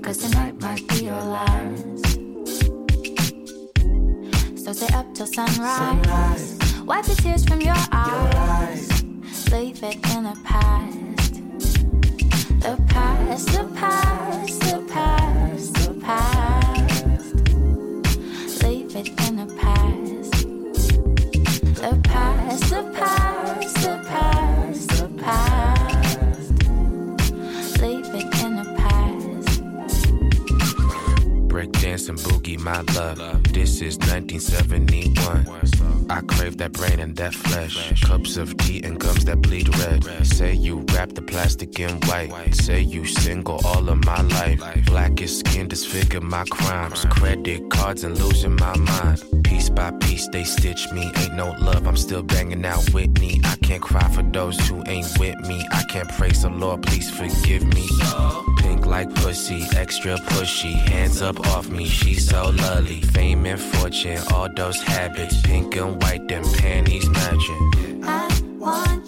Cause 0.01 0.17
tonight 0.19 0.59
might 0.61 0.87
be 0.87 1.03
your 1.03 1.15
last. 1.15 2.05
So 4.57 4.71
stay 4.71 4.95
up 4.95 5.13
till 5.13 5.27
sunrise. 5.27 6.57
Wipe 6.85 7.03
the 7.03 7.15
tears 7.21 7.43
from 7.43 7.59
your 7.59 7.75
eyes. 7.91 9.03
Leave 9.51 9.83
it 9.83 9.95
in 10.15 10.23
the 10.23 10.37
past. 10.45 11.33
The 12.61 12.81
past, 12.87 13.47
the 13.47 13.65
past, 13.75 14.59
the 14.61 14.79
past, 14.93 15.42
and 32.13 32.21
boogie, 32.21 32.59
my 32.59 32.81
love. 32.93 33.17
This 33.53 33.81
is 33.81 33.97
1971. 33.97 36.09
I 36.09 36.21
crave 36.21 36.57
that 36.57 36.73
brain 36.73 36.99
and 36.99 37.15
that 37.15 37.33
flesh. 37.33 38.03
Cups 38.03 38.37
of 38.37 38.55
tea 38.57 38.83
and 38.83 38.99
gums 38.99 39.25
that 39.25 39.41
bleed 39.41 39.75
red. 39.79 40.03
Say 40.25 40.53
you 40.53 40.85
wrap 40.93 41.13
the 41.13 41.21
plastic 41.21 41.79
in 41.79 41.99
white. 42.01 42.53
Say 42.53 42.81
you 42.81 43.05
single 43.05 43.59
all 43.65 43.89
of 43.89 44.05
my 44.05 44.21
life. 44.21 44.61
Blackest 44.85 45.39
skin 45.39 45.67
disfigure 45.67 46.21
my 46.21 46.43
crimes. 46.51 47.05
Credit 47.05 47.69
cards 47.69 48.03
and 48.03 48.17
losing 48.19 48.55
my 48.55 48.77
mind. 48.77 49.23
Piece 49.43 49.69
by 49.69 49.91
piece, 49.91 50.27
they 50.27 50.43
stitch 50.43 50.91
me. 50.91 51.11
Ain't 51.17 51.33
no 51.33 51.55
love, 51.61 51.87
I'm 51.87 51.97
still 51.97 52.23
banging 52.23 52.65
out 52.65 52.87
Whitney. 52.93 53.41
I 53.43 53.55
can't 53.57 53.81
cry 53.81 54.07
for 54.09 54.23
those 54.23 54.59
who 54.67 54.83
ain't 54.87 55.07
with 55.17 55.39
me. 55.47 55.65
I 55.71 55.83
can't 55.89 56.09
praise 56.09 56.43
the 56.43 56.49
Lord, 56.49 56.83
please 56.83 57.09
forgive 57.09 57.65
me. 57.73 57.87
Pink 58.63 58.85
like 58.85 59.13
pussy, 59.15 59.61
extra 59.75 60.15
pushy. 60.15 60.73
Hands 60.73 61.21
up 61.21 61.37
off 61.47 61.69
me, 61.69 61.85
she's 61.85 62.29
so 62.29 62.49
lovely. 62.49 63.01
Fame 63.01 63.45
and 63.45 63.59
fortune, 63.59 64.19
all 64.31 64.47
those 64.55 64.81
habits. 64.81 65.41
Pink 65.41 65.75
and 65.75 66.01
white, 66.01 66.25
them 66.29 66.45
panties 66.57 67.07
matching. 67.09 68.01
I 68.05 68.41
want 68.57 69.02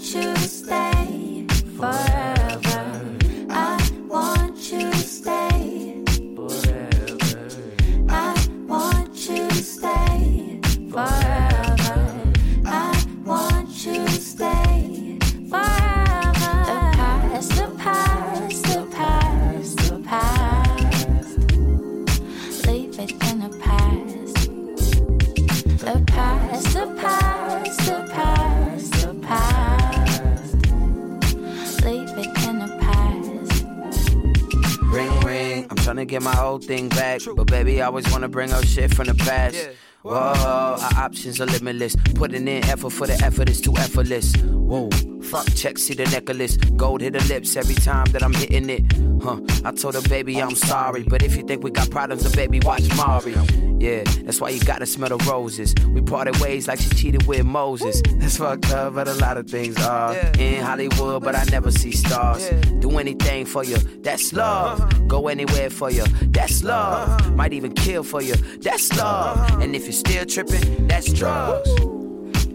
get 36.05 36.21
my 36.21 36.35
whole 36.35 36.59
thing 36.59 36.89
back. 36.89 37.21
But 37.35 37.47
baby, 37.47 37.81
I 37.81 37.87
always 37.87 38.09
wanna 38.11 38.27
bring 38.27 38.51
up 38.51 38.63
shit 38.63 38.93
from 38.93 39.07
the 39.07 39.15
past. 39.15 39.69
Whoa, 40.03 40.13
our 40.13 40.77
options 40.97 41.41
are 41.41 41.47
limitless. 41.47 41.95
Putting 42.13 42.47
in 42.47 42.63
effort 42.65 42.91
for 42.91 43.07
the 43.07 43.15
effort 43.23 43.49
is 43.49 43.59
too 43.59 43.75
effortless. 43.77 44.33
Whoa, 44.35 44.89
fuck 45.25 45.47
check, 45.55 45.77
see 45.77 45.93
the 45.93 46.05
necklace. 46.05 46.57
Gold 46.57 47.01
hit 47.01 47.13
the 47.13 47.23
lips 47.25 47.55
every 47.55 47.75
time 47.75 48.05
that 48.11 48.23
I'm 48.23 48.33
hitting 48.33 48.69
it. 48.69 48.83
Huh, 49.21 49.39
I 49.63 49.71
told 49.71 49.95
her, 49.95 50.01
baby, 50.07 50.41
I'm 50.41 50.55
sorry. 50.55 51.03
But 51.03 51.23
if 51.23 51.35
you 51.35 51.43
think 51.43 51.63
we 51.63 51.71
got 51.71 51.89
problems, 51.89 52.23
then 52.23 52.31
baby, 52.33 52.59
watch 52.65 52.83
Mari. 52.95 53.35
Yeah, 53.79 54.03
that's 54.23 54.39
why 54.39 54.49
you 54.49 54.59
gotta 54.61 54.85
smell 54.85 55.09
the 55.09 55.17
roses. 55.29 55.75
We 55.89 56.01
parted 56.01 56.37
ways 56.37 56.67
like 56.67 56.79
she 56.79 56.89
cheated 56.89 57.27
with 57.27 57.45
Moses. 57.45 58.01
That's 58.17 58.37
fucked 58.37 58.71
up, 58.71 58.95
but 58.95 59.07
a 59.07 59.13
lot 59.15 59.37
of 59.37 59.49
things 59.49 59.77
are. 59.85 60.15
In 60.39 60.63
Hollywood, 60.63 61.23
but 61.23 61.35
I 61.35 61.43
never 61.45 61.71
see 61.71 61.91
stars. 61.91 62.49
Do 62.79 62.97
anything 62.97 63.45
for 63.45 63.63
you, 63.63 63.77
that's 63.77 64.33
uh-huh. 64.33 64.77
love. 64.77 65.07
Go 65.07 65.27
anywhere 65.27 65.69
for 65.69 65.91
you, 65.91 66.05
that's 66.27 66.63
uh-huh. 66.63 67.17
love. 67.17 67.35
Might 67.35 67.53
even 67.53 67.73
kill 67.73 68.03
for 68.03 68.21
you, 68.21 68.35
that's 68.61 68.91
uh-huh. 68.91 69.51
love. 69.51 69.61
And 69.61 69.75
if 69.75 69.83
you're 69.83 69.91
still 69.91 70.25
tripping, 70.25 70.87
that's 70.87 71.11
drugs. 71.11 71.69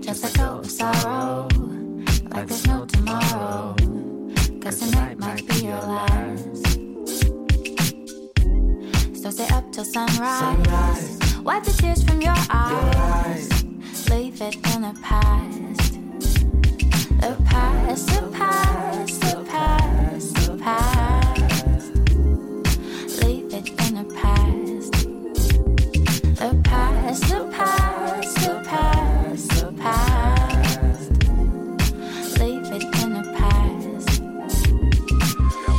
Just 0.00 0.24
let 0.24 0.34
go 0.34 0.58
of 0.58 1.69
sunrise. 9.90 10.38
sunrise. 10.38 11.38
Wipe 11.42 11.64
the 11.64 11.72
tears 11.72 12.04
from 12.04 12.20
your 12.22 12.34
eyes. 12.50 12.72
your 12.72 13.02
eyes. 13.02 13.48
Leave 14.10 14.40
it 14.40 14.54
in 14.74 14.82
the 14.82 14.94
past. 15.02 15.94
The 17.20 17.36
past, 17.44 18.06
the 18.06 18.22
past, 18.32 19.20
the 19.20 19.44
past, 19.48 20.34
the 20.46 20.56
past. 20.58 21.96
Leave 23.22 23.52
it 23.52 23.68
in 23.68 23.94
the 23.96 24.04
past. 24.14 24.92
The 26.38 26.50
past, 26.64 27.22
the 27.28 27.44
past, 27.52 28.34
the 28.36 28.54
past, 28.64 29.48
the 29.60 29.72
past. 29.72 31.10
Leave 32.40 32.72
it 32.72 32.84
in 33.02 33.10
the 33.14 33.24
past. 33.36 34.22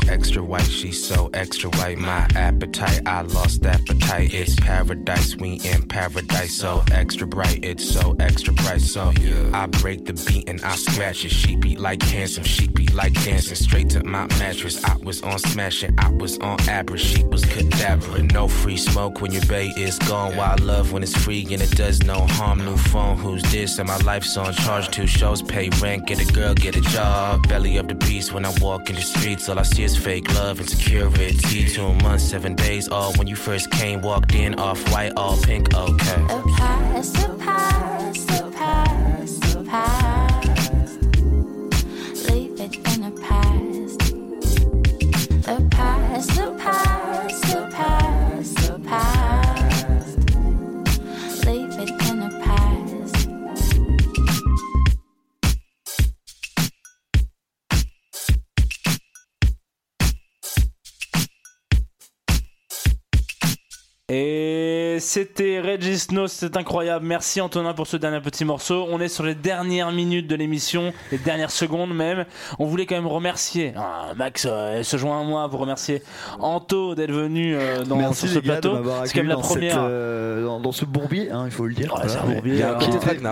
Extra 0.10 0.44
white, 0.44 0.62
she's 0.64 1.02
so 1.04 1.30
extra 1.34 1.70
white. 1.72 1.98
My 1.98 2.28
appetite 2.36 2.71
I 2.82 3.22
lost 3.22 3.66
appetite. 3.66 4.34
It's 4.34 4.56
paradise, 4.56 5.36
we 5.36 5.60
in 5.64 5.88
paradise. 5.88 6.54
So 6.54 6.84
extra 6.92 7.28
bright, 7.28 7.64
it's 7.64 7.88
so 7.88 8.16
extra 8.20 8.54
bright. 8.54 8.82
So 8.82 9.14
I 9.54 9.68
break 9.68 10.06
the 10.06 10.14
beat 10.14 10.50
and 10.50 10.62
I 10.64 10.76
scratch 10.76 11.26
it. 11.26 11.32
She 11.32 11.56
beat 11.56 11.80
like 11.80 12.02
handsome, 12.02 12.44
she 12.44 12.68
beat 12.68 12.94
like 12.94 13.14
dancing. 13.14 13.56
Straight 13.56 13.90
to 13.92 14.04
my 14.04 14.26
mattress. 14.40 14.84
I 14.84 14.96
was 15.04 15.22
on 15.22 15.38
smashing, 15.40 15.96
I 16.00 16.10
was 16.12 16.40
on 16.40 16.60
average. 16.62 17.02
She 17.02 17.24
was 17.24 17.46
cadaver. 17.46 18.24
No 18.24 18.48
free 18.48 18.78
smoke 18.78 19.22
when 19.22 19.32
your 19.32 19.46
bay 19.46 19.72
is 19.78 20.00
gone. 20.00 20.36
Wild 20.36 20.62
love 20.62 20.92
when 20.92 21.04
it's 21.04 21.16
free 21.16 21.44
and 21.52 21.62
it 21.62 21.72
does 21.72 22.02
no 22.04 22.26
harm. 22.38 22.66
New 22.66 22.78
phone, 22.78 23.18
who's 23.18 23.44
this? 23.52 23.78
And 23.80 23.88
my 23.88 23.98
life's 23.98 24.36
on 24.38 24.54
charge. 24.54 24.90
Two 24.90 25.08
shows, 25.08 25.42
pay 25.42 25.70
rent, 25.82 26.08
get 26.08 26.20
a 26.20 26.34
girl, 26.34 26.54
get 26.54 26.76
a 26.76 26.82
job. 26.82 27.48
Belly 27.48 27.78
of 27.78 27.88
the 27.88 27.96
beast 27.96 28.34
when 28.34 28.46
I 28.46 28.54
walk 28.60 28.90
in 28.90 28.96
the 28.96 29.02
streets. 29.02 29.50
All 29.50 29.60
I 29.60 29.64
see 29.64 29.84
is 29.84 29.96
fake 29.96 30.34
love 30.34 30.60
and 30.60 30.70
security. 30.70 31.68
Two 31.68 31.94
months, 31.96 32.24
seven 32.24 32.56
days. 32.56 32.71
All 32.72 33.12
when 33.16 33.28
you 33.28 33.36
first 33.36 33.70
came, 33.70 34.02
walked 34.02 34.34
in, 34.34 34.56
off 34.56 34.80
white, 34.94 35.12
all 35.18 35.36
pink, 35.36 35.74
okay. 35.76 36.26
Past, 36.56 37.16
past, 37.38 37.91
c'était 65.12 65.60
Regis 65.60 66.00
Snow, 66.00 66.28
c'est 66.28 66.56
incroyable. 66.56 67.06
Merci 67.06 67.42
Antonin 67.42 67.74
pour 67.74 67.86
ce 67.86 67.98
dernier 67.98 68.22
petit 68.22 68.46
morceau. 68.46 68.88
On 68.90 69.02
est 69.02 69.10
sur 69.10 69.26
les 69.26 69.36
dernières 69.36 69.92
minutes 69.92 70.26
de 70.26 70.36
l'émission, 70.36 70.94
les 71.12 71.18
dernières 71.18 71.52
secondes 71.52 71.94
même. 71.94 72.24
On 72.60 72.66
voulait 72.66 72.86
quand 72.86 72.96
même 72.96 73.08
remercier 73.08 73.74
ah, 73.76 74.14
Max, 74.16 74.48
euh, 74.50 74.84
se 74.84 74.96
joint 74.96 75.20
à 75.20 75.24
moi 75.26 75.50
pour 75.50 75.60
remercier 75.60 76.02
Anto 76.40 76.96
d'être 76.96 77.12
venu 77.12 77.58
euh, 77.58 77.84
dans 77.84 77.98
Merci 77.98 78.30
sur 78.30 78.36
ce 78.42 78.48
gars 78.48 78.54
plateau. 78.54 78.72
m'avoir 78.76 79.06
C'est 79.06 79.14
quand 79.16 79.20
même 79.20 79.28
la 79.28 79.34
accueilli 79.36 79.50
dans, 79.50 79.54
première. 79.54 79.74
cette, 79.74 79.82
euh, 79.84 80.46
dans, 80.46 80.60
dans 80.62 80.72
ce 80.72 80.86
bourbier, 80.86 81.30
hein, 81.30 81.44
il 81.44 81.52
faut 81.52 81.68
le 81.68 81.74
dire. 81.74 81.94
Ouais, 81.94 82.16
un 82.16 82.32
bourbier. 82.32 82.64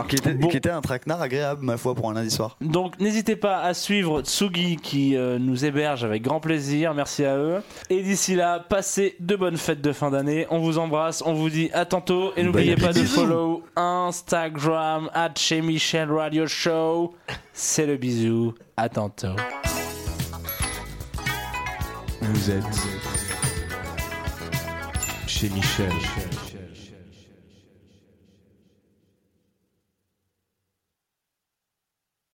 Qui 0.09 0.15
était, 0.17 0.33
Bon. 0.33 0.49
qui 0.49 0.57
était 0.57 0.69
un 0.71 0.81
traquenard 0.81 1.21
agréable, 1.21 1.63
ma 1.63 1.77
foi, 1.77 1.95
pour 1.95 2.09
un 2.09 2.13
lundi 2.13 2.29
soir. 2.29 2.57
Donc 2.59 2.99
n'hésitez 2.99 3.37
pas 3.37 3.61
à 3.61 3.73
suivre 3.73 4.19
Tsugi 4.19 4.75
qui 4.75 5.15
euh, 5.15 5.39
nous 5.39 5.63
héberge 5.63 6.03
avec 6.03 6.23
grand 6.23 6.41
plaisir. 6.41 6.93
Merci 6.93 7.23
à 7.23 7.37
eux. 7.37 7.61
Et 7.89 8.01
d'ici 8.03 8.35
là, 8.35 8.59
passez 8.59 9.15
de 9.21 9.37
bonnes 9.37 9.55
fêtes 9.55 9.79
de 9.79 9.93
fin 9.93 10.11
d'année. 10.11 10.45
On 10.49 10.59
vous 10.59 10.77
embrasse, 10.77 11.23
on 11.25 11.31
vous 11.31 11.49
dit 11.49 11.68
à 11.73 11.85
tantôt. 11.85 12.33
Et 12.35 12.43
n'oubliez 12.43 12.75
Bon 12.75 12.87
pas 12.87 12.93
de 12.93 13.03
follow 13.03 13.63
Instagram 13.75 15.09
at 15.13 15.33
chez 15.35 15.61
Michel 15.61 16.11
Radio 16.11 16.47
Show. 16.47 17.15
C'est 17.53 17.85
le 17.85 17.97
bisou. 17.97 18.53
À 18.77 18.89
tantôt. 18.89 19.35
Vous 22.21 22.51
êtes 22.51 22.63
chez 25.27 25.49
Michel. 25.49 25.91